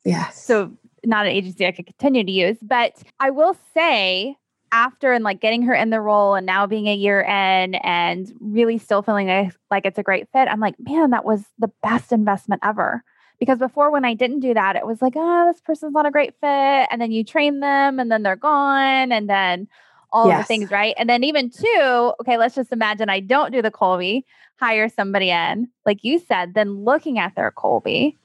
yes. 0.04 0.44
So 0.44 0.72
not 1.06 1.26
an 1.28 1.32
agency 1.34 1.68
I 1.68 1.72
could 1.72 1.86
continue 1.86 2.24
to 2.24 2.32
use. 2.32 2.58
But 2.62 2.94
I 3.20 3.30
will 3.30 3.56
say, 3.76 4.36
after 4.74 5.14
and 5.14 5.24
like 5.24 5.40
getting 5.40 5.62
her 5.62 5.74
in 5.74 5.92
the 5.92 6.02
role 6.02 6.36
and 6.36 6.46
now 6.46 6.66
being 6.66 6.88
a 6.88 6.96
year 6.96 7.22
in 7.22 7.76
and 7.76 8.34
really 8.42 8.78
still 8.80 9.04
feeling 9.04 9.28
like, 9.28 9.54
like 9.70 9.86
it's 9.86 10.00
a 10.00 10.04
great 10.04 10.28
fit, 10.34 10.48
I'm 10.50 10.60
like, 10.60 10.76
man, 10.80 11.12
that 11.12 11.24
was 11.24 11.46
the 11.60 11.72
best 11.82 12.12
investment 12.12 12.62
ever. 12.66 13.04
Because 13.40 13.60
before, 13.60 13.92
when 13.92 14.06
I 14.06 14.14
didn't 14.14 14.40
do 14.40 14.54
that, 14.54 14.76
it 14.76 14.86
was 14.86 15.02
like, 15.02 15.14
oh, 15.16 15.52
this 15.52 15.62
person's 15.62 15.94
not 15.94 16.06
a 16.06 16.12
great 16.12 16.34
fit. 16.42 16.88
And 16.92 17.00
then 17.00 17.12
you 17.12 17.24
train 17.24 17.60
them 17.60 18.00
and 18.00 18.12
then 18.12 18.24
they're 18.24 18.36
gone. 18.36 19.12
And 19.12 19.30
then 19.30 19.68
all 20.12 20.32
of 20.32 20.38
the 20.38 20.44
things, 20.44 20.72
right? 20.72 20.94
And 20.98 21.10
then 21.10 21.24
even 21.24 21.50
two, 21.50 22.14
okay, 22.22 22.38
let's 22.38 22.56
just 22.56 22.72
imagine 22.72 23.10
I 23.10 23.20
don't 23.20 23.52
do 23.52 23.62
the 23.62 23.72
Kolbe, 23.72 24.24
hire 24.60 24.88
somebody 24.88 25.30
in, 25.30 25.68
like 25.86 26.04
you 26.04 26.20
said, 26.20 26.54
then 26.54 26.84
looking 26.84 27.20
at 27.20 27.36
their 27.36 27.52
Kolbe 27.52 28.16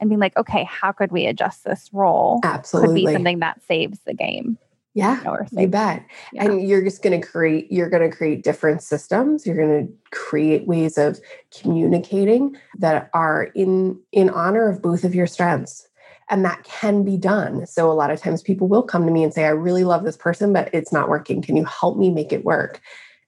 and 0.00 0.10
being 0.10 0.20
like, 0.20 0.36
okay, 0.36 0.64
how 0.64 0.92
could 0.92 1.12
we 1.12 1.26
adjust 1.26 1.64
this 1.64 1.88
role? 1.92 2.40
Absolutely. 2.42 3.02
Could 3.02 3.06
be 3.06 3.12
something 3.12 3.38
that 3.38 3.62
saves 3.66 4.00
the 4.04 4.12
game. 4.14 4.58
Yeah. 4.96 5.20
know, 5.24 5.32
or 5.32 5.46
You 5.52 5.68
bet. 5.68 6.04
yeah. 6.32 6.44
And 6.44 6.66
you're 6.66 6.82
just 6.82 7.02
going 7.02 7.20
to 7.20 7.26
create, 7.26 7.70
you're 7.70 7.90
going 7.90 8.08
to 8.10 8.16
create 8.16 8.42
different 8.42 8.82
systems. 8.82 9.46
You're 9.46 9.54
going 9.56 9.86
to 9.86 9.92
create 10.10 10.66
ways 10.66 10.96
of 10.98 11.20
communicating 11.56 12.56
that 12.78 13.10
are 13.12 13.44
in 13.54 14.00
in 14.12 14.30
honor 14.30 14.68
of 14.68 14.80
both 14.82 15.04
of 15.04 15.14
your 15.14 15.26
strengths. 15.26 15.86
And 16.30 16.44
that 16.44 16.64
can 16.64 17.04
be 17.04 17.16
done. 17.16 17.66
So 17.66 17.90
a 17.90 17.94
lot 17.94 18.10
of 18.10 18.20
times 18.20 18.42
people 18.42 18.66
will 18.66 18.82
come 18.82 19.06
to 19.06 19.12
me 19.12 19.22
and 19.22 19.32
say, 19.32 19.44
I 19.44 19.50
really 19.50 19.84
love 19.84 20.02
this 20.02 20.16
person, 20.16 20.52
but 20.52 20.68
it's 20.72 20.92
not 20.92 21.08
working. 21.08 21.40
Can 21.42 21.56
you 21.56 21.64
help 21.66 21.96
me 21.98 22.10
make 22.10 22.32
it 22.32 22.44
work? 22.44 22.80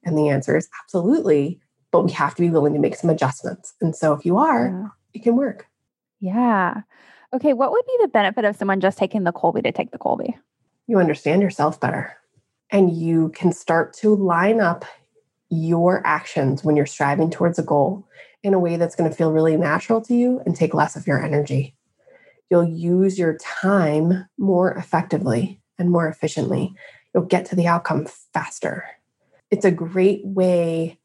And 0.04 0.18
the 0.18 0.28
answer 0.30 0.56
is 0.56 0.68
absolutely. 0.82 1.60
But 1.92 2.04
we 2.04 2.10
have 2.12 2.34
to 2.34 2.42
be 2.42 2.50
willing 2.50 2.72
to 2.72 2.80
make 2.80 2.96
some 2.96 3.08
adjustments. 3.10 3.74
And 3.80 3.94
so 3.94 4.14
if 4.14 4.24
you 4.26 4.36
are, 4.38 4.68
Yeah. 4.68 4.88
it 5.14 5.22
can 5.22 5.36
work. 5.36 5.66
Yeah. 6.20 6.82
Okay. 7.32 7.52
What 7.52 7.70
would 7.72 7.86
be 7.86 7.96
the 8.00 8.08
benefit 8.08 8.44
of 8.44 8.56
someone 8.56 8.80
just 8.80 8.98
taking 8.98 9.24
the 9.24 9.32
Kolbe 9.32 9.62
to 9.62 9.70
take 9.70 9.90
the 9.92 9.98
Kolbe? 9.98 10.34
You 10.88 10.98
understand 10.98 11.42
yourself 11.42 11.78
better 11.78 12.16
and 12.70 12.96
you 12.96 13.28
can 13.30 13.52
start 13.52 13.92
to 13.92 14.16
line 14.16 14.60
up 14.60 14.84
your 15.50 16.04
actions 16.04 16.64
when 16.64 16.76
you're 16.76 16.86
striving 16.86 17.30
towards 17.30 17.58
a 17.58 17.62
goal 17.62 18.06
in 18.42 18.54
a 18.54 18.58
way 18.58 18.76
that's 18.76 18.96
going 18.96 19.08
to 19.08 19.16
feel 19.16 19.32
really 19.32 19.56
natural 19.56 20.00
to 20.00 20.14
you 20.14 20.40
and 20.44 20.56
take 20.56 20.74
less 20.74 20.96
of 20.96 21.06
your 21.06 21.22
energy. 21.22 21.74
You'll 22.50 22.68
use 22.68 23.18
your 23.18 23.36
time 23.38 24.26
more 24.38 24.72
effectively 24.72 25.60
and 25.78 25.90
more 25.90 26.08
efficiently. 26.08 26.74
You'll 27.14 27.24
get 27.24 27.46
to 27.46 27.56
the 27.56 27.66
outcome 27.66 28.06
faster. 28.32 28.84
It's 29.50 29.64
a 29.64 29.70
great 29.70 30.24
way 30.24 30.98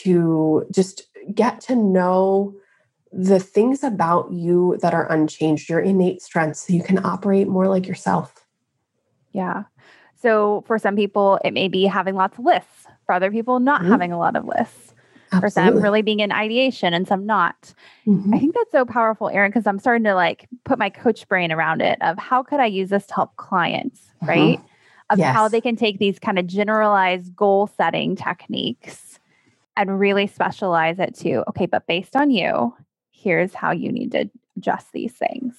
to 0.00 0.66
just 0.70 1.08
get 1.34 1.60
to 1.62 1.76
know 1.76 2.54
the 3.12 3.40
things 3.40 3.82
about 3.82 4.30
you 4.32 4.78
that 4.82 4.94
are 4.94 5.10
unchanged, 5.10 5.68
your 5.68 5.80
innate 5.80 6.20
strengths, 6.20 6.66
so 6.66 6.72
you 6.74 6.82
can 6.82 7.04
operate 7.04 7.48
more 7.48 7.68
like 7.68 7.86
yourself. 7.86 8.46
Yeah. 9.32 9.64
So 10.16 10.64
for 10.66 10.78
some 10.78 10.96
people, 10.96 11.38
it 11.44 11.52
may 11.52 11.68
be 11.68 11.84
having 11.84 12.14
lots 12.14 12.38
of 12.38 12.44
lists. 12.44 12.86
For 13.06 13.14
other 13.14 13.30
people, 13.30 13.60
not 13.60 13.82
Mhm. 13.82 13.88
having 13.90 14.12
a 14.12 14.18
lot 14.18 14.36
of 14.36 14.44
lists. 14.44 14.94
For 15.40 15.50
some, 15.50 15.76
really 15.82 16.00
being 16.00 16.20
in 16.20 16.32
ideation 16.32 16.94
and 16.94 17.06
some 17.06 17.26
not. 17.26 17.74
Mhm. 18.06 18.34
I 18.34 18.38
think 18.38 18.54
that's 18.54 18.72
so 18.72 18.86
powerful, 18.86 19.28
Eryn, 19.28 19.48
because 19.48 19.66
I'm 19.66 19.78
starting 19.78 20.04
to 20.04 20.14
like 20.14 20.48
put 20.64 20.78
my 20.78 20.88
coach 20.88 21.28
brain 21.28 21.52
around 21.52 21.82
it 21.82 21.98
of 22.00 22.18
how 22.18 22.42
could 22.42 22.60
I 22.60 22.66
use 22.66 22.88
this 22.88 23.06
to 23.08 23.14
help 23.14 23.36
clients, 23.36 24.10
Mhm. 24.22 24.28
right? 24.28 24.60
Of 25.10 25.18
how 25.20 25.48
they 25.48 25.60
can 25.60 25.76
take 25.76 25.98
these 25.98 26.18
kind 26.18 26.38
of 26.38 26.46
generalized 26.46 27.36
goal 27.36 27.66
setting 27.66 28.16
techniques 28.16 29.20
and 29.76 30.00
really 30.00 30.26
specialize 30.26 30.98
it 30.98 31.14
to, 31.16 31.44
okay, 31.50 31.66
but 31.66 31.86
based 31.86 32.16
on 32.16 32.30
you, 32.30 32.74
here's 33.10 33.52
how 33.54 33.70
you 33.70 33.92
need 33.92 34.12
to 34.12 34.30
adjust 34.56 34.92
these 34.92 35.12
things. 35.12 35.56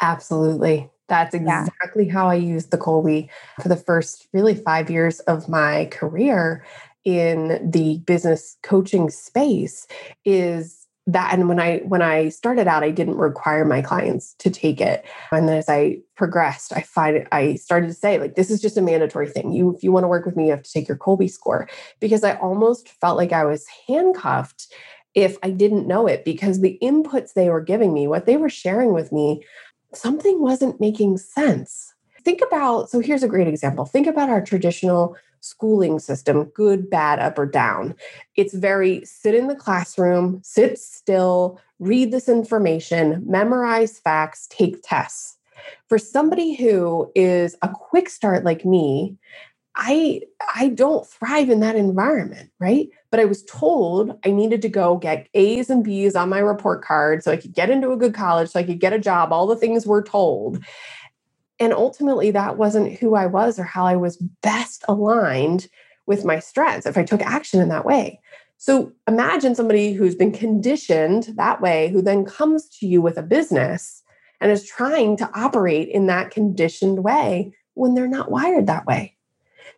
Absolutely. 0.00 0.90
That's 1.08 1.34
Yeah. 1.34 1.64
exactly 1.64 2.08
how 2.08 2.28
I 2.28 2.34
used 2.34 2.70
the 2.70 2.78
Kolbe 2.78 3.28
for 3.60 3.68
the 3.68 3.76
first 3.76 4.28
really 4.32 4.54
five 4.54 4.90
years 4.90 5.20
of 5.20 5.48
my 5.48 5.86
career 5.86 6.64
in 7.04 7.70
the 7.70 7.98
business 8.06 8.56
coaching 8.62 9.10
space 9.10 9.86
is 10.24 10.82
that 11.08 11.34
and 11.34 11.48
when 11.48 11.58
I 11.58 11.78
when 11.78 12.00
I 12.00 12.28
started 12.28 12.68
out, 12.68 12.84
I 12.84 12.90
didn't 12.90 13.16
require 13.16 13.64
my 13.64 13.82
clients 13.82 14.34
to 14.38 14.50
take 14.50 14.80
it. 14.80 15.04
And 15.32 15.48
then 15.48 15.56
as 15.58 15.68
I 15.68 15.98
progressed, 16.16 16.72
I 16.72 16.82
find 16.82 17.26
I 17.32 17.56
started 17.56 17.88
to 17.88 17.94
say, 17.94 18.20
like, 18.20 18.36
this 18.36 18.50
is 18.50 18.60
just 18.60 18.76
a 18.76 18.82
mandatory 18.82 19.28
thing. 19.28 19.52
You 19.52 19.74
if 19.74 19.82
you 19.82 19.90
want 19.90 20.04
to 20.04 20.08
work 20.08 20.24
with 20.24 20.36
me, 20.36 20.44
you 20.44 20.50
have 20.52 20.62
to 20.62 20.70
take 20.70 20.86
your 20.86 20.96
Kolbe 20.96 21.28
score. 21.28 21.68
Because 22.00 22.22
I 22.22 22.34
almost 22.36 22.88
felt 22.88 23.16
like 23.16 23.32
I 23.32 23.44
was 23.44 23.66
handcuffed 23.88 24.72
if 25.14 25.36
I 25.42 25.50
didn't 25.50 25.88
know 25.88 26.06
it 26.06 26.24
because 26.24 26.60
the 26.60 26.78
inputs 26.82 27.34
they 27.34 27.50
were 27.50 27.60
giving 27.60 27.92
me, 27.92 28.06
what 28.06 28.24
they 28.24 28.36
were 28.36 28.48
sharing 28.48 28.92
with 28.92 29.12
me, 29.12 29.42
something 29.94 30.40
wasn't 30.40 30.80
making 30.80 31.18
sense. 31.18 31.94
Think 32.24 32.40
about 32.46 32.90
so 32.90 33.00
here's 33.00 33.22
a 33.22 33.28
great 33.28 33.48
example. 33.48 33.84
Think 33.84 34.06
about 34.06 34.30
our 34.30 34.40
traditional 34.40 35.16
schooling 35.40 35.98
system 35.98 36.44
good, 36.44 36.88
bad, 36.88 37.18
up, 37.18 37.38
or 37.38 37.46
down. 37.46 37.94
It's 38.36 38.54
very 38.54 39.04
sit 39.04 39.34
in 39.34 39.48
the 39.48 39.56
classroom, 39.56 40.40
sit 40.44 40.78
still, 40.78 41.60
read 41.80 42.12
this 42.12 42.28
information, 42.28 43.22
memorize 43.26 43.98
facts, 43.98 44.46
take 44.48 44.82
tests. 44.82 45.36
For 45.88 45.98
somebody 45.98 46.54
who 46.54 47.10
is 47.14 47.56
a 47.62 47.68
quick 47.68 48.08
start 48.08 48.44
like 48.44 48.64
me, 48.64 49.16
I 49.74 50.20
I 50.54 50.68
don't 50.68 51.06
thrive 51.06 51.48
in 51.48 51.60
that 51.60 51.76
environment, 51.76 52.50
right? 52.58 52.88
But 53.10 53.20
I 53.20 53.24
was 53.24 53.42
told 53.44 54.18
I 54.24 54.30
needed 54.30 54.62
to 54.62 54.68
go 54.68 54.96
get 54.96 55.28
A's 55.34 55.70
and 55.70 55.82
B's 55.82 56.14
on 56.14 56.28
my 56.28 56.40
report 56.40 56.84
card 56.84 57.22
so 57.22 57.32
I 57.32 57.36
could 57.36 57.54
get 57.54 57.70
into 57.70 57.90
a 57.90 57.96
good 57.96 58.14
college, 58.14 58.50
so 58.50 58.60
I 58.60 58.64
could 58.64 58.80
get 58.80 58.92
a 58.92 58.98
job, 58.98 59.32
all 59.32 59.46
the 59.46 59.56
things 59.56 59.86
we're 59.86 60.02
told. 60.02 60.62
And 61.58 61.72
ultimately 61.72 62.30
that 62.32 62.58
wasn't 62.58 62.98
who 62.98 63.14
I 63.14 63.26
was 63.26 63.58
or 63.58 63.64
how 63.64 63.86
I 63.86 63.96
was 63.96 64.16
best 64.42 64.84
aligned 64.88 65.68
with 66.06 66.24
my 66.24 66.38
strengths 66.38 66.86
if 66.86 66.98
I 66.98 67.04
took 67.04 67.22
action 67.22 67.60
in 67.60 67.68
that 67.68 67.84
way. 67.84 68.20
So 68.58 68.92
imagine 69.08 69.54
somebody 69.54 69.92
who's 69.92 70.14
been 70.14 70.32
conditioned 70.32 71.34
that 71.36 71.60
way 71.60 71.88
who 71.88 72.02
then 72.02 72.24
comes 72.24 72.68
to 72.78 72.86
you 72.86 73.00
with 73.00 73.16
a 73.16 73.22
business 73.22 74.02
and 74.40 74.50
is 74.50 74.66
trying 74.66 75.16
to 75.18 75.30
operate 75.34 75.88
in 75.88 76.06
that 76.06 76.30
conditioned 76.30 77.04
way 77.04 77.52
when 77.74 77.94
they're 77.94 78.06
not 78.06 78.30
wired 78.30 78.66
that 78.66 78.86
way. 78.86 79.16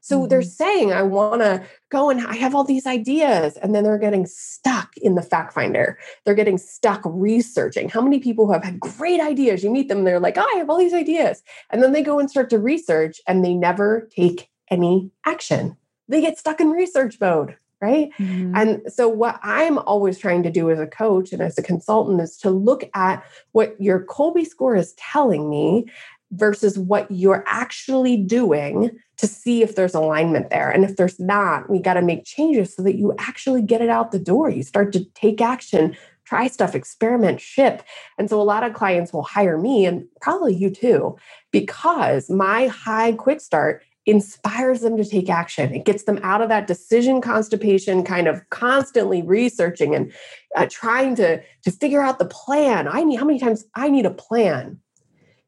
So 0.05 0.27
they're 0.27 0.43
saying, 0.43 0.93
I 0.93 1.01
want 1.01 1.41
to 1.41 1.65
go 1.89 2.11
and 2.11 2.27
I 2.27 2.35
have 2.35 2.55
all 2.55 2.63
these 2.63 2.87
ideas. 2.87 3.57
And 3.57 3.75
then 3.75 3.85
they're 3.85 3.97
getting 3.97 4.27
stuck 4.27 4.95
in 4.99 5.15
the 5.15 5.23
fact 5.23 5.55
finder. 5.55 5.99
They're 6.25 6.35
getting 6.35 6.59
stuck 6.59 7.01
researching. 7.07 7.89
How 7.89 8.03
many 8.03 8.19
people 8.19 8.45
who 8.45 8.53
have 8.53 8.65
had 8.65 8.79
great 8.79 9.19
ideas? 9.19 9.65
You 9.65 9.71
meet 9.71 9.89
them, 9.89 10.05
they're 10.05 10.21
like, 10.21 10.37
oh, 10.37 10.47
I 10.55 10.59
have 10.59 10.69
all 10.69 10.77
these 10.77 10.93
ideas. 10.93 11.43
And 11.71 11.83
then 11.83 11.93
they 11.93 12.03
go 12.03 12.19
and 12.19 12.29
start 12.29 12.51
to 12.51 12.59
research 12.59 13.19
and 13.27 13.43
they 13.43 13.55
never 13.55 14.07
take 14.15 14.51
any 14.71 15.11
action. 15.25 15.75
They 16.07 16.21
get 16.21 16.39
stuck 16.39 16.61
in 16.61 16.69
research 16.69 17.19
mode, 17.19 17.57
right? 17.81 18.11
Mm-hmm. 18.19 18.55
And 18.57 18.83
so, 18.93 19.09
what 19.09 19.41
I'm 19.43 19.79
always 19.79 20.19
trying 20.19 20.43
to 20.43 20.51
do 20.51 20.71
as 20.71 20.79
a 20.79 20.87
coach 20.87 21.33
and 21.33 21.41
as 21.41 21.57
a 21.57 21.63
consultant 21.63 22.21
is 22.21 22.37
to 22.39 22.51
look 22.51 22.85
at 22.95 23.25
what 23.53 23.81
your 23.81 24.05
Kolbe 24.05 24.47
score 24.47 24.77
is 24.77 24.93
telling 24.99 25.49
me 25.49 25.87
versus 26.35 26.79
what 26.79 27.11
you're 27.11 27.45
actually 27.47 28.17
doing 28.17 28.91
to 29.17 29.27
see 29.27 29.63
if 29.63 29.77
there's 29.77 29.95
alignment 29.95 30.51
there. 30.51 30.71
And 30.71 30.85
if 30.85 30.97
there's 30.97 31.21
not, 31.21 31.71
we 31.71 31.79
got 31.79 31.95
to 31.95 32.03
make 32.03 32.25
changes 32.25 32.75
so 32.75 32.83
that 32.83 32.97
you 32.97 33.15
actually 33.19 33.63
get 33.63 33.81
it 33.81 33.89
out 33.89 34.11
the 34.11 34.19
door. 34.19 34.51
You 34.51 34.63
start 34.63 34.93
to 34.95 35.05
take 35.15 35.41
action, 35.41 35.97
try 36.25 36.49
stuff, 36.49 36.75
experiment, 36.75 37.41
ship. 37.41 37.83
And 38.19 38.29
so 38.29 38.41
a 38.41 38.43
lot 38.43 38.65
of 38.65 38.75
clients 38.75 39.13
will 39.13 39.23
hire 39.23 39.59
me 39.59 39.87
and 39.87 40.07
probably 40.21 40.55
you 40.55 40.71
too, 40.71 41.17
because 41.53 42.29
my 42.29 42.67
high 42.67 43.13
quick 43.13 43.41
start 43.41 43.83
inspires 44.07 44.81
them 44.81 44.97
to 44.97 45.05
take 45.05 45.31
action. 45.31 45.75
It 45.75 45.85
gets 45.85 46.05
them 46.05 46.21
out 46.23 46.43
of 46.43 46.49
that 46.51 46.67
decision 46.67 47.21
constipation, 47.21 48.05
kind 48.05 48.29
of 48.29 48.43
constantly 48.51 49.23
researching 49.23 49.95
and 49.95 50.13
uh, 50.57 50.67
trying 50.71 51.15
to 51.17 51.41
to 51.63 51.71
figure 51.71 52.03
out 52.03 52.19
the 52.19 52.27
plan. 52.27 52.87
I 52.87 53.03
need 53.03 53.17
how 53.17 53.25
many 53.25 53.39
times 53.39 53.65
I 53.75 53.89
need 53.89 54.05
a 54.05 54.11
plan. 54.11 54.79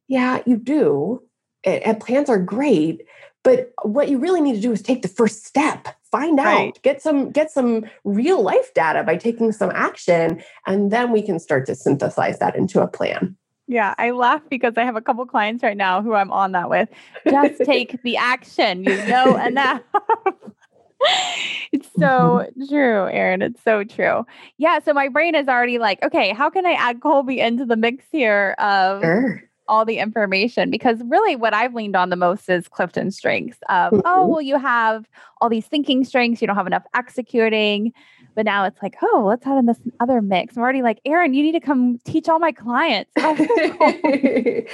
Yeah, 0.08 0.42
you 0.46 0.56
do, 0.56 1.22
and, 1.64 2.00
plans 2.00 2.28
are 2.28 2.38
great. 2.38 3.02
But 3.42 3.72
what 3.82 4.08
you 4.08 4.18
really 4.18 4.40
need 4.40 4.54
to 4.54 4.60
do 4.60 4.72
is 4.72 4.82
take 4.82 5.02
the 5.02 5.08
first 5.08 5.44
step 5.44 5.88
find 6.10 6.38
out 6.38 6.44
right. 6.46 6.82
get 6.82 7.02
some 7.02 7.32
get 7.32 7.50
some 7.50 7.84
real 8.04 8.40
life 8.40 8.72
data 8.74 9.02
by 9.02 9.16
taking 9.16 9.50
some 9.50 9.72
action 9.74 10.40
and 10.64 10.92
then 10.92 11.10
we 11.10 11.20
can 11.20 11.36
start 11.40 11.66
to 11.66 11.74
synthesize 11.74 12.38
that 12.38 12.54
into 12.54 12.80
a 12.80 12.86
plan 12.86 13.36
yeah, 13.68 13.94
I 13.98 14.12
laugh 14.12 14.42
because 14.48 14.74
I 14.76 14.84
have 14.84 14.96
a 14.96 15.00
couple 15.00 15.26
clients 15.26 15.62
right 15.62 15.76
now 15.76 16.00
who 16.00 16.14
I'm 16.14 16.30
on 16.30 16.52
that 16.52 16.70
with. 16.70 16.88
Just 17.28 17.64
take 17.64 18.00
the 18.02 18.16
action, 18.16 18.84
you 18.84 18.96
know 19.08 19.36
enough. 19.36 19.82
it's 21.72 21.88
so 21.98 22.48
true, 22.68 23.08
Eryn. 23.10 23.42
It's 23.42 23.62
so 23.64 23.82
true. 23.82 24.24
Yeah. 24.56 24.78
So 24.78 24.92
my 24.92 25.08
brain 25.08 25.34
is 25.34 25.48
already 25.48 25.78
like, 25.78 26.02
okay, 26.04 26.32
how 26.32 26.48
can 26.48 26.64
I 26.64 26.72
add 26.72 27.00
Kolbe 27.00 27.38
into 27.38 27.64
the 27.64 27.76
mix 27.76 28.04
here 28.12 28.54
of 28.58 29.02
sure. 29.02 29.42
All 29.68 29.84
the 29.84 29.98
information? 29.98 30.70
Because 30.70 31.00
really, 31.06 31.36
what 31.36 31.54
I've 31.54 31.74
leaned 31.74 31.96
on 31.96 32.10
the 32.10 32.16
most 32.16 32.48
is 32.48 32.68
Clifton 32.68 33.10
Strengths. 33.10 33.58
Of 33.68 33.92
oh, 33.92 33.96
mm-hmm. 33.96 34.06
oh, 34.06 34.26
well, 34.26 34.42
you 34.42 34.58
have 34.58 35.08
all 35.40 35.48
these 35.48 35.66
thinking 35.66 36.04
strengths, 36.04 36.40
you 36.40 36.46
don't 36.46 36.56
have 36.56 36.66
enough 36.66 36.84
executing. 36.94 37.92
But 38.34 38.44
now 38.44 38.64
it's 38.64 38.80
like, 38.82 38.96
oh, 39.02 39.24
let's 39.26 39.46
add 39.46 39.56
in 39.56 39.64
this 39.64 39.78
other 39.98 40.20
mix. 40.20 40.56
I'm 40.56 40.62
already 40.62 40.82
like, 40.82 41.00
Eryn, 41.06 41.34
you 41.34 41.42
need 41.42 41.52
to 41.52 41.60
come 41.60 41.98
teach 42.04 42.28
all 42.28 42.38
my 42.38 42.52
clients. 42.52 43.10
it 43.16 44.68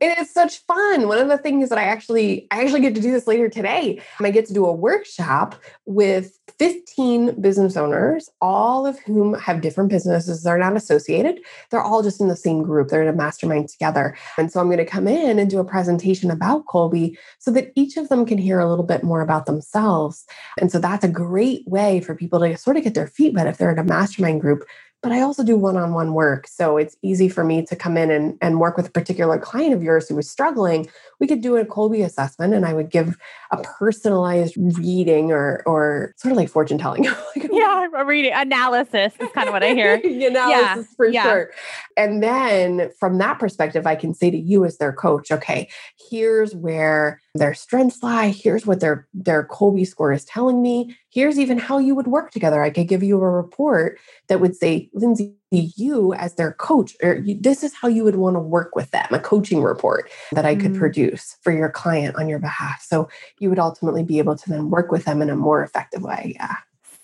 is 0.00 0.30
such 0.30 0.58
fun. 0.66 1.06
One 1.06 1.18
of 1.18 1.28
the 1.28 1.38
things 1.38 1.68
that 1.68 1.78
I 1.78 1.84
actually, 1.84 2.48
I 2.50 2.62
actually 2.62 2.80
get 2.80 2.96
to 2.96 3.00
do 3.00 3.12
this 3.12 3.28
later 3.28 3.48
today. 3.48 4.02
I 4.20 4.30
get 4.30 4.46
to 4.46 4.52
do 4.52 4.66
a 4.66 4.72
workshop 4.72 5.54
with 5.86 6.36
15 6.58 7.40
business 7.40 7.76
owners, 7.76 8.30
all 8.40 8.86
of 8.86 8.98
whom 9.00 9.34
have 9.34 9.60
different 9.60 9.90
businesses. 9.90 10.42
They're 10.42 10.58
not 10.58 10.76
associated. 10.76 11.40
They're 11.70 11.82
all 11.82 12.02
just 12.02 12.20
in 12.20 12.28
the 12.28 12.36
same 12.36 12.62
group. 12.62 12.88
They're 12.88 13.02
in 13.02 13.08
a 13.08 13.12
mastermind 13.12 13.68
together. 13.68 14.16
And 14.38 14.52
so 14.52 14.60
I'm 14.60 14.66
going 14.66 14.78
to 14.78 14.84
come 14.84 15.08
in 15.08 15.38
and 15.38 15.50
do 15.50 15.58
a 15.58 15.64
presentation 15.64 16.30
about 16.30 16.66
Kolbe 16.66 17.16
so 17.38 17.50
that 17.50 17.72
each 17.74 17.96
of 17.96 18.08
them 18.08 18.24
can 18.24 18.38
hear 18.38 18.60
a 18.60 18.68
little 18.68 18.84
bit 18.84 19.02
more 19.02 19.20
about 19.20 19.46
themselves. 19.46 20.24
And 20.60 20.70
so 20.70 20.78
that's 20.78 21.04
a 21.04 21.08
great 21.08 21.66
way 21.66 22.00
for 22.00 22.14
people 22.14 22.40
to 22.40 22.56
sort 22.56 22.76
of 22.76 22.84
get 22.84 22.94
their 22.94 23.08
feet 23.08 23.34
wet 23.34 23.46
if 23.46 23.58
they're 23.58 23.72
in 23.72 23.78
a 23.78 23.84
mastermind 23.84 24.40
group 24.40 24.64
but 25.04 25.12
I 25.12 25.20
also 25.20 25.44
do 25.44 25.54
one 25.58 25.76
on 25.76 25.92
one 25.92 26.14
work. 26.14 26.48
So 26.48 26.78
it's 26.78 26.96
easy 27.02 27.28
for 27.28 27.44
me 27.44 27.62
to 27.66 27.76
come 27.76 27.98
in 27.98 28.10
and, 28.10 28.38
and 28.40 28.58
work 28.58 28.78
with 28.78 28.88
a 28.88 28.90
particular 28.90 29.38
client 29.38 29.74
of 29.74 29.82
yours 29.82 30.08
who 30.08 30.16
was 30.16 30.30
struggling. 30.30 30.88
We 31.20 31.26
could 31.26 31.42
do 31.42 31.56
a 31.58 31.64
Kolbe 31.66 32.02
assessment 32.02 32.54
and 32.54 32.64
I 32.64 32.72
would 32.72 32.90
give 32.90 33.18
a 33.50 33.58
personalized 33.58 34.54
reading 34.56 35.30
or, 35.30 35.62
or 35.66 36.14
sort 36.16 36.32
of 36.32 36.38
like 36.38 36.48
fortune 36.48 36.78
telling. 36.78 37.04
yeah, 37.36 37.86
a 37.94 38.04
reading 38.06 38.32
analysis 38.34 39.12
is 39.20 39.28
kind 39.34 39.46
of 39.46 39.52
what 39.52 39.62
I 39.62 39.74
hear. 39.74 39.94
analysis 40.02 40.86
yeah, 40.88 40.96
for 40.96 41.06
yeah. 41.06 41.22
sure. 41.22 41.50
And 41.96 42.22
then 42.22 42.90
from 42.98 43.18
that 43.18 43.38
perspective, 43.38 43.86
I 43.86 43.94
can 43.94 44.14
say 44.14 44.30
to 44.30 44.36
you 44.36 44.64
as 44.64 44.78
their 44.78 44.92
coach, 44.92 45.30
okay, 45.30 45.68
here's 46.10 46.54
where 46.54 47.20
their 47.34 47.54
strengths 47.54 48.02
lie. 48.02 48.28
Here's 48.28 48.66
what 48.66 48.80
their, 48.80 49.06
their 49.14 49.46
Kolbe 49.46 49.86
score 49.86 50.12
is 50.12 50.24
telling 50.24 50.62
me. 50.62 50.96
Here's 51.10 51.38
even 51.38 51.58
how 51.58 51.78
you 51.78 51.94
would 51.94 52.08
work 52.08 52.32
together. 52.32 52.62
I 52.62 52.70
could 52.70 52.88
give 52.88 53.02
you 53.02 53.20
a 53.20 53.30
report 53.30 53.98
that 54.28 54.40
would 54.40 54.56
say, 54.56 54.90
Lindsay, 54.92 55.34
you 55.50 56.12
as 56.14 56.34
their 56.34 56.52
coach, 56.52 56.96
or 57.02 57.16
you, 57.16 57.38
this 57.40 57.62
is 57.62 57.74
how 57.74 57.86
you 57.86 58.02
would 58.02 58.16
want 58.16 58.34
to 58.34 58.40
work 58.40 58.74
with 58.74 58.90
them, 58.90 59.06
a 59.10 59.20
coaching 59.20 59.62
report 59.62 60.10
that 60.32 60.44
I 60.44 60.56
could 60.56 60.72
mm. 60.72 60.78
produce 60.78 61.36
for 61.42 61.52
your 61.52 61.70
client 61.70 62.16
on 62.16 62.28
your 62.28 62.40
behalf. 62.40 62.82
So 62.82 63.08
you 63.38 63.50
would 63.50 63.60
ultimately 63.60 64.02
be 64.02 64.18
able 64.18 64.36
to 64.36 64.50
then 64.50 64.70
work 64.70 64.90
with 64.90 65.04
them 65.04 65.22
in 65.22 65.30
a 65.30 65.36
more 65.36 65.62
effective 65.62 66.02
way. 66.02 66.34
Yeah 66.34 66.56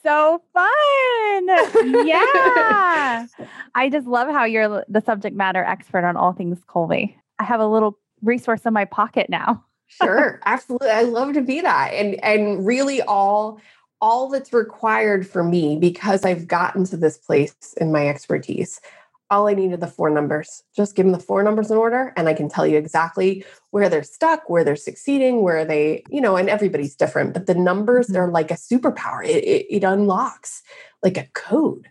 so 0.02 0.42
fun. 0.52 0.66
Yeah. 2.06 3.26
I 3.74 3.88
just 3.90 4.06
love 4.06 4.28
how 4.28 4.44
you're 4.44 4.84
the 4.88 5.00
subject 5.00 5.36
matter 5.36 5.64
expert 5.64 6.04
on 6.04 6.16
all 6.16 6.32
things 6.32 6.58
Kolbe. 6.68 7.14
I 7.38 7.44
have 7.44 7.60
a 7.60 7.66
little 7.66 7.98
resource 8.22 8.62
in 8.66 8.72
my 8.72 8.84
pocket 8.84 9.30
now. 9.30 9.64
sure. 9.86 10.40
Absolutely. 10.46 10.90
I 10.90 11.02
love 11.02 11.34
to 11.34 11.42
be 11.42 11.60
that. 11.60 11.92
And 11.94 12.22
and 12.22 12.66
really 12.66 13.02
all 13.02 13.60
all 14.00 14.28
that's 14.28 14.52
required 14.52 15.26
for 15.26 15.44
me 15.44 15.76
because 15.76 16.24
I've 16.24 16.48
gotten 16.48 16.84
to 16.86 16.96
this 16.96 17.18
place 17.18 17.54
in 17.76 17.92
my 17.92 18.08
expertise. 18.08 18.80
All 19.30 19.46
I 19.46 19.54
need 19.54 19.72
are 19.72 19.76
the 19.76 19.86
four 19.86 20.10
numbers. 20.10 20.64
Just 20.74 20.96
give 20.96 21.06
them 21.06 21.12
the 21.12 21.20
four 21.20 21.42
numbers 21.42 21.70
in 21.70 21.76
order, 21.76 22.12
and 22.16 22.28
I 22.28 22.34
can 22.34 22.48
tell 22.48 22.66
you 22.66 22.76
exactly 22.76 23.44
where 23.70 23.88
they're 23.88 24.02
stuck, 24.02 24.50
where 24.50 24.64
they're 24.64 24.74
succeeding, 24.74 25.42
where 25.42 25.64
they, 25.64 26.02
you 26.10 26.20
know, 26.20 26.36
and 26.36 26.50
everybody's 26.50 26.96
different. 26.96 27.32
But 27.32 27.46
the 27.46 27.54
numbers, 27.54 28.06
mm-hmm. 28.06 28.14
they're 28.14 28.28
like 28.28 28.50
a 28.50 28.54
superpower. 28.54 29.24
It, 29.24 29.44
it, 29.44 29.66
it 29.70 29.84
unlocks 29.84 30.62
like 31.02 31.16
a 31.16 31.28
code 31.32 31.86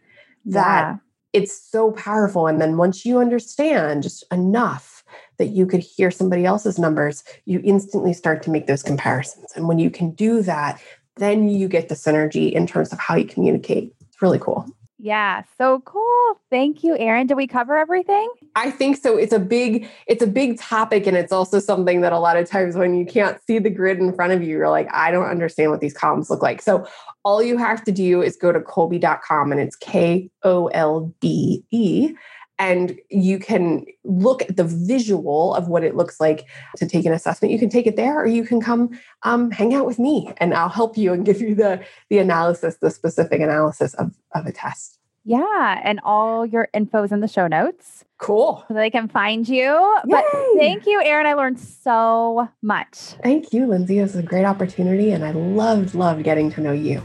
that 0.45 0.81
yeah. 0.81 0.97
it's 1.31 1.57
so 1.71 1.91
powerful. 1.91 2.47
And 2.47 2.59
then 2.59 2.77
once 2.77 3.05
you 3.05 3.19
understand 3.19 4.03
just 4.03 4.23
enough 4.31 5.03
that 5.37 5.47
you 5.47 5.65
could 5.65 5.79
hear 5.79 6.11
somebody 6.11 6.45
else's 6.45 6.77
numbers, 6.77 7.23
you 7.45 7.61
instantly 7.63 8.13
start 8.13 8.43
to 8.43 8.51
make 8.51 8.67
those 8.67 8.83
comparisons. 8.83 9.53
And 9.55 9.67
when 9.67 9.79
you 9.79 9.89
can 9.89 10.11
do 10.11 10.41
that, 10.41 10.81
then 11.15 11.49
you 11.49 11.67
get 11.67 11.89
the 11.89 11.95
synergy 11.95 12.51
in 12.51 12.67
terms 12.67 12.91
of 12.91 12.99
how 12.99 13.15
you 13.15 13.25
communicate. 13.25 13.93
It's 14.01 14.21
really 14.21 14.39
cool. 14.39 14.65
Yeah, 15.01 15.43
so 15.57 15.79
cool. 15.85 16.41
Thank 16.49 16.83
you, 16.83 16.95
Eryn. 16.95 17.25
Did 17.27 17.37
we 17.37 17.47
cover 17.47 17.77
everything? 17.77 18.29
I 18.55 18.69
think 18.69 18.97
so. 18.97 19.15
It's 19.15 19.31
a 19.31 19.39
big, 19.39 19.87
it's 20.07 20.21
a 20.21 20.27
big 20.27 20.59
topic. 20.59 21.07
And 21.07 21.15
it's 21.15 21.31
also 21.31 21.59
something 21.59 22.01
that 22.01 22.11
a 22.11 22.19
lot 22.19 22.35
of 22.35 22.49
times 22.49 22.75
when 22.75 22.93
you 22.93 23.05
can't 23.05 23.41
see 23.47 23.59
the 23.59 23.69
grid 23.69 23.99
in 23.99 24.13
front 24.13 24.33
of 24.33 24.43
you, 24.43 24.49
you're 24.49 24.69
like, 24.69 24.89
I 24.93 25.09
don't 25.09 25.29
understand 25.29 25.71
what 25.71 25.79
these 25.79 25.93
columns 25.93 26.29
look 26.29 26.41
like. 26.41 26.61
So 26.61 26.85
all 27.23 27.41
you 27.41 27.57
have 27.57 27.81
to 27.85 27.93
do 27.93 28.21
is 28.21 28.35
go 28.35 28.51
to 28.51 28.59
kolbe.com 28.59 29.53
and 29.53 29.61
it's 29.61 29.77
K 29.77 30.29
O 30.43 30.67
L 30.67 31.13
B 31.21 31.63
E 31.71 32.13
and 32.59 32.99
you 33.09 33.39
can 33.39 33.85
look 34.03 34.41
at 34.43 34.57
the 34.57 34.65
visual 34.65 35.55
of 35.55 35.69
what 35.69 35.83
it 35.83 35.95
looks 35.95 36.19
like 36.19 36.45
to 36.75 36.87
take 36.87 37.05
an 37.05 37.13
assessment. 37.13 37.53
You 37.53 37.57
can 37.57 37.69
take 37.69 37.87
it 37.87 37.95
there 37.95 38.19
or 38.19 38.27
you 38.27 38.43
can 38.43 38.61
come 38.61 38.99
um, 39.23 39.49
hang 39.49 39.73
out 39.73 39.85
with 39.85 39.97
me 39.97 40.31
and 40.37 40.53
i'll 40.53 40.69
help 40.69 40.97
you 40.97 41.13
and 41.13 41.25
give 41.25 41.41
you 41.41 41.55
the 41.55 41.83
the 42.09 42.19
analysis 42.19 42.77
the 42.77 42.91
specific 42.91 43.41
analysis 43.41 43.93
of, 43.95 44.13
of 44.35 44.45
a 44.45 44.51
test. 44.51 44.99
Yeah 45.23 45.79
and 45.83 45.99
all 46.03 46.45
your 46.45 46.67
info's 46.73 47.11
in 47.11 47.21
the 47.21 47.27
show 47.27 47.47
notes. 47.47 48.03
Cool. 48.17 48.63
So 48.67 48.73
they 48.73 48.89
can 48.89 49.07
find 49.07 49.47
you. 49.47 49.71
Yay! 50.05 50.11
but 50.11 50.25
thank 50.57 50.85
you 50.85 51.01
Eryn. 51.05 51.25
I 51.25 51.33
learned 51.33 51.59
so 51.59 52.49
much. 52.61 52.97
Thank 53.23 53.53
you 53.53 53.67
lindsay. 53.67 53.99
It 53.99 54.03
was 54.03 54.15
a 54.15 54.23
great 54.23 54.45
opportunity 54.45 55.11
and 55.11 55.23
i 55.23 55.31
loved 55.31 55.95
loved 55.95 56.23
getting 56.23 56.51
to 56.51 56.61
know 56.61 56.73
you 56.73 57.01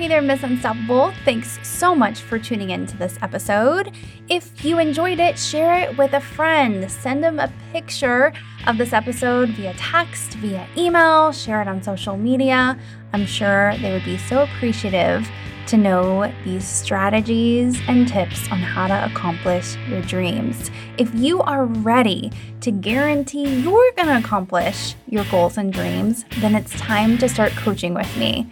Hey 0.00 0.08
there, 0.08 0.22
Miss 0.22 0.42
Unstoppable. 0.42 1.12
Thanks 1.26 1.58
so 1.62 1.94
much 1.94 2.20
for 2.20 2.38
tuning 2.38 2.70
in 2.70 2.86
to 2.86 2.96
this 2.96 3.18
episode. 3.20 3.92
If 4.30 4.64
you 4.64 4.78
enjoyed 4.78 5.20
it, 5.20 5.38
share 5.38 5.78
it 5.78 5.98
with 5.98 6.14
a 6.14 6.22
friend. 6.22 6.90
Send 6.90 7.22
them 7.22 7.38
a 7.38 7.52
picture 7.70 8.32
of 8.66 8.78
this 8.78 8.94
episode 8.94 9.50
via 9.50 9.74
text, 9.74 10.36
via 10.36 10.66
email, 10.74 11.32
share 11.32 11.60
it 11.60 11.68
on 11.68 11.82
social 11.82 12.16
media. 12.16 12.78
I'm 13.12 13.26
sure 13.26 13.76
they 13.76 13.92
would 13.92 14.06
be 14.06 14.16
so 14.16 14.44
appreciative 14.44 15.28
to 15.66 15.76
know 15.76 16.32
these 16.46 16.66
strategies 16.66 17.78
and 17.86 18.08
tips 18.08 18.50
on 18.50 18.58
how 18.58 18.86
to 18.86 19.04
accomplish 19.04 19.76
your 19.86 20.00
dreams. 20.00 20.70
If 20.96 21.14
you 21.14 21.42
are 21.42 21.66
ready 21.66 22.32
to 22.62 22.70
guarantee 22.70 23.60
you're 23.60 23.92
going 23.96 24.08
to 24.08 24.16
accomplish 24.16 24.94
your 25.08 25.24
goals 25.26 25.58
and 25.58 25.70
dreams, 25.70 26.24
then 26.38 26.54
it's 26.54 26.72
time 26.80 27.18
to 27.18 27.28
start 27.28 27.52
coaching 27.52 27.92
with 27.92 28.16
me. 28.16 28.50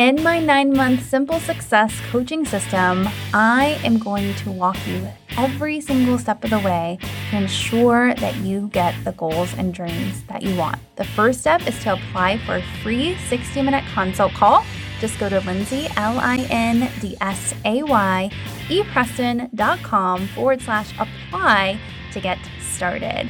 In 0.00 0.22
my 0.22 0.40
nine 0.40 0.72
month 0.74 1.04
simple 1.04 1.38
success 1.40 1.94
coaching 2.10 2.46
system, 2.46 3.06
I 3.34 3.78
am 3.84 3.98
going 3.98 4.32
to 4.36 4.50
walk 4.50 4.78
you 4.86 5.06
every 5.36 5.82
single 5.82 6.16
step 6.16 6.42
of 6.42 6.48
the 6.48 6.58
way 6.58 6.98
to 7.30 7.36
ensure 7.36 8.14
that 8.14 8.34
you 8.36 8.70
get 8.72 8.94
the 9.04 9.12
goals 9.12 9.52
and 9.58 9.74
dreams 9.74 10.22
that 10.22 10.40
you 10.40 10.56
want. 10.56 10.78
The 10.96 11.04
first 11.04 11.40
step 11.40 11.68
is 11.68 11.78
to 11.82 11.92
apply 11.92 12.38
for 12.46 12.56
a 12.56 12.62
free 12.82 13.18
60 13.28 13.60
minute 13.60 13.84
consult 13.92 14.32
call. 14.32 14.64
Just 15.00 15.18
go 15.18 15.28
to 15.28 15.40
Lindsay, 15.40 15.86
L 15.98 16.18
I 16.18 16.46
N 16.48 16.90
D 17.02 17.18
S 17.20 17.52
A 17.66 17.82
Y, 17.82 18.30
epreston.com 18.68 20.28
forward 20.28 20.62
slash 20.62 20.98
apply 20.98 21.78
to 22.12 22.20
get 22.20 22.38
started. 22.58 23.28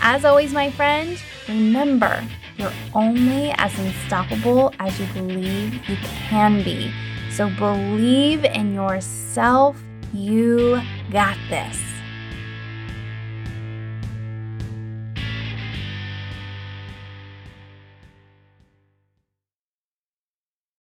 As 0.00 0.24
always, 0.24 0.52
my 0.52 0.70
friend, 0.70 1.20
remember 1.48 2.22
You're 2.56 2.72
only 2.94 3.52
as 3.56 3.76
unstoppable 3.78 4.72
as 4.78 4.98
you 5.00 5.06
believe 5.06 5.74
you 5.88 5.96
can 6.28 6.62
be. 6.62 6.92
So 7.30 7.50
believe 7.50 8.44
in 8.44 8.74
yourself. 8.74 9.76
You 10.12 10.80
got 11.10 11.36
this. 11.50 11.93